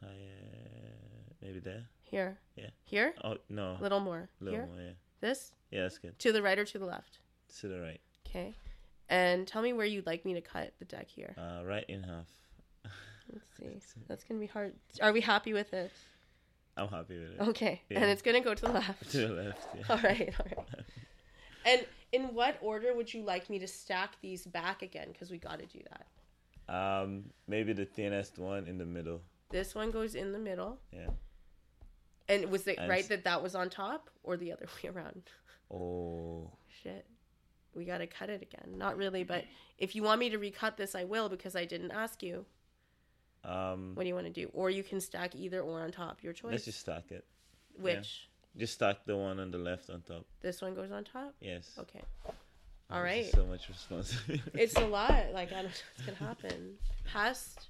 Higher 0.00 0.94
maybe 1.40 1.60
there. 1.60 1.84
Here. 2.02 2.38
Yeah. 2.56 2.70
Here? 2.84 3.14
Oh 3.24 3.36
no. 3.48 3.76
A 3.78 3.82
little 3.82 4.00
more. 4.00 4.28
A 4.40 4.44
Little 4.44 4.60
Here? 4.60 4.68
more, 4.68 4.80
yeah. 4.82 4.90
This? 5.20 5.52
Yeah, 5.70 5.82
that's 5.82 5.98
good. 5.98 6.18
To 6.18 6.32
the 6.32 6.42
right 6.42 6.58
or 6.58 6.64
to 6.64 6.78
the 6.78 6.84
left? 6.86 7.18
To 7.60 7.68
the 7.68 7.80
right. 7.80 8.00
Okay. 8.26 8.54
And 9.08 9.46
tell 9.46 9.62
me 9.62 9.72
where 9.72 9.86
you'd 9.86 10.06
like 10.06 10.24
me 10.24 10.34
to 10.34 10.40
cut 10.40 10.72
the 10.78 10.84
deck 10.84 11.08
here. 11.08 11.34
Uh 11.38 11.64
right 11.64 11.84
in 11.88 12.02
half. 12.02 12.26
Let's 13.32 13.46
see. 13.58 13.80
That's 14.08 14.24
going 14.24 14.40
to 14.40 14.46
be 14.46 14.50
hard. 14.50 14.74
Are 15.00 15.12
we 15.12 15.20
happy 15.20 15.52
with 15.52 15.72
it? 15.72 15.90
I'm 16.76 16.88
happy 16.88 17.18
with 17.18 17.30
it. 17.32 17.40
Okay. 17.40 17.82
Yeah. 17.88 18.00
And 18.00 18.10
it's 18.10 18.22
going 18.22 18.36
to 18.36 18.42
go 18.46 18.54
to 18.54 18.62
the 18.62 18.72
left. 18.72 19.10
To 19.12 19.28
the 19.28 19.34
left, 19.34 19.66
yeah. 19.74 19.82
All 19.90 19.98
right, 19.98 20.34
all 20.38 20.46
right. 20.46 20.84
And 21.64 21.86
in 22.12 22.34
what 22.34 22.58
order 22.60 22.94
would 22.94 23.12
you 23.12 23.22
like 23.22 23.48
me 23.50 23.58
to 23.58 23.66
stack 23.66 24.20
these 24.20 24.46
back 24.46 24.82
again? 24.82 25.08
Because 25.12 25.30
we 25.30 25.38
got 25.38 25.58
to 25.58 25.66
do 25.66 25.80
that. 25.90 26.06
Um, 26.68 27.24
maybe 27.48 27.72
the 27.72 27.86
thinnest 27.86 28.38
one 28.38 28.66
in 28.66 28.78
the 28.78 28.84
middle. 28.84 29.22
This 29.50 29.74
one 29.74 29.90
goes 29.90 30.14
in 30.14 30.32
the 30.32 30.38
middle. 30.38 30.78
Yeah. 30.92 31.08
And 32.28 32.50
was 32.50 32.66
it 32.66 32.78
And 32.78 32.88
right 32.88 33.08
that 33.08 33.24
that 33.24 33.42
was 33.42 33.54
on 33.54 33.70
top 33.70 34.10
or 34.22 34.36
the 34.36 34.52
other 34.52 34.66
way 34.82 34.90
around? 34.90 35.22
Oh, 35.72 36.50
Shit. 36.82 37.06
We 37.76 37.84
got 37.84 37.98
to 37.98 38.06
cut 38.06 38.30
it 38.30 38.42
again. 38.42 38.78
Not 38.78 38.96
really, 38.96 39.22
but 39.24 39.44
if 39.78 39.94
you 39.94 40.02
want 40.02 40.18
me 40.18 40.30
to 40.30 40.38
recut 40.38 40.76
this, 40.76 40.94
I 40.94 41.04
will 41.04 41.28
because 41.28 41.54
I 41.54 41.64
didn't 41.66 41.90
ask 41.92 42.22
you. 42.22 42.46
um, 43.44 43.92
What 43.94 44.02
do 44.04 44.08
you 44.08 44.14
want 44.14 44.26
to 44.26 44.32
do? 44.32 44.48
Or 44.54 44.70
you 44.70 44.82
can 44.82 45.00
stack 45.00 45.34
either 45.34 45.60
or 45.60 45.80
on 45.82 45.92
top. 45.92 46.22
Your 46.22 46.32
choice. 46.32 46.52
let's 46.52 46.64
just 46.64 46.80
stack 46.80 47.10
it. 47.10 47.24
Which? 47.78 48.28
Just 48.56 48.72
stack 48.74 49.04
the 49.04 49.16
one 49.16 49.38
on 49.38 49.50
the 49.50 49.58
left 49.58 49.90
on 49.90 50.00
top. 50.00 50.24
This 50.40 50.62
one 50.62 50.74
goes 50.74 50.90
on 50.90 51.04
top? 51.04 51.34
Yes. 51.40 51.72
Okay. 51.78 52.00
All 52.90 53.02
This 53.02 53.32
So 53.32 53.44
much 53.44 53.68
responsibility. 53.68 54.42
It's 54.54 54.76
a 54.76 54.86
lot. 54.86 55.32
Like, 55.34 55.50
I 55.52 55.56
don't 55.62 55.64
know 55.64 55.70
what's 55.70 56.06
going 56.06 56.16
to 56.18 56.24
happen. 56.24 56.74
Past, 57.04 57.68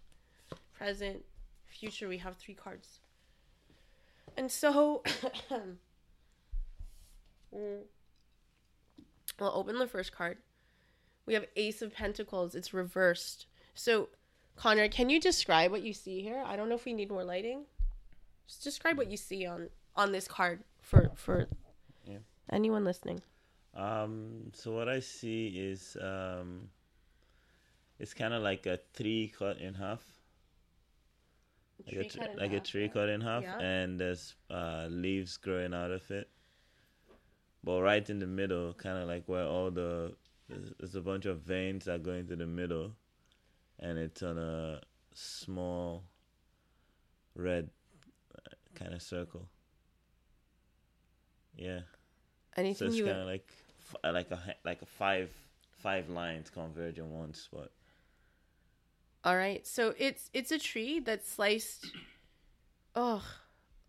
present, 0.75 1.25
future, 1.67 2.07
we 2.09 2.19
have 2.19 2.37
three 2.37 2.55
cards. 2.55 3.01
And 4.37 4.53
so, 4.53 5.03
mm, 7.55 7.81
we'll 9.39 9.53
open 9.55 9.79
the 9.79 9.87
first 9.87 10.13
card. 10.13 10.39
We 11.27 11.35
have 11.35 11.45
Ace 11.57 11.83
of 11.83 11.93
Pentacles. 11.93 12.55
It's 12.55 12.73
reversed. 12.73 13.47
So, 13.75 14.09
Conrad, 14.57 14.91
can 14.93 15.11
you 15.11 15.21
describe 15.21 15.71
what 15.71 15.83
you 15.83 15.93
see 15.93 16.23
here? 16.23 16.43
I 16.47 16.57
don't 16.57 16.69
know 16.69 16.77
if 16.77 16.85
we 16.85 16.93
need 16.95 17.11
more 17.11 17.25
lighting. 17.25 17.65
Just 18.47 18.63
describe 18.65 18.97
what 18.97 19.11
you 19.11 19.17
see 19.17 19.45
on 19.47 19.71
on 19.97 20.13
this 20.13 20.29
card 20.29 20.63
for 20.81 21.11
for 21.15 21.49
Yeah. 22.05 22.19
anyone 22.51 22.85
listening. 22.85 23.23
Um, 23.75 24.53
so 24.55 24.73
what 24.73 24.89
I 24.89 25.01
see 25.01 25.49
is 25.49 25.97
um, 26.01 26.71
it's 27.99 28.15
kind 28.15 28.33
of 28.33 28.43
like 28.43 28.65
a 28.67 28.79
tree 28.97 29.33
cut 29.37 29.59
in 29.59 29.75
half, 29.75 30.03
like 31.85 31.93
a, 31.95 31.97
Tree 31.97 32.09
tr- 32.09 32.19
cut 32.19 32.31
in 32.31 32.39
like 32.39 32.51
a 32.53 32.55
half, 32.55 32.65
tree 32.65 32.83
yeah. 32.87 32.89
cut 32.93 33.09
in 33.09 33.21
half, 33.21 33.43
Yeah. 33.43 33.59
and 33.59 34.01
there's 34.01 34.35
uh, 34.49 34.87
leaves 34.89 35.37
growing 35.37 35.75
out 35.75 35.91
of 35.91 36.09
it. 36.11 36.31
But 37.67 37.83
right 37.83 38.09
in 38.09 38.21
the 38.21 38.29
middle, 38.29 38.73
kind 38.75 38.97
of 38.97 39.09
like 39.09 39.25
where 39.27 39.45
all 39.45 39.73
the 39.73 40.15
there's, 40.49 40.95
a 40.95 41.01
bunch 41.01 41.27
of 41.27 41.41
veins 41.41 41.87
that 41.87 42.05
go 42.05 42.13
into 42.13 42.37
the 42.37 42.47
middle, 42.47 42.93
and 43.81 43.99
it's 43.99 44.23
on 44.23 44.39
a 44.39 44.81
small 45.13 46.05
red 47.35 47.69
uh, 48.37 48.55
kind 48.77 48.95
of 48.95 49.03
circle. 49.03 49.49
Yeah. 51.57 51.81
So 52.57 52.63
it's 52.63 52.95
you 52.95 53.05
kind 53.05 53.19
of 53.19 53.27
like 53.27 53.51
uh, 54.05 54.13
like 54.13 54.31
a 54.31 54.39
like 54.65 54.83
a 54.83 54.87
five 54.87 55.31
five 55.73 56.09
lines 56.09 56.51
converge 56.51 56.99
in 56.99 57.11
one 57.11 57.35
spot. 57.35 57.73
All 59.25 59.37
right. 59.37 59.67
So 59.67 59.93
it's 59.99 60.31
it's 60.33 60.53
a 60.53 60.59
tree 60.61 61.01
that's 61.01 61.29
sliced 61.29 61.91
oh, 62.95 63.25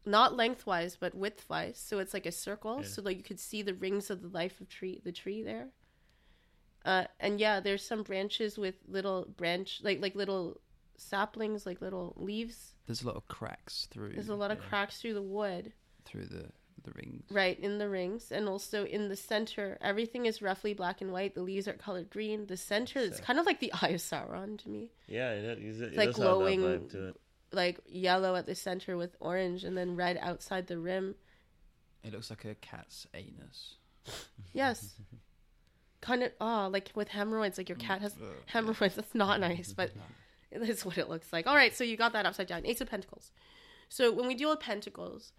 not 0.07 0.35
lengthwise 0.35 0.95
but 0.95 1.19
widthwise. 1.19 1.75
So 1.77 1.99
it's 1.99 2.13
like 2.13 2.25
a 2.25 2.31
circle 2.31 2.79
Yeah. 2.81 2.87
so 2.87 3.01
like 3.03 3.17
you 3.17 3.23
could 3.23 3.39
see 3.39 3.61
the 3.61 3.73
rings 3.75 4.09
of 4.09 4.21
the 4.21 4.29
life 4.29 4.59
of 4.61 4.69
tree 4.69 5.01
the 5.03 5.11
tree 5.11 5.43
there. 5.43 5.67
Uh 6.85 7.05
and 7.19 7.39
yeah, 7.39 7.59
there's 7.59 7.83
some 7.85 8.03
branches 8.03 8.57
with 8.57 8.75
little 8.87 9.25
branch 9.37 9.81
like 9.83 10.01
like 10.01 10.15
little 10.15 10.59
saplings 10.97 11.65
like 11.65 11.81
little 11.81 12.13
leaves. 12.17 12.73
There's 12.85 13.01
a 13.03 13.07
lot 13.07 13.17
of 13.17 13.27
cracks 13.27 13.87
through 13.91 14.13
There's 14.13 14.29
a 14.29 14.35
lot 14.35 14.51
of 14.51 14.59
cracks 14.59 14.99
through 15.01 15.13
the 15.15 15.21
wood. 15.21 15.73
through 16.05 16.25
the 16.25 16.45
the 16.83 16.91
rings. 16.93 17.25
Right, 17.29 17.59
in 17.59 17.79
the 17.79 17.89
rings. 17.89 18.31
And 18.31 18.47
also 18.47 18.85
in 18.85 19.09
the 19.09 19.15
center, 19.17 19.77
everything 19.81 20.25
is 20.25 20.41
roughly 20.41 20.73
black 20.73 21.01
and 21.01 21.11
white. 21.11 21.35
The 21.35 21.41
leaves 21.41 21.67
are 21.67 21.73
colored 21.73 22.09
green. 22.09 22.45
The 22.45 22.55
center 22.55 22.99
is 22.99 23.17
So- 23.17 23.23
kind 23.23 23.39
of 23.39 23.45
like 23.45 23.59
the 23.59 23.73
eye 23.81 23.89
of 23.89 23.99
Sauron 23.99 24.57
to 24.59 24.69
me. 24.69 24.91
Yeah, 25.07 25.31
it, 25.31 25.43
it, 25.59 25.81
it 25.81 25.97
like 25.97 26.09
does 26.09 26.15
have 26.15 26.15
that 26.15 26.21
glowing- 26.21 26.61
vibe 26.61 26.89
to 26.91 27.07
it. 27.09 27.15
Like 27.51 27.79
yellow 27.87 28.35
at 28.35 28.45
the 28.45 28.55
center 28.55 28.97
with 28.97 29.15
orange 29.19 29.63
and 29.63 29.77
then 29.77 29.95
red 29.95 30.17
outside 30.21 30.67
the 30.67 30.77
rim. 30.77 31.15
It 32.03 32.13
looks 32.13 32.29
like 32.29 32.45
a 32.45 32.55
cat's 32.55 33.07
anus. 33.13 33.75
Yes. 34.53 34.95
kind 36.01 36.23
of, 36.23 36.31
oh, 36.39 36.69
like 36.71 36.91
with 36.95 37.09
hemorrhoids, 37.09 37.57
like 37.57 37.69
your 37.69 37.77
cat 37.77 38.01
has 38.01 38.13
mm, 38.13 38.23
uh, 38.23 38.33
hemorrhoids. 38.47 38.95
That's 38.95 39.15
not 39.15 39.37
mm, 39.37 39.41
nice, 39.41 39.73
but 39.73 39.91
it 40.51 40.61
is 40.61 40.85
what 40.85 40.97
it 40.97 41.09
looks 41.09 41.33
like. 41.33 41.47
All 41.47 41.55
right, 41.55 41.75
so 41.75 41.83
you 41.83 41.97
got 41.97 42.13
that 42.13 42.25
upside 42.25 42.47
down. 42.47 42.65
Ace 42.65 42.81
of 42.81 42.89
Pentacles. 42.89 43.31
So 43.89 44.11
when 44.11 44.27
we 44.27 44.35
deal 44.35 44.49
with 44.49 44.59
Pentacles, 44.59 45.31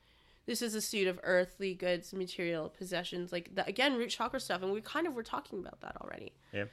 this 0.46 0.62
is 0.62 0.74
a 0.74 0.80
suit 0.80 1.06
of 1.08 1.20
earthly 1.22 1.74
goods, 1.74 2.12
material, 2.12 2.68
possessions, 2.70 3.32
like 3.32 3.54
the, 3.54 3.66
again, 3.66 3.96
root 3.96 4.10
chakra 4.10 4.40
stuff. 4.40 4.62
And 4.62 4.72
we 4.72 4.80
kind 4.80 5.06
of 5.06 5.14
were 5.14 5.22
talking 5.22 5.58
about 5.58 5.80
that 5.82 5.96
already. 6.00 6.32
Yeah. 6.52 6.64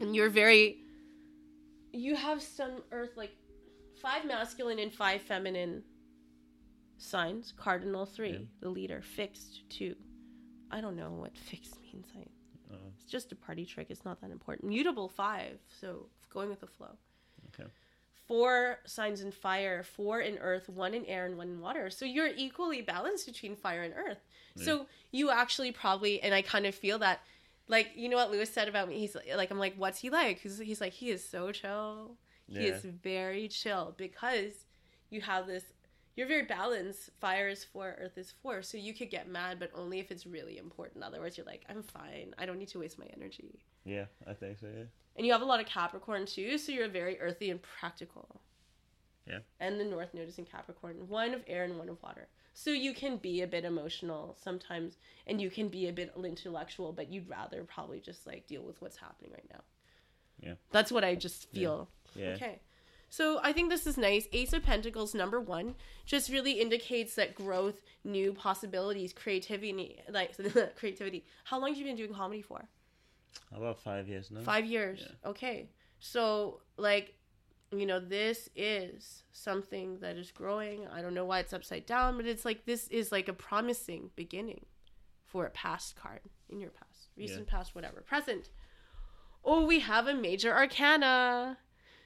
and 0.00 0.14
you're 0.16 0.30
very 0.30 0.78
you 1.92 2.16
have 2.16 2.42
some 2.42 2.82
earth 2.90 3.16
like 3.16 3.36
five 4.02 4.24
masculine 4.26 4.78
and 4.78 4.92
five 4.92 5.20
feminine 5.22 5.82
signs 6.98 7.52
cardinal 7.56 8.06
three 8.06 8.30
Yeah. 8.32 8.38
the 8.60 8.68
leader 8.68 9.00
fixed 9.02 9.68
two 9.68 9.96
i 10.70 10.80
don't 10.80 10.96
know 10.96 11.10
what 11.10 11.36
fixed 11.36 11.80
means 11.82 12.06
I, 12.16 12.20
Uh, 12.72 12.76
it's 12.94 13.04
just 13.04 13.32
a 13.32 13.36
party 13.36 13.64
trick 13.66 13.88
it's 13.90 14.04
not 14.04 14.20
that 14.20 14.30
important 14.30 14.68
mutable 14.68 15.08
five 15.08 15.58
so 15.80 16.06
going 16.30 16.48
with 16.48 16.60
the 16.60 16.66
flow 16.66 16.96
okay. 17.48 17.68
four 18.28 18.78
signs 18.86 19.20
in 19.20 19.30
fire, 19.32 19.82
four 19.82 20.20
in 20.20 20.38
earth, 20.38 20.68
one 20.68 20.94
in 20.94 21.04
air, 21.06 21.26
and 21.26 21.36
one 21.36 21.48
in 21.48 21.60
water. 21.60 21.90
So 21.90 22.04
you're 22.06 22.30
equally 22.34 22.80
balanced 22.80 23.26
between 23.26 23.54
fire 23.56 23.82
and 23.82 23.92
earth. 23.94 24.22
So 24.56 24.86
you 25.10 25.30
actually 25.30 25.72
probably, 25.72 26.22
and 26.22 26.32
I 26.32 26.40
kind 26.40 26.64
of 26.64 26.74
feel 26.74 26.98
that 27.00 27.20
Like 27.68 27.90
you 27.94 28.08
know 28.08 28.16
what 28.16 28.30
Lewis 28.30 28.50
said 28.50 28.68
about 28.68 28.88
me. 28.88 28.98
He's 29.00 29.14
like, 29.36 29.50
I'm 29.50 29.58
like, 29.58 29.74
what's 29.76 29.98
he 30.00 30.08
like? 30.08 30.38
He's, 30.38 30.58
he's 30.58 30.80
like, 30.80 30.92
he 30.94 31.10
is 31.10 31.22
so 31.28 31.52
chill. 31.52 32.16
He 32.48 32.66
is 32.66 32.84
very 32.84 33.48
chill 33.48 33.94
because 33.96 34.66
you 35.10 35.20
have 35.20 35.46
this. 35.46 35.64
You're 36.16 36.28
very 36.28 36.44
balanced. 36.44 37.08
Fire 37.20 37.48
is 37.48 37.64
four, 37.64 37.96
Earth 37.98 38.18
is 38.18 38.34
four. 38.42 38.62
So 38.62 38.76
you 38.76 38.92
could 38.92 39.10
get 39.10 39.28
mad, 39.28 39.58
but 39.58 39.70
only 39.74 39.98
if 39.98 40.10
it's 40.10 40.26
really 40.26 40.58
important. 40.58 41.02
Otherwise, 41.02 41.38
you're 41.38 41.46
like, 41.46 41.64
I'm 41.70 41.82
fine. 41.82 42.34
I 42.36 42.44
don't 42.44 42.58
need 42.58 42.68
to 42.68 42.78
waste 42.78 42.98
my 42.98 43.06
energy. 43.16 43.60
Yeah, 43.84 44.04
I 44.26 44.34
think 44.34 44.58
so. 44.58 44.66
Yeah. 44.66 44.84
And 45.16 45.26
you 45.26 45.32
have 45.32 45.40
a 45.40 45.46
lot 45.46 45.60
of 45.60 45.66
Capricorn 45.66 46.26
too, 46.26 46.58
so 46.58 46.72
you're 46.72 46.88
very 46.88 47.18
earthy 47.18 47.50
and 47.50 47.60
practical. 47.62 48.40
Yeah. 49.26 49.38
And 49.60 49.78
the 49.78 49.84
North 49.84 50.12
Node 50.14 50.28
is 50.28 50.38
in 50.38 50.44
Capricorn, 50.44 51.08
one 51.08 51.32
of 51.32 51.42
air 51.46 51.64
and 51.64 51.78
one 51.78 51.88
of 51.88 52.02
water. 52.02 52.28
So 52.54 52.70
you 52.70 52.92
can 52.92 53.16
be 53.16 53.42
a 53.42 53.46
bit 53.46 53.64
emotional 53.64 54.36
sometimes, 54.42 54.98
and 55.26 55.40
you 55.40 55.50
can 55.50 55.68
be 55.68 55.88
a 55.88 55.92
bit 55.92 56.12
intellectual, 56.22 56.92
but 56.92 57.10
you'd 57.10 57.28
rather 57.28 57.64
probably 57.64 58.00
just 58.00 58.26
like 58.26 58.46
deal 58.46 58.62
with 58.62 58.80
what's 58.82 58.96
happening 58.96 59.30
right 59.32 59.48
now. 59.50 59.60
Yeah. 60.40 60.54
That's 60.70 60.92
what 60.92 61.04
I 61.04 61.14
just 61.14 61.50
feel. 61.52 61.88
Yeah. 61.88 62.01
Okay. 62.16 62.60
So 63.08 63.40
I 63.42 63.52
think 63.52 63.68
this 63.68 63.86
is 63.86 63.98
nice. 63.98 64.26
Ace 64.32 64.54
of 64.54 64.62
Pentacles 64.62 65.14
number 65.14 65.38
one 65.38 65.74
just 66.06 66.30
really 66.30 66.52
indicates 66.52 67.14
that 67.16 67.34
growth, 67.34 67.82
new 68.04 68.32
possibilities, 68.32 69.12
creativity, 69.12 70.00
like 70.08 70.34
creativity. 70.76 71.26
How 71.44 71.60
long 71.60 71.68
have 71.70 71.78
you 71.78 71.84
been 71.84 71.96
doing 71.96 72.14
comedy 72.14 72.40
for? 72.40 72.68
About 73.54 73.78
five 73.78 74.08
years 74.08 74.30
now. 74.30 74.40
Five 74.40 74.64
years. 74.64 75.06
Okay. 75.26 75.68
So, 76.00 76.62
like, 76.78 77.14
you 77.70 77.86
know, 77.86 78.00
this 78.00 78.48
is 78.56 79.24
something 79.32 79.98
that 80.00 80.16
is 80.16 80.30
growing. 80.30 80.86
I 80.88 81.02
don't 81.02 81.14
know 81.14 81.24
why 81.24 81.40
it's 81.40 81.52
upside 81.52 81.86
down, 81.86 82.16
but 82.16 82.26
it's 82.26 82.44
like 82.44 82.64
this 82.64 82.88
is 82.88 83.12
like 83.12 83.28
a 83.28 83.32
promising 83.32 84.10
beginning 84.16 84.64
for 85.26 85.46
a 85.46 85.50
past 85.50 85.96
card 85.96 86.20
in 86.48 86.60
your 86.60 86.70
past, 86.70 87.08
recent 87.16 87.46
past, 87.46 87.74
whatever. 87.74 88.00
Present. 88.02 88.50
Oh, 89.44 89.64
we 89.64 89.80
have 89.80 90.06
a 90.06 90.14
major 90.14 90.52
arcana. 90.54 91.58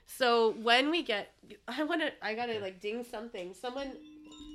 So 0.07 0.55
when 0.63 0.91
we 0.91 1.03
get, 1.03 1.35
I 1.69 1.83
want 1.85 2.01
to, 2.01 2.13
I 2.23 2.35
gotta 2.35 2.59
like 2.61 2.81
ding 2.81 3.05
something. 3.05 3.53
Someone 3.53 3.93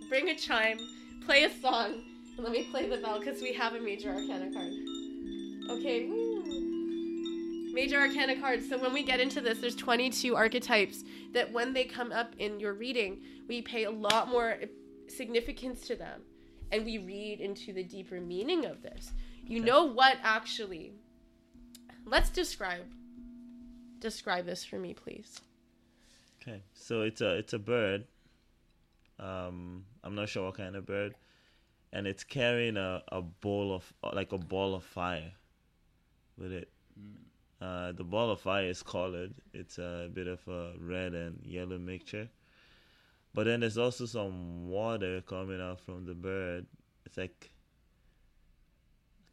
bring 0.10 0.30
a 0.30 0.36
chime, 0.36 0.80
play 1.26 1.44
a 1.44 1.50
song, 1.62 2.04
and 2.36 2.40
let 2.40 2.52
me 2.52 2.68
play 2.72 2.90
the 2.90 2.98
bell 2.98 3.20
because 3.20 3.42
we 3.42 3.54
have 3.54 3.76
a 3.76 3.80
major 3.80 4.10
arcana 4.10 4.52
card. 4.52 4.74
Okay. 5.70 6.08
Woo. 6.08 6.72
Major 7.74 8.00
Arcana 8.00 8.38
cards. 8.38 8.68
So 8.68 8.78
when 8.78 8.92
we 8.92 9.02
get 9.04 9.22
into 9.22 9.40
this, 9.40 9.60
there's 9.60 9.78
22 9.78 10.36
archetypes 10.36 11.04
that 11.34 11.52
when 11.54 11.74
they 11.74 11.86
come 11.86 12.12
up 12.12 12.34
in 12.38 12.60
your 12.60 12.74
reading, 12.74 13.22
we 13.48 13.62
pay 13.62 13.86
a 13.86 13.92
lot 13.92 14.28
more 14.28 14.58
significance 15.08 15.88
to 15.88 15.96
them 15.96 16.22
and 16.72 16.86
we 16.86 16.98
read 16.98 17.40
into 17.40 17.74
the 17.74 17.84
deeper 17.84 18.20
meaning 18.20 18.66
of 18.66 18.82
this. 18.82 19.12
You 19.46 19.62
know 19.62 19.86
what 19.86 20.18
actually? 20.24 20.94
Let's 22.06 22.30
describe 22.30 22.86
describe 24.02 24.46
this 24.46 24.66
for 24.66 24.78
me, 24.78 24.94
please. 24.94 25.40
Okay, 26.42 26.62
so 26.74 27.02
it's 27.02 27.22
a 27.22 27.36
it's 27.36 27.54
a 27.54 27.60
bird. 27.60 28.06
Um, 29.20 29.86
I'm 30.04 30.16
not 30.16 30.28
sure 30.30 30.46
what 30.46 30.56
kind 30.56 30.76
of 30.76 30.86
bird, 30.86 31.16
and 31.94 32.08
it's 32.08 32.24
carrying 32.24 32.78
a, 32.78 33.04
a 33.12 33.22
bowl 33.22 33.74
of 33.74 33.94
like 34.14 34.32
a 34.32 34.38
ball 34.38 34.76
of 34.76 34.84
fire 34.84 35.32
with 36.38 36.52
it. 36.52 36.70
Uh, 37.62 37.92
the 37.92 38.04
ball 38.04 38.32
of 38.32 38.42
fire 38.42 38.66
is 38.66 38.82
colored. 38.82 39.36
It's 39.54 39.78
a 39.78 40.10
bit 40.12 40.28
of 40.28 40.40
a 40.48 40.74
red 40.80 41.14
and 41.14 41.40
yellow 41.46 41.78
mixture. 41.78 42.28
But 43.34 43.46
then 43.46 43.60
there's 43.62 43.78
also 43.78 44.08
some 44.08 44.68
water 44.68 45.22
coming 45.22 45.62
out 45.62 45.80
from 45.80 46.06
the 46.06 46.16
bird. 46.16 46.66
It's 47.06 47.18
like 47.18 47.52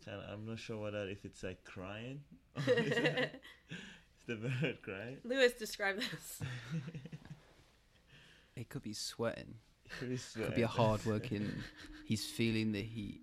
kind 0.05 0.19
of, 0.23 0.31
I'm 0.31 0.47
not 0.47 0.59
sure 0.59 0.77
what 0.77 0.93
that 0.93 1.09
if 1.09 1.25
it's 1.25 1.43
like 1.43 1.65
crying. 1.65 2.21
is 4.29 4.41
the 4.41 4.49
bird 4.49 4.83
crying? 4.83 5.17
Lewis, 5.25 5.53
describe 5.53 5.97
this. 5.97 6.41
It 8.59 8.69
could 8.69 8.83
be 8.83 8.93
sweating. 8.93 9.55
Pretty 9.99 10.19
Could 10.35 10.57
be 10.57 10.63
a 10.63 10.67
hard 10.67 11.05
working. 11.07 11.49
He's 12.05 12.25
feeling 12.25 12.73
the 12.73 12.83
heat. 12.83 13.21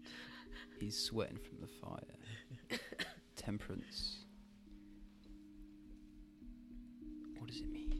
He's 0.80 0.98
sweating 0.98 1.38
from 1.38 1.60
the 1.60 1.68
fire. 1.68 2.80
Temperance. 3.36 4.18
What 7.38 7.50
does 7.50 7.60
it 7.60 7.70
mean? 7.70 8.00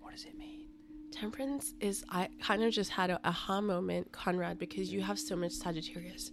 What 0.00 0.12
does 0.12 0.24
it 0.24 0.36
mean? 0.36 0.66
Temperance 1.12 1.74
is 1.80 2.04
I 2.10 2.28
kind 2.42 2.64
of 2.64 2.72
just 2.72 2.90
had 2.90 3.10
a 3.10 3.20
aha 3.24 3.60
moment, 3.60 4.10
Conrad, 4.10 4.58
because 4.58 4.92
you 4.92 5.02
have 5.02 5.18
so 5.18 5.36
much 5.36 5.52
Sagittarius. 5.52 6.32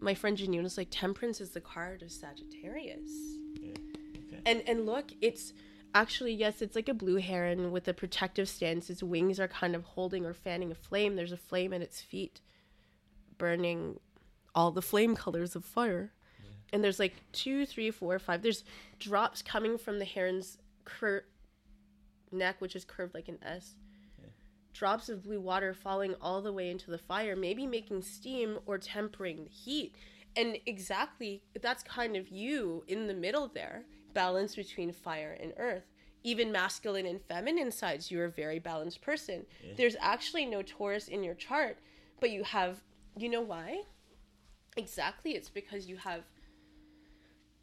My 0.00 0.14
friend 0.14 0.38
Janine 0.38 0.62
was 0.62 0.78
like, 0.78 0.88
Temperance 0.90 1.40
is 1.40 1.50
the 1.50 1.60
card 1.60 2.02
of 2.02 2.12
Sagittarius. 2.12 3.10
Yeah. 3.60 3.74
And 4.48 4.62
and 4.66 4.86
look, 4.86 5.12
it's 5.20 5.52
actually 5.94 6.32
yes, 6.32 6.62
it's 6.62 6.74
like 6.74 6.88
a 6.88 6.94
blue 6.94 7.16
heron 7.16 7.70
with 7.70 7.86
a 7.86 7.92
protective 7.92 8.48
stance. 8.48 8.88
Its 8.88 9.02
wings 9.02 9.38
are 9.38 9.46
kind 9.46 9.76
of 9.76 9.84
holding 9.84 10.24
or 10.24 10.32
fanning 10.32 10.70
a 10.70 10.74
flame. 10.74 11.16
There's 11.16 11.32
a 11.32 11.36
flame 11.36 11.74
at 11.74 11.82
its 11.82 12.00
feet, 12.00 12.40
burning 13.36 14.00
all 14.54 14.70
the 14.70 14.82
flame 14.82 15.14
colors 15.14 15.54
of 15.54 15.66
fire. 15.66 16.12
And 16.72 16.82
there's 16.82 16.98
like 16.98 17.14
two, 17.32 17.66
three, 17.66 17.90
four, 17.90 18.18
five. 18.18 18.42
There's 18.42 18.64
drops 18.98 19.42
coming 19.42 19.76
from 19.76 19.98
the 19.98 20.04
heron's 20.06 20.58
cur- 20.84 21.24
neck, 22.32 22.56
which 22.60 22.74
is 22.74 22.84
curved 22.84 23.14
like 23.14 23.28
an 23.28 23.38
S. 23.42 23.74
Drops 24.72 25.08
of 25.08 25.24
blue 25.24 25.40
water 25.40 25.74
falling 25.74 26.14
all 26.22 26.40
the 26.40 26.52
way 26.52 26.70
into 26.70 26.90
the 26.90 26.98
fire, 26.98 27.36
maybe 27.36 27.66
making 27.66 28.02
steam 28.02 28.58
or 28.64 28.78
tempering 28.78 29.44
the 29.44 29.50
heat. 29.50 29.94
And 30.36 30.58
exactly, 30.66 31.42
that's 31.60 31.82
kind 31.82 32.16
of 32.16 32.28
you 32.28 32.84
in 32.86 33.08
the 33.08 33.14
middle 33.14 33.48
there, 33.48 33.84
balance 34.18 34.56
between 34.56 34.90
fire 34.92 35.36
and 35.40 35.52
earth. 35.58 35.84
Even 36.24 36.50
masculine 36.50 37.06
and 37.06 37.20
feminine 37.22 37.70
sides, 37.70 38.10
you're 38.10 38.24
a 38.24 38.30
very 38.30 38.58
balanced 38.58 39.00
person. 39.00 39.46
There's 39.76 39.94
actually 40.00 40.44
no 40.44 40.60
Taurus 40.62 41.06
in 41.06 41.22
your 41.22 41.34
chart, 41.34 41.78
but 42.18 42.30
you 42.30 42.42
have, 42.42 42.80
you 43.16 43.28
know 43.28 43.40
why? 43.40 43.82
Exactly, 44.76 45.32
it's 45.36 45.48
because 45.48 45.86
you 45.86 45.96
have 45.98 46.22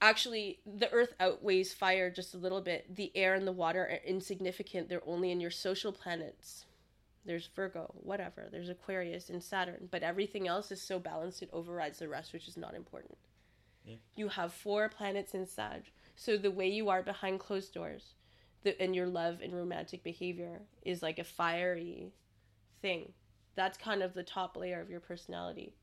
actually 0.02 0.60
the 0.66 0.90
earth 0.92 1.14
outweighs 1.20 1.74
fire 1.74 2.10
just 2.10 2.34
a 2.34 2.38
little 2.38 2.62
bit 2.62 2.96
the 2.96 3.12
air 3.16 3.34
and 3.34 3.48
the 3.48 3.52
water 3.52 3.82
are 3.82 4.00
insignificant 4.06 4.88
they're 4.90 5.08
only 5.08 5.32
in 5.32 5.40
your 5.40 5.50
social 5.50 5.92
planets 5.92 6.66
there's 7.26 7.48
virgo 7.56 7.92
whatever 8.04 8.48
there's 8.52 8.68
aquarius 8.70 9.30
and 9.30 9.42
saturn 9.42 9.88
but 9.90 10.04
everything 10.04 10.48
else 10.50 10.70
is 10.70 10.82
so 10.82 11.00
balanced 11.00 11.42
it 11.42 11.50
overrides 11.54 11.98
the 12.00 12.10
rest 12.10 12.34
which 12.34 12.48
is 12.48 12.58
not 12.58 12.76
important 12.76 13.18
Yeah. 13.86 13.96
you 14.18 14.28
have 14.28 14.54
four 14.54 14.90
planets 14.90 15.34
in 15.34 15.48
sag 15.48 15.84
so 16.16 16.38
the 16.38 16.52
way 16.52 16.68
you 16.68 16.90
are 16.90 17.04
behind 17.04 17.40
closed 17.40 17.74
doors 17.74 18.14
the, 18.64 18.80
and 18.82 18.96
your 18.96 19.08
love 19.08 19.40
and 19.44 19.54
romantic 19.54 20.04
behavior 20.04 20.62
is 20.82 21.02
like 21.02 21.20
a 21.20 21.24
fiery 21.24 22.12
thing 22.82 23.12
that's 23.56 23.78
kind 23.78 24.02
of 24.02 24.14
the 24.14 24.24
top 24.24 24.58
layer 24.58 24.82
of 24.82 24.90
your 24.90 25.00
personality 25.00 25.74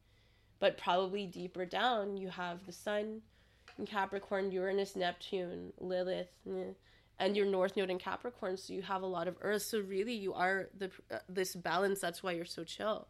but 0.58 0.78
probably 0.78 1.26
deeper 1.26 1.64
down 1.64 2.16
you 2.16 2.28
have 2.28 2.64
the 2.66 2.72
sun 2.72 3.22
in 3.78 3.86
Capricorn, 3.86 4.50
Uranus, 4.50 4.96
Neptune, 4.96 5.72
Lilith, 5.78 6.28
and 7.18 7.36
your 7.36 7.46
North 7.46 7.76
Node 7.76 7.90
in 7.90 7.98
Capricorn. 7.98 8.56
So 8.56 8.72
you 8.72 8.82
have 8.82 9.02
a 9.02 9.06
lot 9.06 9.28
of 9.28 9.36
Earth. 9.40 9.62
So 9.62 9.80
really, 9.80 10.14
you 10.14 10.34
are 10.34 10.68
the 10.76 10.90
uh, 11.10 11.18
this 11.28 11.54
balance. 11.54 12.00
That's 12.00 12.22
why 12.22 12.32
you're 12.32 12.44
so 12.44 12.64
chill, 12.64 13.08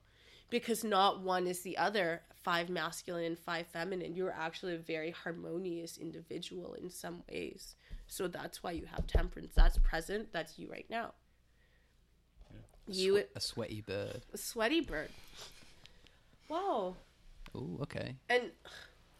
because 0.52 0.84
not 0.84 1.22
one 1.22 1.46
is 1.46 1.62
the 1.62 1.76
other. 1.78 2.20
Five 2.44 2.68
masculine 2.68 3.24
and 3.24 3.38
five 3.38 3.66
feminine. 3.68 4.14
You're 4.14 4.34
actually 4.36 4.74
a 4.74 4.78
very 4.78 5.10
harmonious 5.10 5.96
individual 5.96 6.74
in 6.74 6.90
some 6.90 7.22
ways. 7.30 7.74
So 8.06 8.28
that's 8.28 8.62
why 8.62 8.72
you 8.72 8.84
have 8.84 9.06
temperance. 9.06 9.54
That's 9.56 9.78
present. 9.78 10.28
That's 10.32 10.58
you 10.58 10.70
right 10.70 10.86
now. 10.90 11.14
You 12.86 13.24
a 13.34 13.40
sweaty 13.40 13.80
bird. 13.80 14.26
a 14.34 14.36
sweaty 14.36 14.80
bird. 14.80 15.08
Wow. 16.48 16.96
Oh, 17.54 17.78
okay. 17.82 18.16
And 18.28 18.50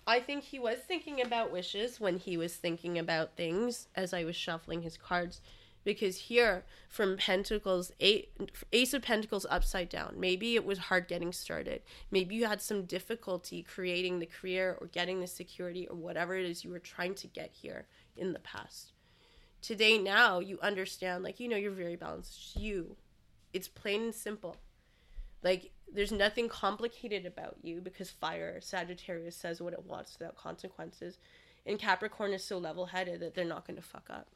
I 0.06 0.20
think 0.20 0.44
he 0.44 0.58
was 0.58 0.78
thinking 0.86 1.22
about 1.22 1.50
wishes 1.52 1.98
when 1.98 2.18
he 2.18 2.36
was 2.36 2.56
thinking 2.56 2.98
about 2.98 3.36
things 3.36 3.88
as 3.94 4.12
I 4.12 4.24
was 4.24 4.36
shuffling 4.36 4.82
his 4.82 4.98
cards. 4.98 5.40
Because 5.84 6.16
here, 6.16 6.64
from 6.88 7.16
Pentacles, 7.16 7.92
eight, 8.00 8.30
Ace 8.72 8.94
of 8.94 9.02
Pentacles 9.02 9.46
upside 9.50 9.88
down, 9.88 10.14
maybe 10.16 10.54
it 10.54 10.64
was 10.64 10.78
hard 10.78 11.08
getting 11.08 11.32
started. 11.32 11.82
Maybe 12.10 12.34
you 12.34 12.46
had 12.46 12.60
some 12.60 12.84
difficulty 12.84 13.62
creating 13.62 14.18
the 14.18 14.26
career 14.26 14.76
or 14.80 14.86
getting 14.86 15.20
the 15.20 15.26
security 15.26 15.88
or 15.88 15.96
whatever 15.96 16.36
it 16.36 16.46
is 16.46 16.64
you 16.64 16.70
were 16.70 16.78
trying 16.78 17.14
to 17.16 17.26
get 17.26 17.50
here 17.52 17.86
in 18.16 18.32
the 18.32 18.38
past. 18.38 18.92
Today, 19.60 19.98
now, 19.98 20.38
you 20.38 20.58
understand, 20.60 21.24
like, 21.24 21.40
you 21.40 21.48
know, 21.48 21.56
you're 21.56 21.72
very 21.72 21.96
balanced. 21.96 22.36
It's 22.36 22.56
you. 22.56 22.96
It's 23.52 23.68
plain 23.68 24.02
and 24.02 24.14
simple. 24.14 24.56
Like 25.42 25.72
there's 25.92 26.12
nothing 26.12 26.48
complicated 26.48 27.26
about 27.26 27.56
you 27.62 27.80
because 27.80 28.10
fire 28.10 28.60
Sagittarius 28.60 29.36
says 29.36 29.60
what 29.60 29.72
it 29.72 29.84
wants 29.84 30.16
without 30.18 30.36
consequences, 30.36 31.18
and 31.66 31.78
Capricorn 31.78 32.32
is 32.32 32.44
so 32.44 32.58
level-headed 32.58 33.20
that 33.20 33.34
they're 33.34 33.44
not 33.44 33.66
going 33.66 33.76
to 33.76 33.82
fuck 33.82 34.06
up. 34.08 34.28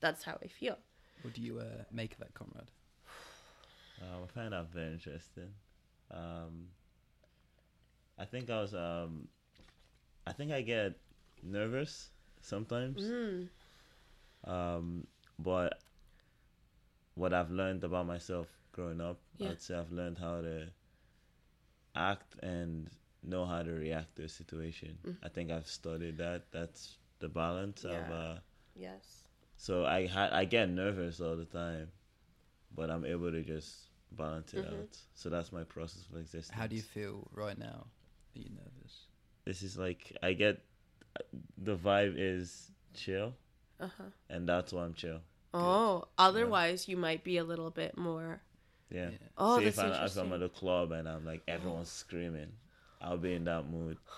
That's 0.00 0.22
how 0.24 0.38
I 0.42 0.46
feel. 0.46 0.78
What 1.22 1.34
do 1.34 1.42
you 1.42 1.58
uh, 1.58 1.84
make 1.92 2.12
of 2.12 2.18
that, 2.18 2.34
Conrad? 2.34 2.70
Um, 4.00 4.22
I 4.22 4.26
find 4.28 4.52
that 4.52 4.70
very 4.72 4.92
interesting. 4.92 5.52
Um, 6.12 6.68
I 8.16 8.24
think 8.24 8.48
I 8.48 8.60
was, 8.60 8.72
um, 8.72 9.26
I 10.24 10.32
think 10.32 10.52
I 10.52 10.60
get 10.62 10.92
nervous 11.42 12.10
sometimes. 12.40 13.02
Mm. 13.02 13.48
Um, 14.44 15.06
but 15.40 15.80
what 17.16 17.34
I've 17.34 17.50
learned 17.50 17.82
about 17.82 18.06
myself 18.06 18.46
growing 18.70 19.00
up, 19.00 19.18
Yeah. 19.38 19.50
I'd 19.50 19.60
say 19.62 19.74
I've 19.74 19.90
learned 19.90 20.18
how 20.18 20.42
to 20.42 20.68
act 21.96 22.36
and 22.40 22.88
know 23.24 23.44
how 23.46 23.64
to 23.64 23.72
react 23.72 24.14
to 24.16 24.24
a 24.24 24.28
situation. 24.28 24.96
Mm. 25.04 25.16
I 25.24 25.28
think 25.28 25.50
I've 25.50 25.66
studied 25.66 26.18
that. 26.18 26.52
That's 26.52 26.98
the 27.18 27.28
balance 27.28 27.84
of. 27.84 28.10
Uh, 28.10 28.36
Yes. 28.76 29.24
So 29.58 29.84
I 29.84 30.06
ha- 30.06 30.30
I 30.32 30.44
get 30.46 30.70
nervous 30.70 31.20
all 31.20 31.36
the 31.36 31.44
time, 31.44 31.88
but 32.74 32.90
I'm 32.90 33.04
able 33.04 33.30
to 33.30 33.42
just 33.42 33.88
balance 34.12 34.54
it 34.54 34.64
Mhm. 34.64 34.80
out. 34.80 34.98
So 35.14 35.28
that's 35.28 35.52
my 35.52 35.64
process 35.64 36.06
of 36.10 36.16
existence. 36.16 36.48
How 36.56 36.66
do 36.66 36.74
you 36.76 36.82
feel 36.82 37.28
right 37.34 37.58
now? 37.58 37.86
Are 38.34 38.38
you 38.38 38.48
nervous? 38.50 39.06
This 39.44 39.62
is 39.62 39.76
like 39.76 40.16
I 40.22 40.32
get 40.32 40.64
the 41.58 41.76
vibe 41.76 42.14
is 42.16 42.70
chill, 42.94 43.34
Uh 43.80 43.88
huh. 43.88 44.04
and 44.30 44.48
that's 44.48 44.72
why 44.72 44.84
I'm 44.84 44.94
chill. 44.94 45.20
Oh, 45.52 46.06
otherwise 46.18 46.88
you 46.88 46.96
might 46.96 47.24
be 47.24 47.36
a 47.38 47.44
little 47.44 47.70
bit 47.70 47.96
more. 47.98 48.40
Yeah. 48.90 49.10
Yeah. 49.10 49.18
Oh, 49.36 49.58
See, 49.58 49.64
that's 49.64 49.78
if, 49.78 49.84
I'm, 49.84 49.90
if 49.90 49.94
interesting. 49.96 50.22
I'm 50.26 50.32
at 50.34 50.42
a 50.42 50.48
club 50.48 50.92
and 50.92 51.08
I'm 51.08 51.24
like 51.26 51.42
everyone's 51.48 51.90
screaming, 51.90 52.52
I'll 53.02 53.18
be 53.18 53.34
in 53.34 53.44
that 53.44 53.68
mood. 53.68 53.98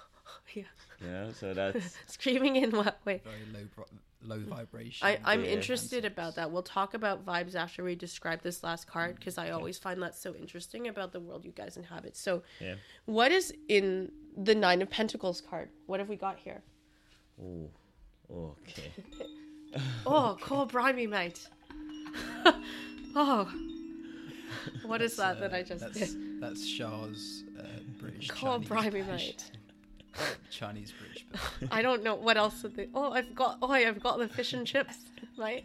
Yeah. 0.54 0.64
You 1.00 1.06
know, 1.08 1.32
so 1.32 1.54
that's 1.54 1.96
Screaming 2.06 2.56
in 2.56 2.70
what 2.72 2.98
way? 3.04 3.20
Very 3.24 3.44
low, 3.52 3.66
bro- 3.74 3.84
low 4.22 4.38
mm. 4.38 4.46
vibration. 4.46 5.06
I, 5.06 5.18
I'm 5.24 5.44
Yeah. 5.44 5.50
interested 5.50 6.04
about 6.04 6.34
that. 6.36 6.50
We'll 6.50 6.62
talk 6.62 6.94
about 6.94 7.24
vibes 7.24 7.54
after 7.54 7.82
we 7.82 7.94
describe 7.94 8.42
this 8.42 8.62
last 8.62 8.86
card 8.86 9.12
mm. 9.12 9.18
because 9.18 9.38
I 9.38 9.50
always 9.50 9.78
find 9.78 10.02
that 10.02 10.14
so 10.14 10.34
interesting 10.34 10.88
about 10.88 11.12
the 11.12 11.20
world 11.20 11.44
you 11.44 11.52
guys 11.52 11.76
inhabit. 11.76 12.16
So, 12.16 12.42
yeah. 12.60 12.74
what 13.06 13.32
is 13.32 13.52
in 13.68 14.12
the 14.36 14.54
Nine 14.54 14.82
of 14.82 14.90
Pentacles 14.90 15.40
card? 15.40 15.70
What 15.86 16.00
have 16.00 16.08
we 16.08 16.16
got 16.16 16.38
here? 16.38 16.62
Ooh, 17.40 17.68
okay. 18.30 18.92
Oh, 20.04 20.36
cool, 20.40 20.66
bribey, 20.66 21.08
mate. 21.08 21.46
oh, 23.14 23.48
what 24.84 25.00
is 25.00 25.16
that 25.16 25.38
that 25.38 25.52
uh, 25.52 25.56
I 25.56 25.62
just 25.62 25.80
that's, 25.80 26.12
did? 26.12 26.40
That's 26.40 26.66
Shah's 26.66 27.44
uh, 27.58 27.62
British. 28.00 28.28
Cool, 28.30 28.60
Chinese 28.60 29.06
mate. 29.06 29.50
Chinese 30.50 30.92
British. 30.92 31.24
version. 31.32 31.68
I 31.72 31.82
don't 31.82 32.02
know 32.02 32.14
what 32.14 32.36
else 32.36 32.62
would 32.62 32.76
they. 32.76 32.88
Oh, 32.94 33.12
I've 33.12 33.34
got. 33.34 33.58
Oh, 33.62 33.70
I've 33.70 34.02
got 34.02 34.18
the 34.18 34.28
fish 34.28 34.52
and 34.52 34.66
chips, 34.66 34.96
right? 35.36 35.64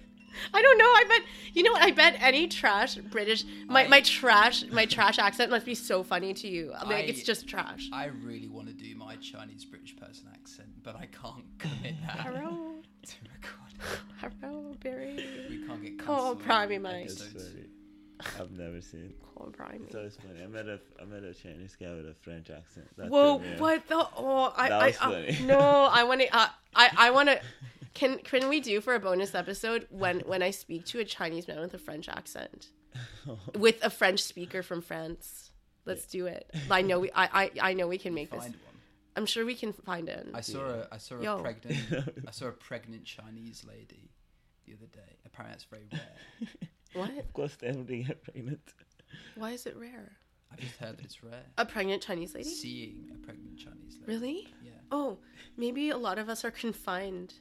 I 0.54 0.62
don't 0.62 0.78
know. 0.78 0.84
I 0.84 1.06
bet 1.08 1.22
you 1.54 1.64
know 1.64 1.72
what? 1.72 1.82
I 1.82 1.92
bet 1.92 2.18
any 2.20 2.48
trash 2.50 2.96
British 2.96 3.46
my, 3.68 3.86
I- 3.86 3.88
my 3.88 4.02
trash 4.02 4.66
my 4.70 4.86
trash 4.86 5.18
accent 5.18 5.50
must 5.50 5.66
be 5.66 5.76
so 5.76 6.04
funny 6.04 6.34
to 6.34 6.48
you. 6.50 6.72
Like 6.72 6.88
I- 6.88 7.00
it's 7.08 7.24
just 7.24 7.48
trash. 7.48 7.90
I 7.94 8.06
really 8.08 8.50
want 8.50 8.68
to 8.68 8.74
do 8.74 8.96
my 8.96 9.16
Chinese 9.18 9.64
British 9.64 9.96
person 9.96 10.28
accent, 10.34 10.68
but 10.84 10.96
I 10.98 11.06
can't 11.06 11.46
commit 11.58 11.96
that 12.06 12.20
Hello, 12.20 12.76
to 13.06 13.16
record. 13.34 14.02
hello, 14.42 14.76
Barry. 14.84 15.26
We 15.50 15.66
can't 15.66 15.82
get 15.82 16.00
Call 16.00 16.36
cancelled. 16.36 16.44
Primey, 16.70 16.82
mate. 16.82 17.12
It's 18.20 18.28
episodes. 18.28 18.38
funny. 18.38 18.44
I've 18.44 18.52
never 18.58 18.82
seen. 18.82 19.14
Call 19.36 19.54
Brian. 19.56 19.84
It's 19.86 19.96
always 19.96 20.16
funny. 20.18 20.44
I 20.44 20.48
met 20.48 20.68
a 20.68 20.80
I 21.02 21.06
met 21.06 21.24
a 21.24 21.34
Chinese 21.34 21.76
guy 21.80 21.94
with 21.94 22.08
a 22.08 22.14
French 22.14 22.50
accent. 22.50 22.88
That 22.98 23.10
Whoa, 23.10 23.40
threw 23.40 23.58
what 23.58 23.88
the? 23.88 24.08
Oh, 24.18 24.54
I, 24.56 24.70
That 24.70 24.82
I, 24.82 24.88
was 24.88 24.98
I 24.98 25.00
funny. 25.00 25.40
no, 25.46 25.60
I 25.60 26.04
want 26.04 26.22
to. 26.22 26.36
Uh, 26.36 26.48
I, 26.76 26.90
I 26.98 27.12
want 27.12 27.30
to. 27.30 27.40
Can 27.94 28.18
can 28.18 28.50
we 28.50 28.60
do 28.60 28.82
for 28.82 28.94
a 28.94 29.00
bonus 29.00 29.34
episode 29.34 29.88
when 29.90 30.20
when 30.22 30.44
I 30.44 30.52
speak 30.52 30.86
to 30.88 31.00
a 31.00 31.06
Chinese 31.06 31.48
man 31.48 31.62
with 31.62 31.74
a 31.74 31.78
French 31.78 32.10
accent, 32.10 32.68
with 33.58 33.82
a 33.82 33.90
French 33.90 34.22
speaker 34.22 34.62
from 34.62 34.82
France? 34.82 35.52
Let's 35.86 36.06
do 36.06 36.26
it. 36.26 36.52
I 36.70 36.82
know 36.82 37.00
we. 37.00 37.10
I 37.16 37.30
I, 37.44 37.70
I 37.70 37.74
know 37.74 37.88
we 37.88 37.98
can 37.98 38.14
make 38.14 38.32
this. 38.32 38.44
One. 38.44 38.56
I'm 39.16 39.26
sure 39.26 39.46
we 39.46 39.56
can 39.56 39.72
find 39.72 40.10
it. 40.10 40.28
I 40.34 40.42
saw 40.42 40.66
a 40.66 40.88
I 40.92 40.98
saw 40.98 41.16
a 41.16 41.24
Yo. 41.24 41.40
pregnant 41.40 41.78
I 42.28 42.32
saw 42.32 42.48
a 42.48 42.52
pregnant 42.52 43.06
Chinese 43.06 43.64
lady 43.66 44.12
the 44.66 44.74
other 44.74 44.88
day. 44.88 45.16
Apparently, 45.26 45.54
that's 45.54 45.64
very 45.64 45.88
rare. 45.94 46.50
What? 46.96 47.18
Of 47.18 47.34
course, 47.34 47.58
everybody 47.64 48.04
get 48.04 48.24
pregnant. 48.24 48.62
Why 49.36 49.52
is 49.52 49.66
it 49.66 49.76
rare? 49.78 50.14
I've 50.52 50.60
just 50.60 50.78
heard 50.78 50.98
that 50.98 51.04
it's 51.06 51.24
rare. 51.24 51.44
A 51.58 51.66
pregnant 51.66 52.02
Chinese 52.02 52.34
lady? 52.34 52.50
Seeing 52.50 53.10
a 53.14 53.18
pregnant 53.26 53.58
Chinese 53.58 53.98
lady. 54.00 54.06
Really? 54.08 54.54
Yeah, 54.64 54.72
Oh, 54.92 55.18
maybe 55.58 55.90
a 55.90 55.98
lot 55.98 56.18
of 56.20 56.30
us 56.30 56.46
are 56.46 56.52
confined. 56.52 57.34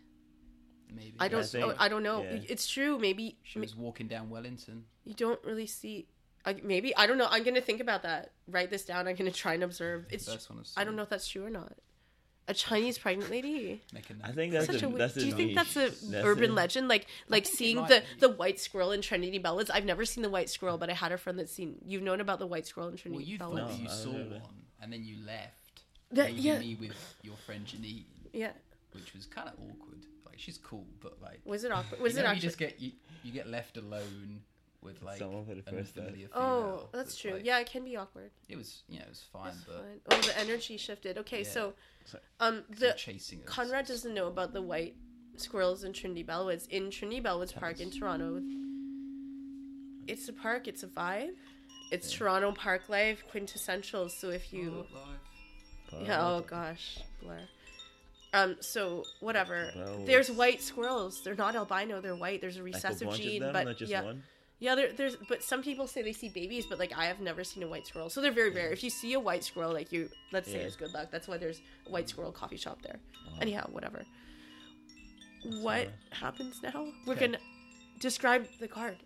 maybe. 0.92 1.14
I 1.20 1.28
don't. 1.28 1.40
I 1.40 1.46
think- 1.46 1.64
oh, 1.66 1.74
I 1.78 1.88
don't 1.88 2.02
know. 2.02 2.22
yeah. 2.22 2.40
It's 2.48 2.66
true. 2.66 2.98
Maybe 2.98 3.38
She 3.42 3.58
was 3.58 3.74
walking 3.76 4.08
down 4.08 4.30
Wellington. 4.30 4.84
you 5.04 5.14
don't 5.14 5.42
really 5.44 5.66
see. 5.66 6.08
I, 6.46 6.54
maybe 6.62 6.94
I 6.96 7.06
don't 7.06 7.16
know. 7.18 7.28
I'm 7.30 7.42
gonna 7.42 7.60
think 7.60 7.80
about 7.80 8.02
that. 8.02 8.32
Write 8.48 8.70
this 8.70 8.84
down. 8.84 9.08
I'm 9.08 9.16
gonna 9.16 9.30
try 9.30 9.54
and 9.54 9.62
observe. 9.62 10.06
It's. 10.10 10.26
First 10.30 10.50
one 10.50 10.62
I 10.76 10.84
don't 10.84 10.94
know 10.96 11.02
if 11.02 11.08
that's 11.08 11.26
true 11.28 11.44
or 11.46 11.50
not. 11.50 11.72
A 12.46 12.52
Chinese 12.52 12.98
pregnant 12.98 13.30
lady. 13.30 13.80
Make 13.94 14.10
a 14.10 14.14
note. 14.14 14.22
I 14.24 14.32
think 14.32 14.52
that's 14.52 14.66
Such 14.66 14.82
a, 14.82 14.86
a. 14.86 14.88
weird- 14.90 15.00
that's 15.00 15.16
a 15.16 15.20
do 15.20 15.26
you 15.26 15.32
think 15.34 15.54
that's 15.54 15.76
an 15.76 16.14
urban 16.14 16.50
a- 16.50 16.54
legend? 16.54 16.88
Like 16.88 17.06
like 17.28 17.46
seeing 17.46 17.76
the 17.76 18.02
be. 18.14 18.20
the 18.20 18.28
white 18.28 18.60
squirrel 18.60 18.92
in 18.92 19.00
Trinity 19.00 19.38
Bellwoods. 19.40 19.70
I've 19.72 19.86
never 19.86 20.04
seen 20.04 20.22
the 20.22 20.28
white 20.28 20.50
squirrel, 20.50 20.76
but 20.76 20.90
I 20.90 20.92
had 20.92 21.10
a 21.12 21.16
friend 21.16 21.38
that's 21.38 21.52
seen. 21.52 21.76
You've 21.86 22.02
known 22.02 22.20
about 22.20 22.38
the 22.40 22.46
white 22.46 22.66
squirrel 22.66 22.90
in 22.90 22.96
Trinity 22.98 23.34
Well, 23.38 23.38
Trinity 23.56 23.82
you 23.82 23.88
Bellwoods. 23.88 24.02
thought 24.04 24.12
you 24.12 24.20
I 24.20 24.28
saw 24.28 24.30
one, 24.40 24.42
and 24.82 24.92
then 24.92 25.04
you 25.04 25.16
left, 25.24 25.82
That- 26.12 26.26
leaving 26.32 26.44
yeah. 26.44 26.58
me 26.58 26.76
with 26.78 27.14
your 27.22 27.36
friend 27.46 27.64
Janine, 27.66 28.04
Yeah. 28.34 28.52
which 28.92 29.14
was 29.14 29.24
kind 29.26 29.48
of 29.48 29.54
awkward. 29.54 30.04
Like 30.26 30.38
she's 30.38 30.58
cool, 30.58 30.84
but 31.00 31.22
like 31.22 31.40
Was 31.46 31.64
it 31.64 31.72
awkward? 31.72 32.00
Was 32.00 32.12
you 32.14 32.20
it 32.20 32.22
know, 32.24 32.28
actually? 32.28 32.36
you 32.42 32.48
just 32.48 32.58
get 32.58 32.78
you, 32.80 32.92
you 33.22 33.32
get 33.32 33.48
left 33.48 33.78
alone 33.78 34.42
with 34.84 35.02
like 35.02 35.18
Someone 35.18 35.44
for 35.46 35.54
the 35.54 35.62
first 35.62 35.96
time. 35.96 36.14
Oh, 36.34 36.88
that's 36.92 37.16
true. 37.16 37.32
like- 37.32 37.44
yeah, 37.44 37.58
it 37.58 37.66
can 37.70 37.84
be 37.84 37.96
awkward. 37.96 38.30
it 38.48 38.56
was 38.56 38.82
you 38.88 38.98
know 38.98 39.04
it 39.06 39.08
was 39.10 39.24
fine, 39.32 39.48
It's 39.48 39.64
but 39.64 39.76
fine. 39.78 40.00
Oh, 40.10 40.20
the 40.20 40.38
energy 40.38 40.76
shifted. 40.76 41.18
Okay, 41.18 41.38
Yeah. 41.42 41.48
so, 41.48 41.74
So- 42.04 42.18
um, 42.40 42.64
the 42.68 42.92
chasing 42.96 43.40
us. 43.40 43.46
Conrad 43.48 43.86
doesn't 43.86 44.12
know 44.14 44.26
about 44.28 44.52
the 44.52 44.62
white 44.62 44.94
squirrels 45.36 45.82
in 45.84 45.92
Trinity 45.92 46.22
Bellwoods. 46.22 46.68
In 46.68 46.90
Trinity 46.90 47.20
Bellwoods 47.22 47.52
Tell 47.52 47.60
Park 47.60 47.74
us. 47.76 47.80
in 47.80 47.90
Toronto, 47.90 48.40
it's 50.06 50.28
a 50.28 50.32
park. 50.32 50.68
It's 50.68 50.82
a 50.82 50.86
vibe. 50.88 51.34
It's 51.90 52.12
Toronto 52.12 52.52
Park 52.52 52.88
Life 52.88 53.24
quintessential. 53.30 54.08
So 54.08 54.30
if 54.30 54.52
you, 54.52 54.86
yeah, 56.02 56.26
oh 56.26 56.40
gosh, 56.46 56.98
blur. 57.22 57.38
Um, 58.32 58.56
so 58.60 59.04
whatever. 59.20 59.70
Bellwoods. 59.76 60.06
There's 60.06 60.30
white 60.30 60.60
squirrels. 60.60 61.22
They're 61.22 61.36
not 61.36 61.54
albino. 61.56 62.00
They're 62.00 62.16
white. 62.16 62.40
There's 62.40 62.56
a 62.56 62.62
Like 62.62 62.72
a 62.72 62.76
recessive 62.76 63.14
gene, 63.14 63.42
of 63.42 63.46
them, 63.46 63.52
but 63.52 63.66
not 63.68 63.76
just 63.76 63.90
yeah, 63.92 64.02
one. 64.02 64.22
Yeah, 64.60 64.74
there, 64.74 64.92
there's 64.92 65.16
but 65.28 65.42
some 65.42 65.62
people 65.62 65.86
say 65.86 66.02
they 66.02 66.12
see 66.12 66.28
babies, 66.28 66.66
but 66.66 66.78
like 66.78 66.96
I 66.96 67.06
have 67.06 67.20
never 67.20 67.44
seen 67.44 67.62
a 67.62 67.66
white 67.68 67.86
squirrel, 67.86 68.08
so 68.10 68.20
they're 68.20 68.32
very 68.32 68.50
rare. 68.50 68.70
If 68.70 68.82
you 68.84 68.90
see 68.90 69.12
a 69.14 69.20
white 69.20 69.44
squirrel, 69.44 69.72
like 69.72 69.92
you, 69.92 70.08
let's 70.32 70.48
say 70.50 70.58
Yeah. 70.60 70.66
it's 70.66 70.76
good 70.76 70.92
luck. 70.94 71.08
That's 71.10 71.26
why 71.28 71.36
there's 71.38 71.60
a 71.86 71.90
white 71.90 72.08
squirrel 72.08 72.32
coffee 72.32 72.56
shop 72.56 72.80
there. 72.82 72.98
Oh. 73.28 73.38
Anyhow, 73.40 73.68
whatever. 73.70 74.04
What 75.44 75.56
alright. 75.56 75.90
happens 76.10 76.62
now? 76.62 76.86
We're 77.06 77.14
Okay. 77.14 77.26
gonna 77.26 77.38
describe 78.00 78.46
the 78.60 78.68
card. 78.68 78.96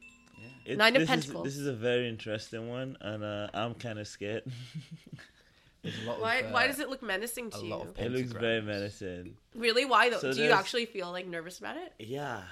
Yeah. 0.41 0.49
It- 0.73 0.79
Nine 0.79 0.95
of 0.95 1.01
this 1.03 1.09
Pentacles. 1.11 1.47
Is, 1.49 1.55
this 1.55 1.61
is 1.63 1.67
a 1.67 1.73
very 1.75 2.09
interesting 2.09 2.69
one, 2.69 2.97
and 3.01 3.25
uh, 3.25 3.49
I'm 3.55 3.75
kind 3.75 3.99
of 3.99 4.07
scared. 4.07 4.45
There's 5.83 5.95
a 6.05 6.07
lot 6.09 6.21
Why? 6.21 6.35
of, 6.37 6.47
uh, 6.47 6.49
why 6.51 6.67
does 6.67 6.81
it 6.81 6.89
look 6.89 7.03
menacing 7.03 7.51
to 7.51 7.59
a 7.59 7.65
you? 7.65 7.75
of 7.75 7.99
it 7.99 8.11
looks 8.11 8.33
very 8.33 8.61
Pentagrams. 8.61 8.67
menacing. 8.67 9.37
Really? 9.55 9.85
Why 9.85 10.11
though? 10.11 10.19
So 10.19 10.33
Do 10.33 10.39
you 10.41 10.49
there's- 10.49 10.59
actually 10.59 10.87
feel 10.87 11.11
like 11.13 11.27
nervous 11.27 11.59
about 11.61 11.77
it? 11.77 11.93
Yeah. 11.99 12.43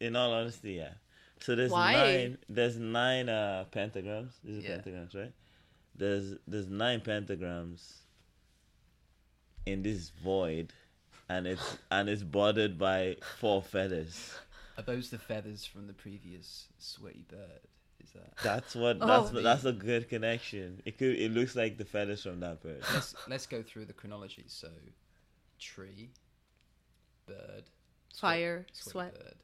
In 0.00 0.14
all 0.14 0.32
honesty, 0.32 0.72
yeah. 0.74 0.92
So 1.44 1.54
there's 1.54 1.70
Why? 1.70 1.92
nine. 1.92 2.38
There's 2.48 2.78
nine 2.78 3.28
uh, 3.28 3.66
pentagrams. 3.70 4.30
These 4.42 4.64
are 4.64 4.66
Yeah. 4.66 4.78
pentagrams, 4.78 5.14
right? 5.14 5.32
There's 5.94 6.36
there's 6.48 6.68
nine 6.68 7.02
pentagrams 7.02 7.82
in 9.66 9.82
this 9.82 10.08
void, 10.08 10.72
and 11.28 11.46
it's 11.46 11.76
and 11.90 12.08
it's 12.08 12.22
bordered 12.22 12.78
by 12.78 13.16
four 13.40 13.60
feathers. 13.60 14.34
Are 14.78 14.84
those 14.84 15.10
the 15.10 15.18
feathers 15.18 15.66
from 15.66 15.86
the 15.86 15.92
previous 15.92 16.68
sweaty 16.78 17.26
bird? 17.28 17.60
Is 18.02 18.12
that? 18.12 18.32
That's 18.42 18.74
what. 18.74 18.96
Oh. 19.02 19.06
That's 19.06 19.30
what, 19.30 19.42
that's 19.42 19.64
a 19.66 19.72
good 19.72 20.08
connection. 20.08 20.80
It 20.86 20.96
could. 20.96 21.14
It 21.14 21.30
looks 21.30 21.54
like 21.54 21.76
the 21.76 21.84
feathers 21.84 22.22
from 22.22 22.40
that 22.40 22.62
bird. 22.62 22.82
let's 22.94 23.14
let's 23.28 23.46
go 23.46 23.62
through 23.62 23.84
the 23.84 23.92
chronology. 23.92 24.44
So, 24.46 24.68
tree, 25.58 26.08
bird, 27.26 27.64
sweat- 28.14 28.18
Fire, 28.20 28.66
sweaty 28.72 28.90
sweat. 28.90 29.14
bird, 29.14 29.34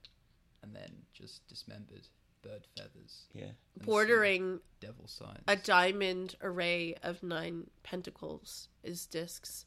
and 0.63 0.75
then 0.75 0.91
just 1.13 1.47
dismembered 1.49 2.07
bird 2.43 2.67
feathers. 2.77 3.27
Yeah. 3.33 3.51
Bordering 3.85 4.61
devil 4.81 5.07
signs. 5.07 5.43
a 5.47 5.57
diamond 5.57 6.37
array 6.43 6.95
of 7.03 7.23
nine 7.23 7.69
pentacles 7.83 8.69
is 8.83 9.07
discs, 9.07 9.65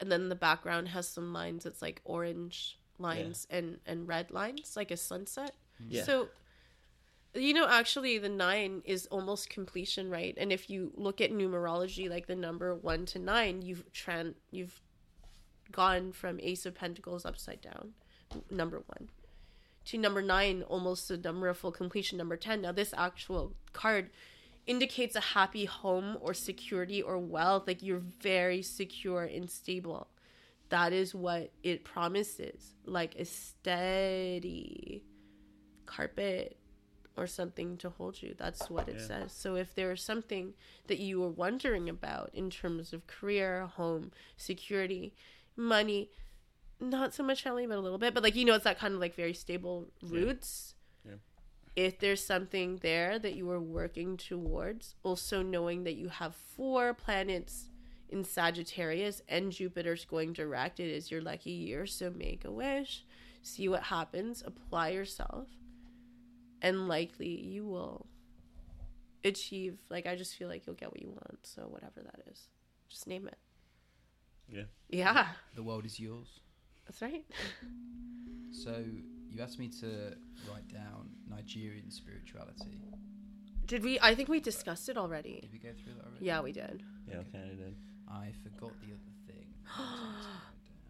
and 0.00 0.10
then 0.10 0.28
the 0.28 0.34
background 0.34 0.88
has 0.88 1.08
some 1.08 1.32
lines. 1.32 1.66
It's 1.66 1.82
like 1.82 2.00
orange 2.04 2.78
lines 2.98 3.46
and 3.50 3.78
and 3.86 4.06
red 4.06 4.30
lines, 4.30 4.76
like 4.76 4.90
a 4.90 4.96
sunset. 4.96 5.52
Hmm. 5.78 5.84
Yeah. 5.88 6.04
So, 6.04 6.28
you 7.34 7.54
know, 7.54 7.66
actually, 7.68 8.18
the 8.18 8.28
nine 8.28 8.82
is 8.84 9.06
almost 9.06 9.48
completion, 9.50 10.10
right? 10.10 10.34
And 10.36 10.52
if 10.52 10.70
you 10.70 10.92
look 10.94 11.20
at 11.20 11.32
numerology, 11.32 12.08
like 12.08 12.26
the 12.26 12.36
number 12.36 12.74
one 12.74 13.06
to 13.06 13.18
nine, 13.18 13.62
you've 13.62 13.90
tran 13.92 14.34
you've 14.50 14.80
gone 15.70 16.12
from 16.12 16.38
Ace 16.40 16.66
of 16.66 16.74
Pentacles 16.74 17.24
upside 17.24 17.60
down, 17.60 17.94
number 18.50 18.82
one, 18.86 19.08
to 19.86 19.98
number 19.98 20.22
nine, 20.22 20.62
almost 20.62 21.08
the 21.08 21.16
number 21.16 21.48
of 21.48 21.58
full 21.58 21.72
completion, 21.72 22.18
number 22.18 22.36
ten. 22.36 22.60
Now, 22.62 22.72
this 22.72 22.94
actual 22.96 23.54
card 23.72 24.10
indicates 24.66 25.16
a 25.16 25.20
happy 25.20 25.64
home 25.64 26.16
or 26.20 26.34
security 26.34 27.02
or 27.02 27.18
wealth, 27.18 27.66
like 27.66 27.82
you're 27.82 27.98
very 28.20 28.62
secure 28.62 29.24
and 29.24 29.50
stable. 29.50 30.08
that 30.68 30.90
is 30.92 31.14
what 31.14 31.52
it 31.62 31.84
promises 31.84 32.72
like 32.86 33.14
a 33.16 33.24
steady 33.26 35.04
carpet 35.86 36.56
or 37.16 37.26
something 37.26 37.76
to 37.76 37.90
hold 37.90 38.22
you 38.22 38.34
that's 38.38 38.70
what 38.70 38.88
it 38.88 38.96
Yeah. 38.98 39.06
says 39.06 39.32
so 39.32 39.54
if 39.56 39.74
there 39.74 39.92
is 39.92 40.00
something 40.00 40.54
that 40.86 40.98
you 40.98 41.20
were 41.20 41.28
wondering 41.28 41.88
about 41.90 42.30
in 42.32 42.48
terms 42.48 42.94
of 42.94 43.06
career 43.06 43.66
home 43.66 44.12
security 44.38 45.14
money 45.56 46.08
not 46.90 47.14
so 47.14 47.22
much 47.22 47.42
family 47.42 47.66
but 47.66 47.78
a 47.78 47.80
little 47.80 47.98
bit 47.98 48.12
but 48.14 48.22
like 48.22 48.34
you 48.36 48.44
know 48.44 48.54
it's 48.54 48.64
that 48.64 48.78
kind 48.78 48.94
of 48.94 49.00
like 49.00 49.14
very 49.14 49.32
stable 49.34 49.88
roots 50.02 50.74
Yeah. 51.06 51.14
if 51.76 51.98
there's 52.00 52.24
something 52.24 52.78
there 52.82 53.18
that 53.18 53.34
you 53.34 53.48
are 53.50 53.60
working 53.60 54.16
towards 54.16 54.94
also 55.02 55.42
knowing 55.42 55.84
that 55.84 55.94
you 55.94 56.08
have 56.08 56.34
four 56.34 56.92
planets 56.94 57.68
in 58.10 58.24
Sagittarius 58.24 59.22
and 59.26 59.50
Jupiter's 59.50 60.04
going 60.04 60.34
direct. 60.34 60.78
It 60.78 60.90
is 60.90 61.10
your 61.10 61.22
lucky 61.22 61.50
year, 61.52 61.86
so 61.86 62.10
make 62.10 62.44
a 62.44 62.50
wish, 62.50 63.06
see 63.42 63.70
what 63.70 63.84
happens, 63.84 64.42
apply 64.46 64.90
yourself, 64.90 65.48
and 66.60 66.88
likely 66.88 67.30
you 67.40 67.64
will 67.64 68.04
achieve. 69.24 69.78
Like, 69.88 70.06
I 70.06 70.14
just 70.14 70.34
feel 70.36 70.48
like 70.48 70.66
you'll 70.66 70.76
get 70.76 70.90
what 70.90 71.00
you 71.00 71.08
want, 71.08 71.38
so 71.46 71.62
whatever 71.62 72.02
that 72.02 72.20
is, 72.30 72.48
just 72.90 73.06
name 73.06 73.26
it. 73.28 73.38
Yeah. 74.46 74.64
Yeah, 74.90 75.28
The 75.54 75.62
world 75.62 75.86
is 75.86 75.98
yours. 75.98 76.40
That's 76.86 77.00
right. 77.02 77.24
So 78.52 78.84
you 79.30 79.40
asked 79.42 79.58
me 79.58 79.68
to 79.80 80.14
write 80.50 80.68
down 80.68 81.08
Nigerian 81.28 81.90
spirituality. 81.90 82.82
Did 83.66 83.82
we? 83.82 83.98
I 84.00 84.14
think 84.14 84.28
we 84.28 84.40
discussed 84.40 84.88
it 84.88 84.96
already. 84.98 85.40
Did 85.40 85.52
we 85.52 85.58
go 85.58 85.70
through 85.72 85.94
that 85.94 86.04
already? 86.06 86.24
Yeah, 86.26 86.40
we 86.40 86.52
did. 86.52 86.82
Yeah, 87.08 87.22
kind 87.32 87.50
of 87.50 87.58
did. 87.58 87.76
I 88.08 88.32
forgot 88.42 88.72
the 88.80 88.88
other 88.92 89.12
thing. 89.26 89.46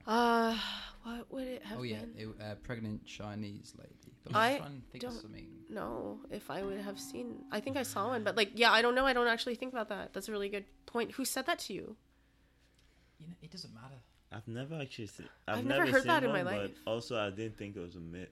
Uh, 0.04 0.58
what 1.04 1.32
would 1.32 1.46
it 1.46 1.62
have 1.62 1.78
been? 1.78 1.78
oh 1.78 1.82
yeah, 1.84 2.00
been? 2.00 2.34
it, 2.36 2.42
uh, 2.44 2.54
pregnant 2.56 3.04
Chinese 3.06 3.72
lady. 3.78 4.16
But 4.24 4.34
I 4.34 4.54
I'm 4.54 4.58
trying 4.58 4.80
to 4.80 4.86
think 4.90 5.04
of 5.04 5.10
don't- 5.10 5.20
something. 5.22 5.46
No, 5.70 6.18
if 6.28 6.50
I 6.50 6.64
would 6.64 6.80
have 6.80 6.98
seen, 6.98 7.44
I 7.52 7.60
think 7.60 7.76
I 7.76 7.84
saw 7.84 8.08
one, 8.08 8.24
but 8.24 8.36
like, 8.36 8.50
yeah, 8.56 8.72
I 8.72 8.82
don't 8.82 8.96
know. 8.96 9.06
I 9.06 9.12
don't 9.12 9.28
actually 9.28 9.54
think 9.54 9.72
about 9.72 9.88
that. 9.90 10.12
That's 10.12 10.28
a 10.28 10.32
really 10.32 10.48
good 10.48 10.64
point. 10.86 11.12
Who 11.12 11.24
said 11.24 11.46
that 11.46 11.60
to 11.60 11.72
you? 11.72 11.96
You 13.20 13.28
know, 13.28 13.34
it 13.42 13.52
doesn't 13.52 13.72
matter. 13.72 13.94
I've 14.32 14.48
never 14.48 14.76
actually 14.80 15.06
seen. 15.08 15.28
I've 15.46 15.58
I've, 15.58 15.64
never 15.64 15.80
never, 15.84 15.92
heard 15.92 16.02
seen 16.02 16.08
that 16.08 16.24
in 16.24 16.30
one, 16.30 16.44
my 16.44 16.50
but 16.50 16.60
life. 16.62 16.78
also 16.86 17.18
I 17.18 17.30
didn't 17.30 17.56
think 17.58 17.76
it 17.76 17.80
was 17.80 17.96
a 17.96 18.00
myth. 18.00 18.28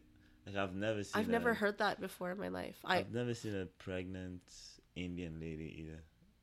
Like 0.47 0.57
I've 0.57 0.75
never 0.75 1.05
seen. 1.05 1.21
I've 1.21 1.29
never 1.29 1.55
heard 1.55 1.79
that 1.79 2.01
before 2.01 2.31
in 2.31 2.39
my 2.39 2.49
life. 2.49 2.79
I 2.85 2.99
I've 2.99 3.13
never 3.13 3.35
seen 3.35 3.55
a 3.55 3.67
pregnant 3.67 4.41
Indian 4.97 5.39
lady 5.41 5.77
either. 5.81 6.01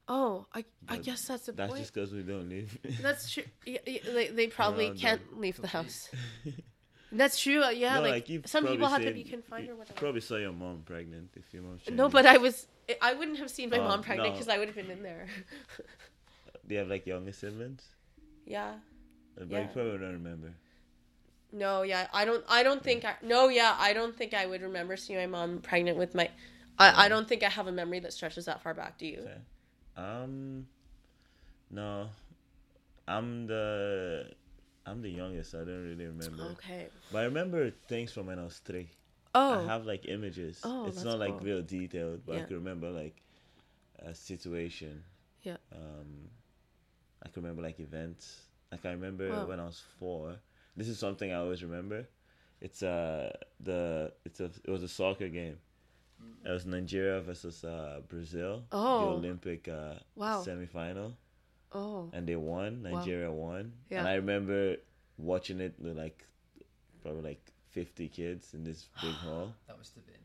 oh, 0.08 0.46
I 0.54 0.64
I 0.88 0.98
guess 0.98 1.28
that's 1.28 1.48
the 1.48 1.52
That's 1.54 1.70
point. 1.72 1.82
just 1.82 1.94
because 1.94 2.14
we 2.14 2.22
don't 2.24 2.48
live. 2.50 2.78
That's 3.02 3.32
true. 3.32 3.44
Yeah, 3.66 3.80
they, 3.86 4.28
they 4.28 4.48
probably 4.60 4.92
can't 4.92 5.40
leave 5.40 5.58
the 5.62 5.68
house. 5.68 6.10
That's 7.12 7.40
true. 7.40 7.64
uh, 7.64 7.70
Yeah, 7.70 7.96
No, 7.96 8.02
like, 8.02 8.28
like, 8.30 8.48
some 8.48 8.68
people 8.68 8.88
have 8.88 9.02
to 9.02 9.12
be 9.14 9.24
confined 9.24 9.70
or 9.70 9.76
whatever. 9.76 9.98
Probably 9.98 10.22
saw 10.22 10.36
your 10.36 10.52
mom 10.54 10.84
pregnant 10.86 11.30
if 11.36 11.54
your 11.54 11.64
mom's 11.64 11.82
No, 11.90 12.10
but 12.10 12.26
I 12.26 12.38
was. 12.38 12.68
I 13.02 13.14
wouldn't 13.14 13.40
have 13.40 13.50
seen 13.50 13.70
my 13.70 13.80
Oh, 13.80 13.84
mom 13.84 14.02
pregnant 14.02 14.30
no. 14.30 14.34
because 14.34 14.48
I 14.50 14.58
would 14.58 14.68
have 14.68 14.76
been 14.76 14.92
in 14.92 15.04
there. 15.04 15.28
Do 16.68 16.74
you 16.76 16.80
have 16.80 16.90
like 16.90 17.06
younger 17.08 17.32
siblings? 17.34 17.84
yeah. 18.46 18.76
But 19.38 19.50
Yeah. 19.50 19.62
you 19.62 19.68
probably 19.68 19.98
don't 20.00 20.14
remember. 20.14 20.54
No, 21.52 21.84
yeah, 21.84 22.08
I 22.12 22.26
don't. 22.26 22.44
I 22.50 22.64
don't 22.64 22.84
think. 22.84 23.06
I, 23.06 23.16
no, 23.22 23.48
yeah, 23.48 23.76
I 23.80 23.94
don't 23.94 24.16
think 24.16 24.34
I 24.34 24.46
would 24.46 24.62
remember 24.62 24.98
seeing 24.98 25.20
my 25.20 25.28
mom 25.28 25.60
pregnant 25.62 25.98
with 25.98 26.14
my. 26.14 26.30
I, 26.80 27.06
I 27.06 27.10
don't 27.10 27.28
think 27.28 27.44
I 27.44 27.50
have 27.50 27.68
a 27.68 27.72
memory 27.72 28.00
that 28.00 28.14
stretches 28.14 28.46
that 28.46 28.62
far 28.62 28.74
back. 28.74 28.98
Do 28.98 29.08
you? 29.08 29.20
Okay. 29.20 29.38
Um, 29.96 30.68
no, 31.72 32.10
I'm 33.08 33.48
the 33.48 34.32
I'm 34.86 35.02
the 35.02 35.10
youngest. 35.10 35.52
So 35.52 35.62
I 35.62 35.66
don't 35.66 35.84
really 35.84 36.06
remember. 36.06 36.44
Okay. 36.54 36.88
But 37.12 37.20
I 37.20 37.24
remember 37.24 37.72
things 37.88 38.12
from 38.12 38.28
when 38.28 38.40
I 38.40 38.44
was 38.44 38.58
three. 38.60 38.90
Oh. 39.34 39.60
I 39.60 39.66
have 39.66 39.86
like 39.86 40.06
images. 40.08 40.62
Oh, 40.64 40.86
it's 40.86 41.04
not 41.04 41.20
like 41.20 41.42
real 41.42 41.62
detailed, 41.62 42.26
but 42.26 42.38
I 42.38 42.40
can 42.42 42.56
remember 42.56 42.90
like 42.90 43.22
a 44.00 44.14
situation. 44.14 45.04
Yeah. 45.44 45.58
Um, 45.72 46.30
I 47.24 47.30
can 47.30 47.44
remember 47.44 47.62
like 47.62 47.80
events. 47.80 48.47
Like 48.72 48.86
I 48.86 48.92
remember 48.92 49.30
Wow. 49.30 49.46
when 49.48 49.60
I 49.60 49.66
was 49.66 49.82
four. 50.00 50.36
This 50.76 50.88
is 50.90 51.00
something 51.00 51.32
I 51.32 51.36
always 51.36 51.64
remember. 51.64 52.08
It's 52.62 52.82
uh 52.84 53.32
the 53.60 54.12
it's 54.26 54.40
a 54.40 54.46
it 54.64 54.70
was 54.70 54.84
a 54.84 54.88
soccer 54.88 55.30
game. 55.30 55.58
It 56.44 56.50
was 56.50 56.66
Nigeria 56.66 57.22
versus 57.22 57.64
uh, 57.64 58.02
Brazil. 58.08 58.64
Oh. 58.72 59.00
The 59.02 59.06
Olympic 59.18 59.68
uh, 59.68 59.96
Wow. 60.16 60.42
semifinal, 60.44 61.14
Oh. 61.72 62.10
and 62.12 62.26
they 62.28 62.36
won. 62.36 62.82
Wow. 62.84 62.98
Nigeria 62.98 63.32
won. 63.32 63.74
Yeah. 63.92 64.00
And 64.00 64.08
I 64.08 64.16
remember 64.16 64.78
watching 65.20 65.60
it 65.62 65.76
with 65.80 65.96
like 65.96 66.26
probably 67.04 67.22
like 67.22 67.52
fifty 67.70 68.08
kids 68.10 68.54
in 68.56 68.64
this 68.64 68.90
big 69.02 69.14
hall. 69.26 69.54
That 69.68 69.78
must 69.78 69.94
have 69.96 70.06
been. 70.08 70.16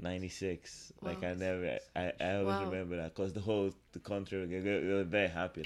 96 0.00 0.92
like 1.02 1.22
i 1.22 1.34
never 1.34 1.78
i, 1.94 2.12
I 2.20 2.34
always 2.36 2.46
Wow. 2.58 2.64
remember 2.70 2.96
that 2.96 3.14
because 3.14 3.32
the 3.32 3.40
whole 3.40 3.72
the 3.92 4.00
country 4.00 4.44
they, 4.46 4.60
they 4.60 4.92
were 4.92 5.04
very 5.04 5.28
happy 5.28 5.64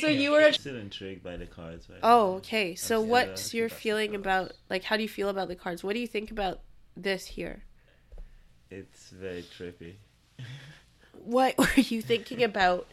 So 0.00 0.08
you 0.08 0.30
were. 0.32 0.52
still 0.52 0.76
intrigued 0.76 1.22
by 1.22 1.36
the 1.36 1.46
cards 1.46 1.88
right 1.90 1.98
Oh, 2.02 2.34
okay. 2.36 2.74
So 2.74 2.94
That's- 3.00 3.04
yeah, 3.06 3.10
what's 3.10 3.30
that's 3.42 3.54
your 3.54 3.68
feeling 3.68 4.14
about 4.14 4.52
like 4.70 4.84
how 4.84 4.96
do 4.96 5.02
you 5.02 5.08
feel 5.08 5.28
about 5.28 5.48
the 5.48 5.56
cards? 5.56 5.84
What 5.84 5.92
do 5.94 6.00
you 6.00 6.06
think 6.06 6.30
about 6.30 6.60
this 6.96 7.26
here? 7.26 7.64
it's 8.70 9.10
very 9.10 9.42
trippy 9.42 9.94
What 11.24 11.56
were 11.58 11.68
you 11.76 12.00
thinking 12.00 12.42
about 12.42 12.86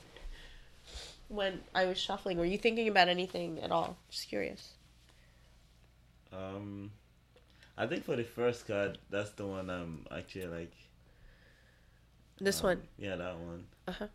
when 1.29 1.61
I 1.73 1.85
was 1.85 1.97
shuffling? 1.97 2.37
Were 2.37 2.45
you 2.45 2.57
thinking 2.57 2.87
about 2.89 3.07
anything 3.07 3.59
at 3.61 3.71
all? 3.71 3.97
Just 4.09 4.27
curious. 4.27 4.73
um 6.33 6.91
i 7.79 7.87
think 7.87 8.03
for 8.03 8.15
the 8.15 8.23
first 8.23 8.67
card 8.67 8.97
that's 9.09 9.31
the 9.31 9.45
one 9.45 9.69
i'm 9.69 10.05
actually 10.15 10.45
like 10.47 10.73
This 12.39 12.59
um, 12.63 12.67
one. 12.69 12.81
yeah 12.97 13.15
that 13.15 13.35
one 13.37 13.63
Uh-huh. 13.87 14.07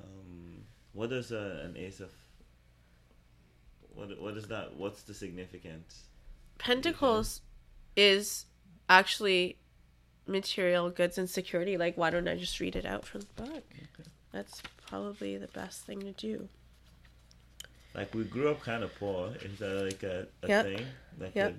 um 0.00 0.62
what 0.92 1.10
is 1.12 1.32
uh, 1.32 1.62
an 1.64 1.76
ace 1.76 2.00
of 2.00 2.10
what 3.94 4.08
what 4.20 4.36
is 4.36 4.46
that 4.48 4.76
what's 4.76 5.02
the 5.02 5.14
significance 5.14 6.04
Pentacles 6.58 7.40
is 7.96 8.44
actually 8.88 9.56
material 10.26 10.90
goods 10.90 11.16
and 11.16 11.28
security. 11.28 11.78
Like, 11.78 11.96
why 11.96 12.10
don't 12.10 12.28
I 12.28 12.36
just 12.36 12.60
read 12.60 12.76
it 12.76 12.84
out 12.84 13.06
from 13.06 13.22
the 13.22 13.42
book? 13.44 13.64
That's 14.30 14.62
probably 14.86 15.38
the 15.38 15.46
best 15.48 15.86
thing 15.86 16.00
to 16.00 16.12
do. 16.12 16.48
like 17.94 18.14
we 18.14 18.24
grew 18.24 18.50
up 18.50 18.60
kind 18.60 18.82
of 18.84 18.94
poor 18.96 19.32
is 19.42 19.58
that 19.58 19.74
like 19.86 20.02
a, 20.02 20.26
a 20.42 20.48
Yep. 20.48 20.64
thing 20.66 20.86
that 21.18 21.34
Yep. 21.34 21.54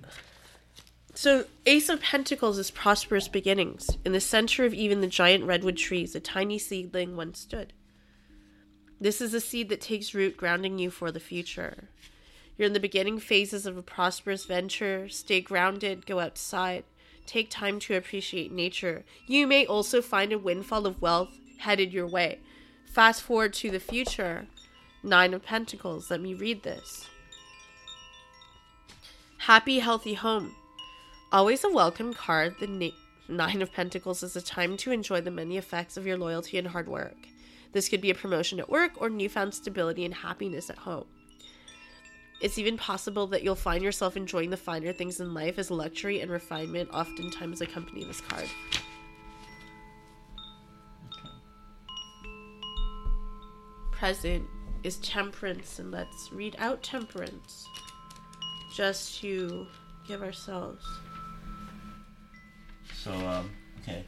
So, 1.14 1.44
Ace 1.66 1.88
of 1.90 2.00
Pentacles 2.00 2.58
is 2.58 2.70
prosperous 2.70 3.28
beginnings. 3.28 3.98
In 4.04 4.12
the 4.12 4.20
center 4.20 4.64
of 4.64 4.72
even 4.72 5.00
the 5.00 5.06
giant 5.06 5.44
redwood 5.44 5.76
trees, 5.76 6.14
a 6.14 6.20
tiny 6.20 6.58
seedling 6.58 7.16
once 7.16 7.40
stood. 7.40 7.74
This 8.98 9.20
is 9.20 9.34
a 9.34 9.40
seed 9.40 9.68
that 9.68 9.80
takes 9.80 10.14
root, 10.14 10.36
grounding 10.36 10.78
you 10.78 10.90
for 10.90 11.12
the 11.12 11.20
future. 11.20 11.88
You're 12.56 12.66
in 12.66 12.72
the 12.72 12.80
beginning 12.80 13.18
phases 13.18 13.66
of 13.66 13.76
a 13.76 13.82
prosperous 13.82 14.46
venture. 14.46 15.08
Stay 15.08 15.40
grounded, 15.40 16.06
go 16.06 16.18
outside, 16.18 16.84
take 17.26 17.50
time 17.50 17.78
to 17.80 17.96
appreciate 17.96 18.50
nature. 18.50 19.04
You 19.26 19.46
may 19.46 19.66
also 19.66 20.00
find 20.00 20.32
a 20.32 20.38
windfall 20.38 20.86
of 20.86 21.02
wealth 21.02 21.30
headed 21.62 21.92
your 21.92 22.06
way. 22.06 22.40
Fast 22.86 23.22
forward 23.22 23.52
to 23.54 23.70
the 23.70 23.80
future. 23.80 24.46
Nine 25.02 25.34
of 25.34 25.42
Pentacles. 25.42 26.10
Let 26.10 26.20
me 26.20 26.34
read 26.34 26.62
this. 26.62 27.08
Happy, 29.38 29.78
healthy 29.78 30.14
home. 30.14 30.54
Always 31.32 31.64
a 31.64 31.70
welcome 31.70 32.12
card, 32.12 32.56
the 32.60 32.66
na- 32.66 32.90
Nine 33.26 33.62
of 33.62 33.72
Pentacles 33.72 34.22
is 34.22 34.36
a 34.36 34.42
time 34.42 34.76
to 34.76 34.92
enjoy 34.92 35.22
the 35.22 35.30
many 35.30 35.56
effects 35.56 35.96
of 35.96 36.06
your 36.06 36.18
loyalty 36.18 36.58
and 36.58 36.68
hard 36.68 36.88
work. 36.88 37.16
This 37.72 37.88
could 37.88 38.02
be 38.02 38.10
a 38.10 38.14
promotion 38.14 38.60
at 38.60 38.68
work 38.68 39.00
or 39.00 39.08
newfound 39.08 39.54
stability 39.54 40.04
and 40.04 40.12
happiness 40.12 40.68
at 40.68 40.76
home. 40.76 41.06
It's 42.42 42.58
even 42.58 42.76
possible 42.76 43.26
that 43.28 43.42
you'll 43.42 43.54
find 43.54 43.82
yourself 43.82 44.14
enjoying 44.14 44.50
the 44.50 44.58
finer 44.58 44.92
things 44.92 45.20
in 45.20 45.32
life 45.32 45.58
as 45.58 45.70
luxury 45.70 46.20
and 46.20 46.30
refinement 46.30 46.90
oftentimes 46.92 47.62
accompany 47.62 48.04
this 48.04 48.20
card. 48.20 48.50
Present 53.92 54.44
is 54.82 54.98
temperance, 54.98 55.78
and 55.78 55.90
let's 55.90 56.30
read 56.30 56.56
out 56.58 56.82
temperance 56.82 57.66
just 58.74 59.18
to 59.22 59.66
give 60.06 60.20
ourselves. 60.20 60.84
So 63.02 63.12
um 63.12 63.50
okay. 63.82 64.04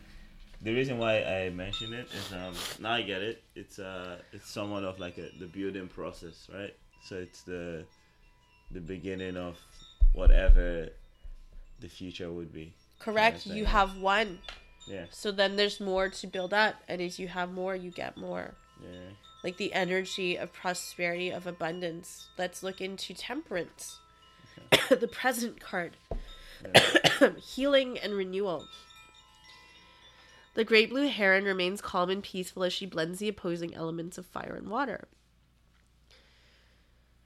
The 0.62 0.72
reason 0.72 0.98
why 0.98 1.22
I 1.22 1.50
mention 1.50 1.92
it 1.92 2.08
is 2.12 2.32
um 2.32 2.54
now 2.80 2.92
I 2.92 3.02
get 3.02 3.22
it. 3.22 3.42
It's 3.54 3.78
uh 3.78 4.16
it's 4.32 4.48
somewhat 4.50 4.84
of 4.84 4.98
like 4.98 5.18
a 5.18 5.28
the 5.38 5.46
building 5.46 5.88
process, 5.88 6.48
right? 6.52 6.74
So 7.02 7.16
it's 7.16 7.42
the 7.42 7.84
the 8.70 8.80
beginning 8.80 9.36
of 9.36 9.58
whatever 10.12 10.88
the 11.80 11.88
future 11.88 12.30
would 12.30 12.52
be. 12.52 12.72
Correct. 12.98 13.46
You 13.46 13.64
have 13.66 13.98
one. 13.98 14.38
Yeah, 14.86 15.06
So 15.10 15.32
then 15.32 15.56
there's 15.56 15.80
more 15.80 16.10
to 16.10 16.26
build 16.26 16.52
up, 16.52 16.74
and 16.88 17.00
as 17.00 17.18
you 17.18 17.26
have 17.28 17.50
more, 17.52 17.74
you 17.74 17.90
get 17.90 18.18
more. 18.18 18.52
yeah. 18.82 19.12
like 19.42 19.56
the 19.56 19.72
energy 19.72 20.36
of 20.36 20.52
prosperity, 20.52 21.30
of 21.30 21.46
abundance. 21.46 22.28
Let's 22.36 22.62
look 22.62 22.82
into 22.82 23.14
temperance, 23.14 23.98
the 24.90 25.08
present 25.08 25.58
card, 25.58 25.96
healing 27.38 27.98
and 27.98 28.14
renewal. 28.14 28.66
The 30.54 30.64
great 30.64 30.90
blue 30.90 31.08
heron 31.08 31.44
remains 31.44 31.80
calm 31.80 32.10
and 32.10 32.22
peaceful 32.22 32.64
as 32.64 32.72
she 32.72 32.86
blends 32.86 33.18
the 33.18 33.28
opposing 33.28 33.74
elements 33.74 34.18
of 34.18 34.26
fire 34.26 34.54
and 34.56 34.68
water. 34.68 35.08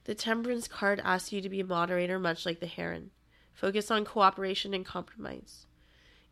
The 0.04 0.14
temperance 0.14 0.66
card 0.66 1.02
asks 1.04 1.32
you 1.32 1.42
to 1.42 1.50
be 1.50 1.60
a 1.60 1.64
moderator, 1.64 2.18
much 2.18 2.46
like 2.46 2.60
the 2.60 2.66
heron. 2.66 3.10
Focus 3.52 3.90
on 3.90 4.06
cooperation 4.06 4.72
and 4.72 4.86
compromise. 4.86 5.66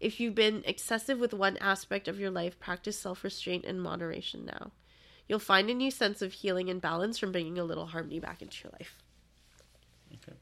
If 0.01 0.21
you've 0.21 0.35
been 0.35 0.63
excessive 0.65 1.19
with 1.19 1.35
one 1.35 1.57
aspect 1.59 2.09
of 2.09 2.19
your 2.19 2.31
life, 2.31 2.59
practice 2.59 2.99
self 2.99 3.25
restraint 3.25 3.65
and 3.65 3.83
moderation 3.83 4.47
now. 4.47 4.73
You'll 5.29 5.39
find 5.39 5.69
a 5.69 5.75
new 5.75 5.91
sense 5.91 6.23
of 6.23 6.33
healing 6.33 6.71
and 6.71 6.81
balance 6.81 7.19
from 7.19 7.33
bringing 7.33 7.59
a 7.59 7.65
little 7.65 7.87
harmony 7.87 8.21
back 8.21 8.41
into 8.41 8.65
your 8.65 8.73
life. 8.73 9.03
Okay. 10.15 10.37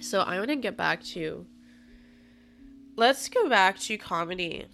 So 0.00 0.20
I 0.20 0.38
want 0.38 0.50
to 0.50 0.56
get 0.56 0.76
back 0.76 1.02
to. 1.14 1.46
Let's 2.96 3.28
go 3.28 3.48
back 3.48 3.78
to 3.80 3.96
comedy. 3.96 4.66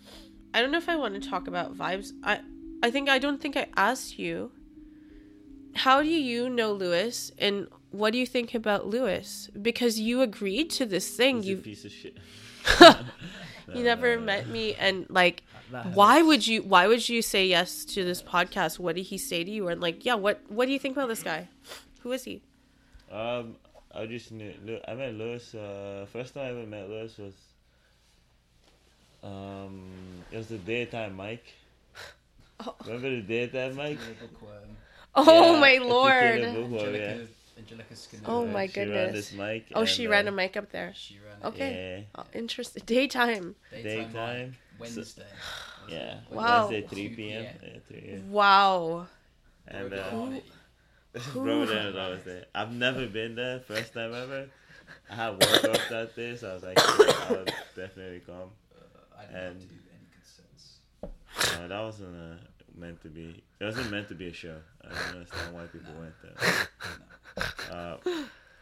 I 0.53 0.61
don't 0.61 0.70
know 0.70 0.79
if 0.79 0.89
I 0.89 0.97
want 0.97 1.20
to 1.20 1.29
talk 1.29 1.47
about 1.47 1.77
vibes. 1.77 2.12
I 2.22 2.41
I 2.83 2.91
think 2.91 3.09
I 3.09 3.18
don't 3.18 3.41
think 3.41 3.57
I 3.57 3.66
asked 3.77 4.18
you. 4.18 4.53
How 5.74 6.03
do 6.03 6.09
you 6.09 6.49
know 6.49 6.72
Lewis 6.72 7.31
and 7.39 7.68
what 7.91 8.12
do 8.12 8.18
you 8.18 8.27
think 8.27 8.55
about 8.55 8.87
Lewis? 8.87 9.51
Because 9.61 10.01
you 10.01 10.22
agreed 10.22 10.70
to 10.70 10.87
this 10.87 11.14
thing. 11.14 11.43
He's 11.43 11.47
a 11.47 11.51
You 11.51 11.57
piece 11.59 11.85
of 11.85 11.93
shit. 11.93 12.16
you 13.74 13.85
never 13.85 14.18
met 14.18 14.49
me 14.49 14.74
and 14.74 15.07
like 15.09 15.43
why 15.93 16.22
would 16.22 16.47
you 16.47 16.62
why 16.62 16.87
would 16.87 17.09
you 17.09 17.22
say 17.22 17.47
yes 17.47 17.85
to 17.87 18.05
this 18.05 18.22
podcast? 18.22 18.79
What 18.79 18.97
did 18.97 19.03
he 19.07 19.18
say 19.18 19.45
to 19.45 19.51
you? 19.51 19.68
And 19.68 19.81
like, 19.81 20.05
yeah, 20.05 20.14
what 20.14 20.41
what 20.49 20.66
do 20.66 20.72
you 20.72 20.79
think 20.79 20.97
about 20.97 21.09
this 21.09 21.22
guy? 21.22 21.49
Who 22.01 22.12
is 22.12 22.24
he? 22.24 22.43
Um, 23.11 23.57
I 23.97 24.07
just 24.07 24.30
knew. 24.32 24.53
I 24.86 24.94
met 24.94 25.14
Lewis. 25.14 25.55
Uh, 25.55 26.07
first 26.12 26.34
time 26.34 26.44
I 26.47 26.51
ever 26.51 26.66
met 26.66 26.88
Lewis 26.88 27.16
was. 27.18 27.34
Um, 29.22 29.88
it 30.30 30.36
was 30.36 30.49
the 30.49 30.59
daytime 30.59 31.16
mic. 31.16 31.44
Oh. 32.59 32.74
Remember 32.86 33.11
the 33.11 33.20
daytime 33.20 33.76
mic? 33.76 33.99
Oh 35.14 35.53
Yeah, 35.53 35.61
my 35.61 35.76
lord. 35.76 36.40
killer 36.40 36.53
bookworm, 36.53 36.94
yeah. 36.94 37.14
Angelica, 37.59 37.92
Angelica 37.94 37.94
Oh 38.26 38.47
my 38.47 38.66
She 38.66 38.80
ran 38.80 38.84
goodness. 38.86 39.12
this 39.12 39.32
mic. 39.32 39.66
Oh, 39.74 39.80
and, 39.80 39.88
she 39.88 40.07
uh, 40.07 40.11
ran 40.11 40.28
a 40.28 40.32
mic 40.32 40.57
up 40.57 40.72
there. 40.72 40.92
She 40.94 41.18
ran 41.18 41.53
Okay. 41.53 42.07
Yeah, 42.16 42.22
Oh, 42.22 42.24
interesting. 42.32 42.82
Daytime. 42.86 43.57
it. 43.72 43.82
Daytime. 43.82 44.12
Daytime. 44.12 44.57
Wednesday. 44.78 45.22
yeah. 45.88 46.14
Wow. 46.30 46.68
Wednesday, 46.68 46.86
3 46.88 47.09
p.m. 47.09 47.44
p.m. 47.44 47.44
Yeah, 47.62 47.78
3 47.88 48.01
p.m. 48.01 48.30
Wow. 48.30 49.07
And 49.68 49.92
uh, 49.92 50.12
Hearted. 51.21 51.33
Bro, 51.45 51.61
was 51.61 51.97
always 51.97 52.25
there. 52.25 52.45
I've 52.55 52.73
never 52.73 53.07
been 53.07 53.35
there. 53.35 53.61
First 53.61 53.95
time 53.95 54.14
ever. 54.14 54.49
I 55.11 55.14
had 55.14 55.31
work 55.33 55.64
off 55.64 55.89
that 55.91 56.14
day, 56.17 56.37
so 56.37 56.51
I 56.51 56.55
was 56.55 56.62
like, 56.62 56.79
yeah, 56.79 57.14
I'll 57.29 57.45
definitely 57.75 58.21
come. 58.27 58.51
Uh, 58.75 59.19
I 59.19 59.27
did 59.27 59.35
And- 59.35 59.59
not 59.61 59.69
do 59.69 59.75
any 59.95 60.07
consents. 60.12 61.61
Uh, 61.61 61.67
that 61.69 61.81
wasn't 61.81 62.17
uh, 62.17 62.37
meant 62.77 63.01
to 63.03 63.09
be. 63.09 63.43
It 63.61 63.64
wasn't 63.64 63.91
meant 63.91 64.09
to 64.09 64.14
be 64.14 64.29
a 64.29 64.33
show. 64.33 64.57
I 64.85 64.89
don't 64.89 65.14
understand 65.17 65.55
why 65.55 65.67
people 65.67 65.93
went 65.99 66.14
there. 66.23 66.35
Uh, 67.71 67.97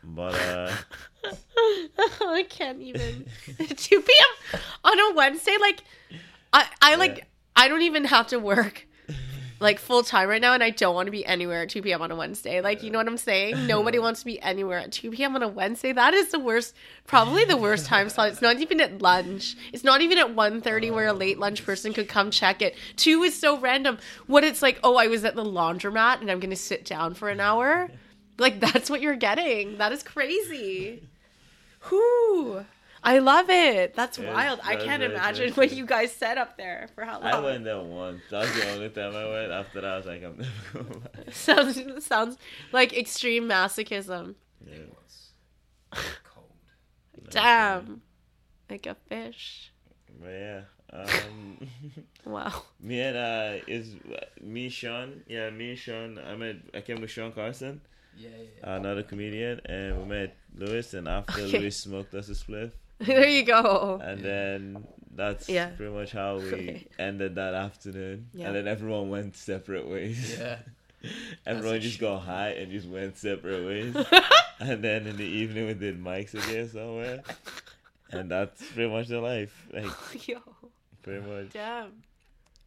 but 0.03 0.35
uh, 0.35 0.73
I 2.21 2.45
can't 2.49 2.81
even. 2.81 3.25
2 3.77 4.01
p.m. 4.01 4.61
on 4.83 4.99
a 4.99 5.15
Wednesday? 5.15 5.57
Like, 5.61 5.81
I, 6.53 6.67
I 6.83 6.95
like, 6.97 7.19
Yeah. 7.19 7.25
I 7.55 7.69
don't 7.69 7.83
even 7.83 8.05
have 8.07 8.27
to 8.29 8.39
work 8.41 8.87
like 9.61 9.79
full 9.79 10.03
time 10.03 10.29
right 10.29 10.41
now, 10.41 10.53
and 10.55 10.63
I 10.63 10.71
don't 10.71 10.95
want 10.95 11.07
to 11.07 11.13
be 11.13 11.25
anywhere 11.25 11.63
at 11.63 11.71
2 11.71 11.83
p.m. 11.83 12.03
on 12.03 12.11
a 12.11 12.17
Wednesday. 12.17 12.61
Like, 12.61 12.83
you 12.83 12.91
know 12.91 12.99
what 12.99 13.07
I'm 13.07 13.17
saying? 13.17 13.67
Nobody 13.67 13.99
wants 13.99 14.21
to 14.21 14.27
be 14.27 14.41
anywhere 14.41 14.79
at 14.79 14.93
2 14.93 15.11
p.m. 15.13 15.35
on 15.37 15.43
a 15.43 15.49
Wednesday. 15.49 15.93
That 15.93 16.15
is 16.15 16.31
the 16.31 16.39
worst, 16.39 16.75
probably 17.07 17.45
the 17.45 17.57
worst 17.57 17.87
time 17.87 18.09
slot. 18.09 18.29
It's 18.29 18.43
not 18.43 18.59
even 18.59 18.81
at 18.81 19.01
lunch. 19.01 19.57
It's 19.73 19.85
not 19.85 20.01
even 20.01 20.19
at 20.19 20.35
1.30 20.35 20.93
where 20.93 21.07
a 21.07 21.13
late 21.13 21.39
lunch 21.39 21.65
person 21.65 21.93
could 21.93 22.09
come 22.09 22.31
check 22.31 22.63
it. 22.63 22.75
2 22.97 23.23
is 23.23 23.39
so 23.39 23.59
random. 23.59 23.99
What 24.27 24.45
it's 24.45 24.63
like, 24.63 24.79
oh, 24.83 24.97
I 24.97 25.07
was 25.07 25.25
at 25.25 25.37
the 25.37 25.45
laundromat 25.45 26.21
and 26.21 26.31
I'm 26.31 26.41
going 26.41 26.51
to 26.51 26.57
sit 26.57 26.85
down 26.85 27.15
for 27.15 27.29
an 27.29 27.41
hour. 27.41 27.91
Like, 28.37 28.59
that's 28.59 28.91
what 28.91 29.01
you're 29.01 29.15
getting. 29.15 29.79
That 29.79 29.93
is 29.93 30.03
crazy. 30.03 31.05
Whoo. 31.91 32.67
I 33.07 33.19
love 33.19 33.51
it. 33.51 33.95
That's 33.95 34.19
Yeah, 34.19 34.33
wild. 34.33 34.61
I 34.65 34.71
that 34.71 34.77
was 34.77 34.85
can't 34.87 35.01
very 35.01 35.15
imagine 35.15 35.43
interesting. 35.49 35.63
what 35.63 35.73
you 35.77 35.87
guys 35.87 36.11
said 36.13 36.39
up 36.39 36.57
there 36.57 36.89
for 36.95 37.05
how 37.05 37.21
long. 37.21 37.25
I 37.31 37.39
went 37.41 37.65
there 37.65 37.81
once. 37.81 38.23
That 38.31 38.41
was 38.43 38.55
the 38.55 38.71
only 38.73 38.89
time 38.89 39.15
I 39.15 39.29
went. 39.29 39.53
After 39.53 39.81
that, 39.83 39.91
I 39.93 39.97
was 39.99 40.07
like, 40.07 40.23
I'm 40.25 40.37
never 40.39 40.51
going 40.91 41.01
back. 41.01 41.25
sounds 41.35 42.05
sounds 42.07 42.39
like 42.73 42.97
extreme 42.97 43.45
masochism. 43.49 44.35
Yeah. 44.67 44.75
It 44.75 44.95
was 44.95 45.31
cold. 46.25 46.49
Damn. 47.31 48.03
Like 48.71 48.87
a 48.87 48.95
fish. 49.09 49.71
But 50.21 50.31
yeah. 50.31 50.61
Um, 50.93 51.69
Wow. 52.25 52.63
me 52.81 53.01
and 53.01 53.17
uh, 53.17 53.65
is 53.67 53.97
me 54.41 54.69
Sean. 54.69 55.23
Yeah, 55.27 55.51
me 55.51 55.71
and 55.71 55.79
Sean. 55.79 56.19
I 56.19 56.37
met. 56.37 56.57
I 56.73 56.81
came 56.81 57.01
with 57.01 57.11
Sean 57.11 57.33
Carson, 57.33 57.81
Yeah, 58.17 58.29
yeah, 58.31 58.45
yeah. 58.63 58.77
another 58.77 59.03
comedian, 59.03 59.61
and 59.67 59.99
we 59.99 60.05
met 60.05 60.37
Lewis. 60.57 60.95
And 60.95 61.09
after 61.09 61.43
Okay. 61.43 61.59
Lewis 61.59 61.77
smoked 61.79 62.15
us 62.15 62.29
a 62.29 62.33
spliff, 62.33 62.71
there 63.07 63.29
you 63.29 63.43
go. 63.45 64.01
and 64.03 64.21
then 64.23 64.87
that's 65.15 65.49
Yeah. 65.49 65.69
pretty 65.77 65.93
much 65.93 66.13
how 66.13 66.39
we 66.39 66.87
ended 66.99 67.35
that 67.37 67.55
afternoon. 67.55 68.29
Yeah. 68.35 68.47
And 68.49 68.57
then 68.57 68.67
everyone 68.69 69.11
went 69.11 69.37
separate 69.37 69.89
ways. 69.89 70.37
yeah. 70.39 70.59
Everyone 71.47 71.81
just 71.81 71.99
got 72.01 72.21
high 72.21 72.51
and 72.51 72.73
just 72.73 72.89
went 72.89 73.19
separate 73.19 73.67
ways. 73.67 73.95
and 74.59 74.83
then 74.83 75.07
in 75.07 75.17
the 75.19 75.25
evening 75.25 75.67
we 75.67 75.75
did 75.75 76.03
mics 76.03 76.33
again 76.33 76.67
somewhere. 76.71 77.23
And 78.11 78.31
that's 78.31 78.63
pretty 78.73 78.91
much 78.91 79.09
the 79.09 79.21
life. 79.21 79.69
Like 79.73 80.27
Yo. 80.29 80.39
pretty 81.03 81.21
much. 81.27 81.51
Damn. 81.53 81.93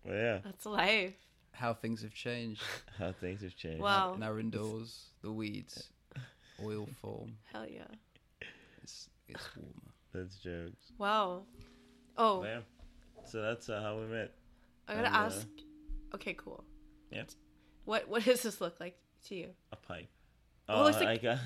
Well, 0.06 0.16
yeah, 0.16 0.38
That's 0.44 0.66
life. 0.68 1.16
How 1.52 1.74
things 1.74 2.04
have 2.04 2.14
changed. 2.14 2.62
how 3.00 3.12
things 3.12 3.42
have 3.42 3.56
changed. 3.56 3.82
Wow. 3.82 4.16
Now 4.20 4.38
indoors, 4.38 5.06
the 5.24 5.32
weeds, 5.32 5.90
oil 6.64 6.88
form. 7.02 7.38
Hell 7.52 7.66
yeah. 7.68 7.88
It's 8.84 9.10
it's 9.28 9.50
warmer. 9.56 9.87
That's 10.14 10.38
jokes. 10.38 10.92
Wow. 10.98 11.44
Oh, 12.18 12.40
Well, 12.42 12.50
yeah. 12.50 12.60
So 13.26 13.42
that's 13.42 13.70
uh, 13.70 13.82
how 13.82 13.98
we 14.00 14.06
met. 14.06 14.34
I 14.88 14.94
gotta 14.96 15.08
and, 15.08 15.16
uh, 15.16 15.20
ask. 15.20 15.48
Okay, 16.16 16.34
cool. 16.34 16.64
Yeah. 17.12 17.24
What 17.86 18.08
What 18.10 18.24
does 18.24 18.42
this 18.44 18.62
look 18.62 18.80
like 18.80 18.98
to 19.28 19.36
you? 19.36 19.50
A 19.72 19.76
pipe. 19.76 20.08
Oh, 20.70 20.82
Oh, 20.82 20.84
looks 20.86 20.98
like, 20.98 21.24
like- 21.24 21.24
a, 21.24 21.40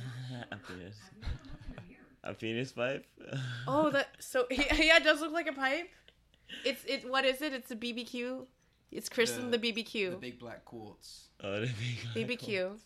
a 0.51 0.57
penis. 0.57 0.97
A 2.23 2.35
penis 2.35 2.71
pipe. 2.71 3.05
Oh, 3.67 3.89
that 3.89 4.09
so 4.19 4.45
yeah, 4.51 4.97
it 4.97 5.03
does 5.03 5.21
look 5.21 5.31
like 5.31 5.47
a 5.47 5.53
pipe. 5.53 5.89
It's 6.63 6.83
it. 6.85 7.09
What 7.09 7.25
is 7.25 7.41
it? 7.41 7.51
It's 7.53 7.71
a 7.71 7.75
BBQ. 7.75 8.45
It's 8.91 9.09
christened 9.09 9.51
the, 9.51 9.57
The- 9.57 9.73
BBQ. 9.73 10.11
The 10.11 10.17
big 10.17 10.39
black 10.39 10.63
quartz. 10.65 11.29
Oh, 11.43 11.61
the 11.61 11.69
big 12.15 12.29
BBQ. 12.29 12.77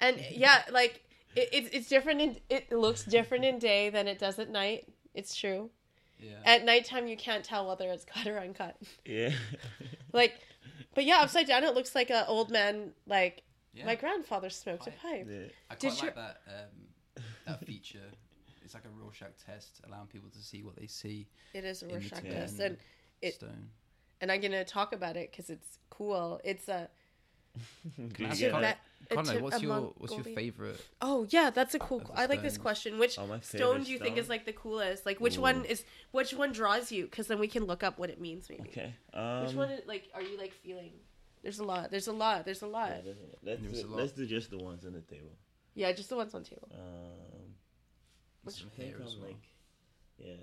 And 0.00 0.20
yeah, 0.30 0.64
like 0.70 1.02
it, 1.34 1.48
it's 1.52 1.68
it's 1.74 1.88
different. 1.88 2.20
In, 2.20 2.36
it 2.50 2.70
looks 2.72 3.04
different 3.04 3.44
in 3.46 3.58
day 3.58 3.88
than 3.88 4.06
it 4.06 4.18
does 4.18 4.38
at 4.38 4.50
night. 4.50 4.86
It's 5.14 5.34
true. 5.34 5.70
Yeah. 6.18 6.32
At 6.44 6.64
nighttime, 6.64 7.06
you 7.06 7.16
can't 7.16 7.44
tell 7.44 7.66
whether 7.68 7.88
it's 7.90 8.04
cut 8.04 8.26
or 8.26 8.38
uncut. 8.38 8.76
Yeah. 9.04 9.30
Like, 10.12 10.34
but 10.94 11.04
yeah, 11.04 11.20
upside 11.22 11.48
down, 11.48 11.64
it 11.64 11.74
looks 11.74 11.94
like 11.96 12.08
an 12.10 12.24
old 12.28 12.50
man. 12.52 12.92
Like 13.06 13.42
yeah. 13.72 13.84
my 13.84 13.96
grandfather 13.96 14.48
smoked 14.48 14.86
a 14.86 14.92
pipe. 14.92 15.26
yeah. 15.28 15.46
I 15.68 15.74
Did 15.74 15.90
quite 15.90 16.00
you- 16.02 16.06
like 16.06 16.14
that 16.14 16.40
um, 16.46 17.22
that 17.46 17.64
feature. 17.66 17.98
It's 18.64 18.74
like 18.74 18.84
a 18.84 18.88
Rorschach 19.02 19.32
test, 19.44 19.80
allowing 19.88 20.06
people 20.06 20.30
to 20.30 20.38
see 20.38 20.62
what 20.62 20.76
they 20.76 20.86
see 20.86 21.26
It 21.52 21.64
is 21.64 21.82
a 21.82 21.88
Rorschach 21.88 22.22
test, 22.22 22.60
and 22.60 22.76
It- 23.22 23.34
stone. 23.34 23.68
and 24.20 24.30
I'm 24.30 24.40
gonna 24.40 24.64
talk 24.64 24.92
about 24.92 25.16
it 25.16 25.30
because 25.32 25.50
it's 25.50 25.78
cool. 25.90 26.40
It's 26.44 26.68
a 26.68 26.88
Do 27.54 28.08
Can 28.14 28.26
I 28.26 28.28
you 28.28 28.30
ask 28.30 28.40
get 28.40 28.52
Connor- 28.52 28.66
it? 28.68 28.70
Tibet. 28.70 28.78
a 29.10 29.14
Connor, 29.16 29.32
Tib- 29.34 29.42
what's 29.42 29.56
a 29.56 29.60
your 29.60 29.80
what's 29.98 30.14
your 30.14 30.24
favorite? 30.24 30.80
Oh 31.00 31.26
yeah, 31.30 31.50
that's 31.50 31.74
a 31.74 31.78
cool. 31.78 32.00
Of 32.00 32.10
I 32.14 32.26
like 32.26 32.42
this 32.42 32.56
question. 32.58 32.98
Which 32.98 33.18
Oh, 33.18 33.38
stone 33.42 33.82
do 33.84 33.92
you 33.92 33.98
think 33.98 34.16
is 34.16 34.28
like 34.28 34.44
the 34.46 34.52
coolest? 34.52 35.04
Like 35.06 35.20
which 35.20 35.36
Ooh. 35.38 35.42
one 35.42 35.64
is 35.66 35.84
which 36.12 36.32
one 36.34 36.52
draws 36.52 36.90
you? 36.90 37.04
Because 37.04 37.26
then 37.26 37.38
we 37.38 37.46
can 37.48 37.64
look 37.64 37.82
up 37.82 37.98
what 37.98 38.10
it 38.10 38.20
means. 38.20 38.48
Maybe. 38.48 38.62
Okay. 38.68 38.94
Um, 39.12 39.44
which 39.46 39.54
one 39.54 39.70
is, 39.70 39.82
like 39.86 40.08
are 40.14 40.22
you 40.22 40.38
like 40.38 40.52
feeling? 40.52 40.92
There's 41.42 41.58
a 41.58 41.64
lot. 41.64 41.90
There's 41.90 42.06
a 42.08 42.12
lot. 42.12 42.44
There's 42.46 42.62
a 42.62 42.66
lot. 42.66 42.88
yeah, 42.90 43.00
there's 43.04 43.18
a- 43.18 43.46
let's, 43.46 43.60
There's 43.62 43.82
do, 43.82 43.88
lot. 43.88 43.98
let's 43.98 44.12
do 44.12 44.26
just 44.26 44.50
the 44.50 44.58
ones 44.58 44.84
on 44.86 44.94
the 44.94 45.02
table. 45.02 45.32
Yeah, 45.74 45.92
just 45.92 46.08
the 46.08 46.16
ones 46.16 46.34
on 46.34 46.42
table. 46.42 46.68
Um, 46.72 47.54
Some 48.50 48.68
I 48.72 48.76
think 48.80 48.90
hair 48.96 49.02
as 49.04 49.12
I'm 49.14 49.20
well. 49.20 49.28
like, 49.28 49.42
yeah, 50.18 50.34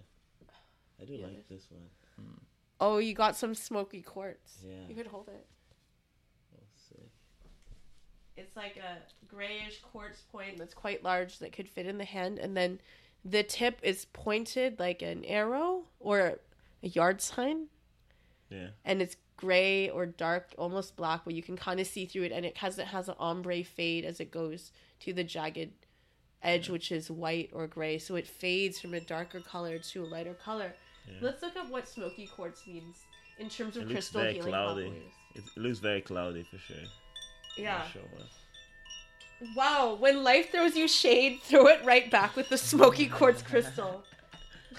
I 1.02 1.06
do 1.06 1.14
Yeah, 1.14 1.26
like 1.28 1.48
this 1.50 1.68
one. 1.72 1.82
Oh, 2.80 2.98
you 3.00 3.14
got 3.14 3.36
some 3.36 3.54
smoky 3.56 4.02
quartz. 4.02 4.58
Yeah. 4.64 4.88
You 4.90 4.96
could 4.96 5.08
hold 5.08 5.28
it. 5.30 5.46
It's 8.38 8.56
like 8.56 8.78
a 8.78 8.98
grayish 9.28 9.82
quartz 9.92 10.22
point 10.32 10.58
that's 10.58 10.74
quite 10.74 11.04
large 11.04 11.40
that 11.40 11.52
could 11.52 11.68
fit 11.68 11.86
in 11.86 11.98
the 11.98 12.06
hand, 12.06 12.40
and 12.40 12.56
then 12.56 12.80
the 13.24 13.44
tip 13.44 13.80
is 13.84 14.06
pointed 14.14 14.80
like 14.80 15.02
an 15.02 15.24
arrow 15.26 15.84
or 16.00 16.40
a 16.82 16.88
yard 16.88 17.22
sign. 17.22 17.68
Yeah. 18.50 18.68
and 18.84 19.02
it's 19.02 19.16
gray 19.38 19.90
or 19.90 20.06
dark, 20.06 20.54
almost 20.58 20.98
black, 20.98 21.22
but 21.24 21.34
you 21.34 21.42
can 21.42 21.56
kind 21.56 21.80
of 21.80 21.88
see 21.88 22.06
through 22.06 22.24
it, 22.24 22.32
and 22.34 22.46
it 22.46 22.58
has 22.58 22.78
it 22.78 22.88
has 22.88 23.08
an 23.08 23.16
ombre 23.18 23.64
fade 23.64 24.04
as 24.04 24.20
it 24.20 24.30
goes 24.30 24.72
to 25.00 25.14
the 25.14 25.24
jagged 25.24 25.72
edge, 26.44 26.70
which 26.70 26.92
is 26.92 27.10
white 27.10 27.50
or 27.54 27.66
gray. 27.68 27.98
So 27.98 28.16
it 28.16 28.28
fades 28.28 28.80
from 28.80 28.94
a 28.94 29.00
darker 29.00 29.40
color 29.40 29.78
to 29.78 30.04
a 30.04 30.06
lighter 30.06 30.34
color. 30.34 30.74
Yeah. 31.08 31.14
Let's 31.22 31.42
look 31.42 31.56
up 31.56 31.70
what 31.70 31.88
smoky 31.88 32.28
quartz 32.28 32.68
means 32.68 32.98
in 33.40 33.48
terms 33.50 33.78
of 33.78 33.84
It 33.84 33.86
looks 33.88 33.94
crystal 33.94 34.22
very 34.22 34.34
healing 34.34 34.50
cloudy. 34.52 34.84
properties. 34.90 35.12
It 35.56 35.60
looks 35.60 35.80
very 35.80 36.02
cloudy 36.02 36.44
for 36.44 36.58
sure. 36.58 36.76
Yeah. 37.58 37.88
Sure. 37.88 38.02
Wow, 39.56 39.96
when 40.00 40.24
life 40.24 40.52
throws 40.52 40.76
you 40.76 40.88
shade, 40.88 41.42
throw 41.42 41.68
it 41.68 41.84
right 41.84 42.10
back 42.12 42.36
with 42.36 42.50
the 42.50 42.58
smoky 42.58 43.08
quartz 43.08 43.42
crystal. 43.42 44.04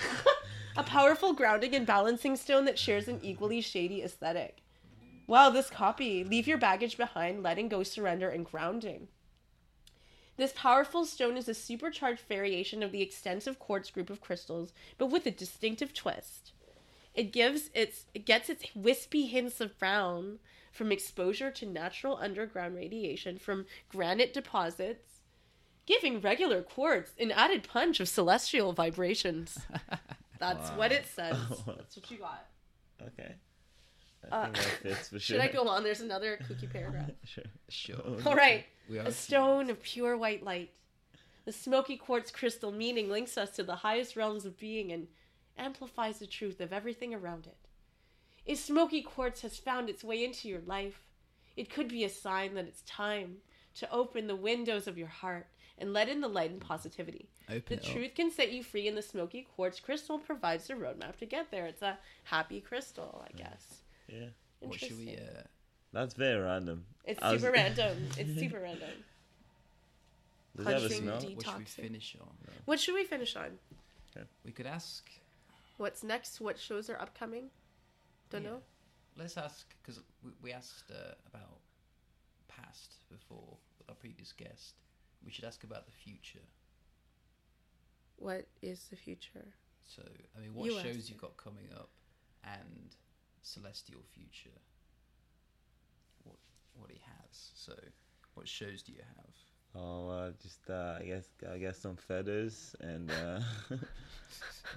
a 0.76 0.82
powerful 0.82 1.32
grounding 1.32 1.74
and 1.74 1.86
balancing 1.86 2.36
stone 2.36 2.64
that 2.66 2.78
shares 2.78 3.08
an 3.08 3.18
equally 3.22 3.60
shady 3.60 4.02
aesthetic. 4.02 4.58
Wow, 5.26 5.50
this 5.50 5.68
copy. 5.68 6.22
Leave 6.24 6.46
your 6.46 6.58
baggage 6.58 6.96
behind, 6.96 7.42
letting 7.42 7.68
go, 7.68 7.82
surrender, 7.82 8.28
and 8.28 8.44
grounding. 8.44 9.08
This 10.36 10.52
powerful 10.56 11.04
stone 11.04 11.36
is 11.36 11.48
a 11.48 11.54
supercharged 11.54 12.22
variation 12.28 12.82
of 12.82 12.92
the 12.92 13.02
extensive 13.02 13.58
quartz 13.58 13.90
group 13.90 14.10
of 14.10 14.20
crystals, 14.20 14.72
but 14.96 15.06
with 15.06 15.26
a 15.26 15.30
distinctive 15.30 15.92
twist. 15.92 16.52
It 17.14 17.32
gives 17.32 17.70
its 17.74 18.06
it 18.14 18.24
gets 18.24 18.48
its 18.48 18.64
wispy 18.74 19.26
hints 19.26 19.60
of 19.60 19.78
brown 19.78 20.38
from 20.72 20.90
exposure 20.90 21.50
to 21.52 21.66
natural 21.66 22.16
underground 22.16 22.74
radiation 22.74 23.38
from 23.38 23.66
granite 23.88 24.32
deposits, 24.34 25.20
giving 25.86 26.20
regular 26.20 26.62
quartz 26.62 27.12
an 27.20 27.30
added 27.30 27.62
punch 27.68 28.00
of 28.00 28.08
celestial 28.08 28.72
vibrations. 28.72 29.58
That's 30.40 30.70
what 30.70 30.90
it 30.90 31.06
says. 31.06 31.36
That's 31.66 31.96
what 31.96 32.10
you 32.10 32.18
got. 32.18 32.46
Okay. 33.00 33.34
I 34.30 34.36
Uh, 34.36 34.44
think 34.46 34.54
that 34.54 34.64
fits 34.82 35.08
for 35.08 35.18
sure. 35.18 35.20
Should 35.20 35.40
I 35.40 35.48
go 35.52 35.68
on? 35.68 35.84
There's 35.84 36.00
another 36.00 36.38
kooky 36.48 36.72
paragraph. 36.72 37.10
Sure. 37.24 37.44
Sure. 37.68 38.00
All 38.26 38.34
right. 38.34 38.64
We 38.88 38.98
are 38.98 39.02
A 39.02 39.12
stone 39.12 39.70
of 39.70 39.82
pure 39.82 40.16
white 40.16 40.42
light. 40.42 40.70
The 41.44 41.52
smoky 41.52 41.96
quartz 41.96 42.30
crystal 42.30 42.72
meaning 42.72 43.08
links 43.10 43.36
us 43.36 43.50
to 43.56 43.62
the 43.64 43.76
highest 43.76 44.16
realms 44.16 44.44
of 44.44 44.58
being 44.58 44.90
and 44.92 45.08
amplifies 45.58 46.18
the 46.18 46.26
truth 46.26 46.60
of 46.60 46.72
everything 46.72 47.12
around 47.14 47.46
it. 47.46 47.56
If 48.47 48.59
smoky 48.59 49.03
quartz 49.03 49.43
has 49.43 49.59
found 49.59 49.88
its 49.88 50.03
way 50.03 50.24
into 50.24 50.49
your 50.49 50.61
life, 50.66 51.01
it 51.57 51.70
could 51.70 51.88
be 51.88 52.05
a 52.05 52.09
sign 52.09 52.55
that 52.55 52.64
it's 52.66 52.82
time 52.82 53.36
to 53.76 53.90
open 53.90 54.26
the 54.26 54.36
windows 54.36 54.86
of 54.86 54.99
your 54.99 55.09
heart 55.09 55.47
and 55.78 55.93
let 55.93 56.09
in 56.09 56.20
the 56.20 56.28
light 56.28 56.51
and 56.51 56.61
positivity. 56.61 57.28
Open 57.49 57.62
The 57.68 57.74
it 57.74 57.86
up. 57.86 57.93
truth 57.93 58.14
can 58.14 58.30
set 58.30 58.53
you 58.53 58.62
free, 58.62 58.88
and 58.88 58.97
the 58.97 59.03
smoky 59.03 59.47
quartz 59.57 59.80
crystal 59.80 60.18
provides 60.18 60.66
the 60.68 60.74
roadmap 60.74 61.16
to 61.18 61.26
get 61.26 61.51
there. 61.51 61.66
It's 61.66 61.82
a 61.82 61.99
happy 62.24 62.61
crystal, 62.61 63.24
I 63.26 63.36
guess. 63.36 63.82
Yeah. 64.09 64.26
What 64.61 64.78
should 64.78 64.97
we? 64.99 65.09
Interesting. 65.11 65.36
Uh, 65.38 65.43
That's 65.93 66.14
very 66.14 66.40
random. 66.40 66.84
It's 67.05 67.22
I 67.22 67.32
was- 67.32 67.40
super 67.43 67.53
random. 67.53 68.09
It's 68.18 68.38
super 68.38 68.61
random. 68.62 68.90
Does 70.57 70.66
it 70.66 70.72
have 70.72 70.82
a 70.84 70.90
smell? 70.90 71.20
deep. 71.20 71.36
what 71.36 71.47
should 71.47 71.59
we 71.59 71.64
finish 71.64 72.16
on? 72.20 72.28
What 72.66 72.78
should 72.80 72.95
we 72.95 73.05
finish 73.05 73.36
on? 73.36 73.59
We 74.45 74.53
could 74.53 74.66
ask. 74.66 75.09
What's 75.78 76.03
next? 76.05 76.40
What 76.40 76.59
shows 76.61 76.90
are 76.90 77.01
upcoming? 77.01 77.45
Don't 78.33 78.45
Yeah. 78.45 78.51
know. 78.51 78.62
Let's 79.16 79.37
ask 79.37 79.74
because 79.83 80.01
we, 80.22 80.30
we 80.41 80.53
asked 80.53 80.91
uh, 80.91 81.14
about 81.26 81.61
past 82.49 82.97
before 83.11 83.59
with 83.78 83.89
our 83.91 83.95
previous 83.95 84.33
guest. 84.33 84.80
We 85.24 85.30
should 85.30 85.45
ask 85.45 85.62
about 85.64 85.85
the 85.87 85.93
future. 85.93 86.47
What 88.16 88.47
is 88.62 88.89
the 88.89 88.97
future? 88.97 89.55
So, 89.85 90.03
I 90.37 90.41
mean, 90.41 90.55
what 90.55 90.66
You 90.66 90.78
shows 90.78 91.11
you've 91.11 91.20
got 91.20 91.37
coming 91.37 91.68
up, 91.74 91.91
and 92.45 92.97
Celestial 93.43 94.03
Future. 94.14 94.59
What 96.24 96.37
what 96.74 96.91
he 96.91 97.01
has. 97.05 97.51
So, 97.55 97.74
what 98.35 98.49
shows 98.49 98.83
do 98.83 98.93
you 98.93 99.03
have? 99.16 99.35
Oh, 99.74 100.08
uh, 100.10 100.30
just 100.42 100.68
uh, 100.68 100.98
I 101.00 101.04
guess 101.04 101.24
I 101.50 101.58
guess 101.58 101.78
some 101.78 101.96
feathers 101.96 102.76
and 102.80 103.10
uh, 103.10 103.40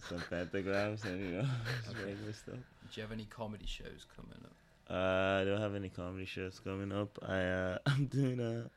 some 0.09 0.19
pentagrams 0.31 1.03
and 1.03 1.19
you 1.19 1.31
know 1.37 1.47
Okay. 1.89 2.05
regular 2.05 2.33
stuff. 2.33 2.55
Do 2.55 2.89
you 2.93 3.01
have 3.01 3.11
any 3.11 3.25
comedy 3.25 3.65
shows 3.67 4.05
coming 4.15 4.39
up? 4.45 4.55
Uh, 4.89 5.41
I 5.41 5.43
don't 5.43 5.59
have 5.59 5.75
any 5.75 5.89
comedy 5.89 6.25
shows 6.25 6.59
coming 6.63 6.91
up. 6.93 7.17
I 7.27 7.39
uh, 7.41 7.77
I'm 7.85 8.05
doing 8.05 8.39
a. 8.39 8.69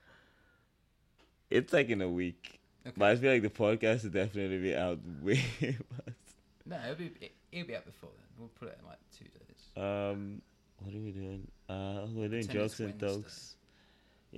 It's 1.51 1.73
like 1.73 1.89
in 1.89 2.03
a 2.03 2.09
week, 2.09 2.59
Okay. 2.87 2.95
but 2.97 3.11
I 3.11 3.17
feel 3.17 3.33
like 3.33 3.43
the 3.43 3.49
podcast 3.51 4.03
will 4.03 4.11
definitely 4.11 4.59
be 4.59 4.75
out 4.75 4.99
way. 5.23 5.37
past. 5.61 6.37
No, 6.67 6.77
it'll 6.85 6.97
be 6.97 7.13
it, 7.21 7.33
it'll 7.53 7.67
be 7.69 7.77
out 7.77 7.87
before 7.87 8.11
then. 8.17 8.27
We'll 8.39 8.49
put 8.49 8.69
it 8.69 8.79
in 8.81 8.87
like 8.87 8.99
two 9.17 9.25
days. 9.25 9.83
um, 9.83 10.43
what 10.81 10.95
are 10.95 10.99
we 10.99 11.13
doing? 11.13 11.47
Uh, 11.69 12.07
we're 12.13 12.29
doing 12.29 12.47
Tennis 12.47 12.77
jokes 12.77 12.81
and 12.81 12.99
talks. 12.99 13.55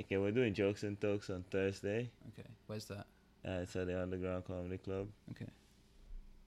Okay, 0.01 0.17
we're 0.17 0.31
doing 0.31 0.55
jokes 0.55 0.83
and 0.83 1.01
talks 1.01 1.31
on 1.31 1.45
Thursday. 1.51 2.11
Okay, 2.33 2.49
where's 2.67 2.87
that? 2.87 3.07
Uh, 3.47 3.61
it's 3.63 3.75
at 3.77 3.87
the 3.87 4.01
Underground 4.01 4.45
Comedy 4.45 4.79
Club. 4.79 5.09
Okay. 5.33 5.51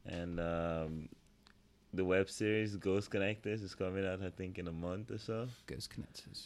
and 0.06 0.40
um, 0.40 1.10
the 1.94 2.04
web 2.04 2.30
series 2.30 2.76
Ghost 2.76 3.10
Connectors 3.12 3.64
is 3.64 3.74
coming 3.76 4.06
out 4.06 4.22
I 4.22 4.30
think 4.30 4.58
in 4.60 4.68
a 4.68 4.72
month 4.72 5.12
or 5.12 5.18
so. 5.18 5.48
Ghost 5.68 5.92
Connectors. 5.94 6.44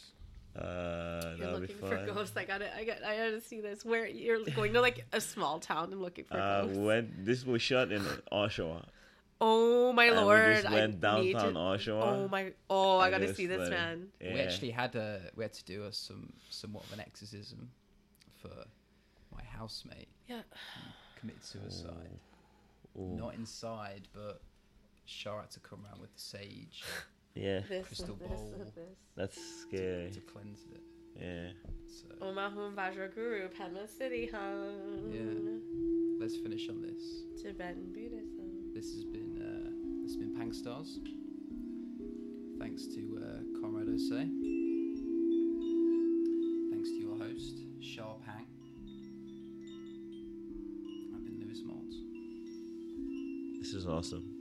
Uh, 0.56 1.34
You're 1.38 1.52
looking 1.52 1.76
for 1.76 1.96
fun. 1.96 2.06
ghosts. 2.06 2.36
I 2.36 2.44
gotta, 2.44 2.74
I 2.76 2.84
got, 2.84 3.02
I 3.04 3.16
gotta 3.16 3.40
see 3.40 3.60
this. 3.60 3.84
Where 3.84 4.06
you're 4.06 4.44
going 4.56 4.72
to 4.72 4.80
like 4.80 5.04
a 5.12 5.20
small 5.20 5.60
town 5.60 5.92
and 5.92 6.02
looking 6.02 6.24
for 6.24 6.36
Uh, 6.38 6.62
ghosts. 6.62 6.78
when 6.78 7.14
this 7.20 7.44
was 7.46 7.62
shot 7.62 7.92
in 7.92 8.02
Oshawa. 8.32 8.84
Oh 9.40 9.92
my 9.92 10.06
and 10.06 10.16
lord! 10.16 10.48
we 10.48 10.54
just 10.54 10.66
I 10.66 10.72
went 10.72 10.92
need 10.94 11.00
downtown 11.00 11.54
to- 11.54 11.58
Oshawa. 11.60 12.02
Oh 12.02 12.28
my! 12.28 12.52
Oh, 12.68 12.98
I 12.98 13.08
and 13.08 13.20
gotta 13.22 13.34
see 13.34 13.46
this 13.46 13.60
like- 13.60 13.70
man. 13.70 14.08
Yeah. 14.20 14.34
We 14.34 14.40
actually 14.40 14.70
had 14.70 14.94
a 14.96 15.30
we 15.36 15.44
had 15.44 15.52
to 15.54 15.64
do 15.64 15.84
a 15.84 15.92
some 15.92 16.32
somewhat 16.50 16.84
of 16.84 16.92
an 16.94 17.00
exorcism 17.00 17.70
for 18.42 18.50
my 19.34 19.42
housemate 19.44 20.08
Yeah. 20.28 20.42
committed 21.20 21.44
suicide. 21.44 22.18
Ooh. 22.98 23.14
Not 23.16 23.34
inside, 23.36 24.08
but 24.12 24.40
Shah 25.06 25.40
had 25.40 25.50
to 25.52 25.60
come 25.60 25.84
around 25.86 26.00
with 26.00 26.12
the 26.14 26.20
sage 26.20 26.82
Yeah, 27.34 27.60
This 27.68 27.86
Crystal 27.86 28.18
and 28.20 28.30
this 28.32 28.40
bowl. 28.40 28.54
this. 28.74 28.84
that's 29.14 29.38
scary. 29.62 30.10
to 30.10 30.20
cleanse 30.20 30.64
it. 30.72 30.80
Yeah. 31.20 31.50
So 31.86 32.06
oh, 32.20 32.26
Omahum 32.32 32.74
Vajra 32.74 33.14
Guru, 33.14 33.48
Padma 33.48 33.80
Siddhi 33.86 34.30
Hum. 34.32 35.12
Yeah. 35.12 36.20
let's 36.20 36.36
finish 36.36 36.68
on 36.68 36.82
this. 36.82 37.22
Tibetan 37.42 37.92
Buddhism. 37.92 38.72
This 38.74 38.92
has 38.94 39.04
been 39.04 39.27
has 40.08 40.16
been 40.16 40.34
Pang 40.34 40.54
Stars. 40.54 41.00
Thanks 42.58 42.86
to 42.86 43.20
uh, 43.22 43.60
Conrad 43.60 43.88
Osei. 43.88 44.24
Thanks 46.70 46.88
to 46.88 46.96
your 46.96 47.18
host, 47.18 47.58
Shah 47.82 48.14
Pang. 48.24 48.46
I've 51.14 51.24
been 51.26 51.38
Lewis 51.44 51.60
Maltz. 51.60 51.96
This 53.60 53.74
is 53.74 53.86
awesome. 53.86 54.37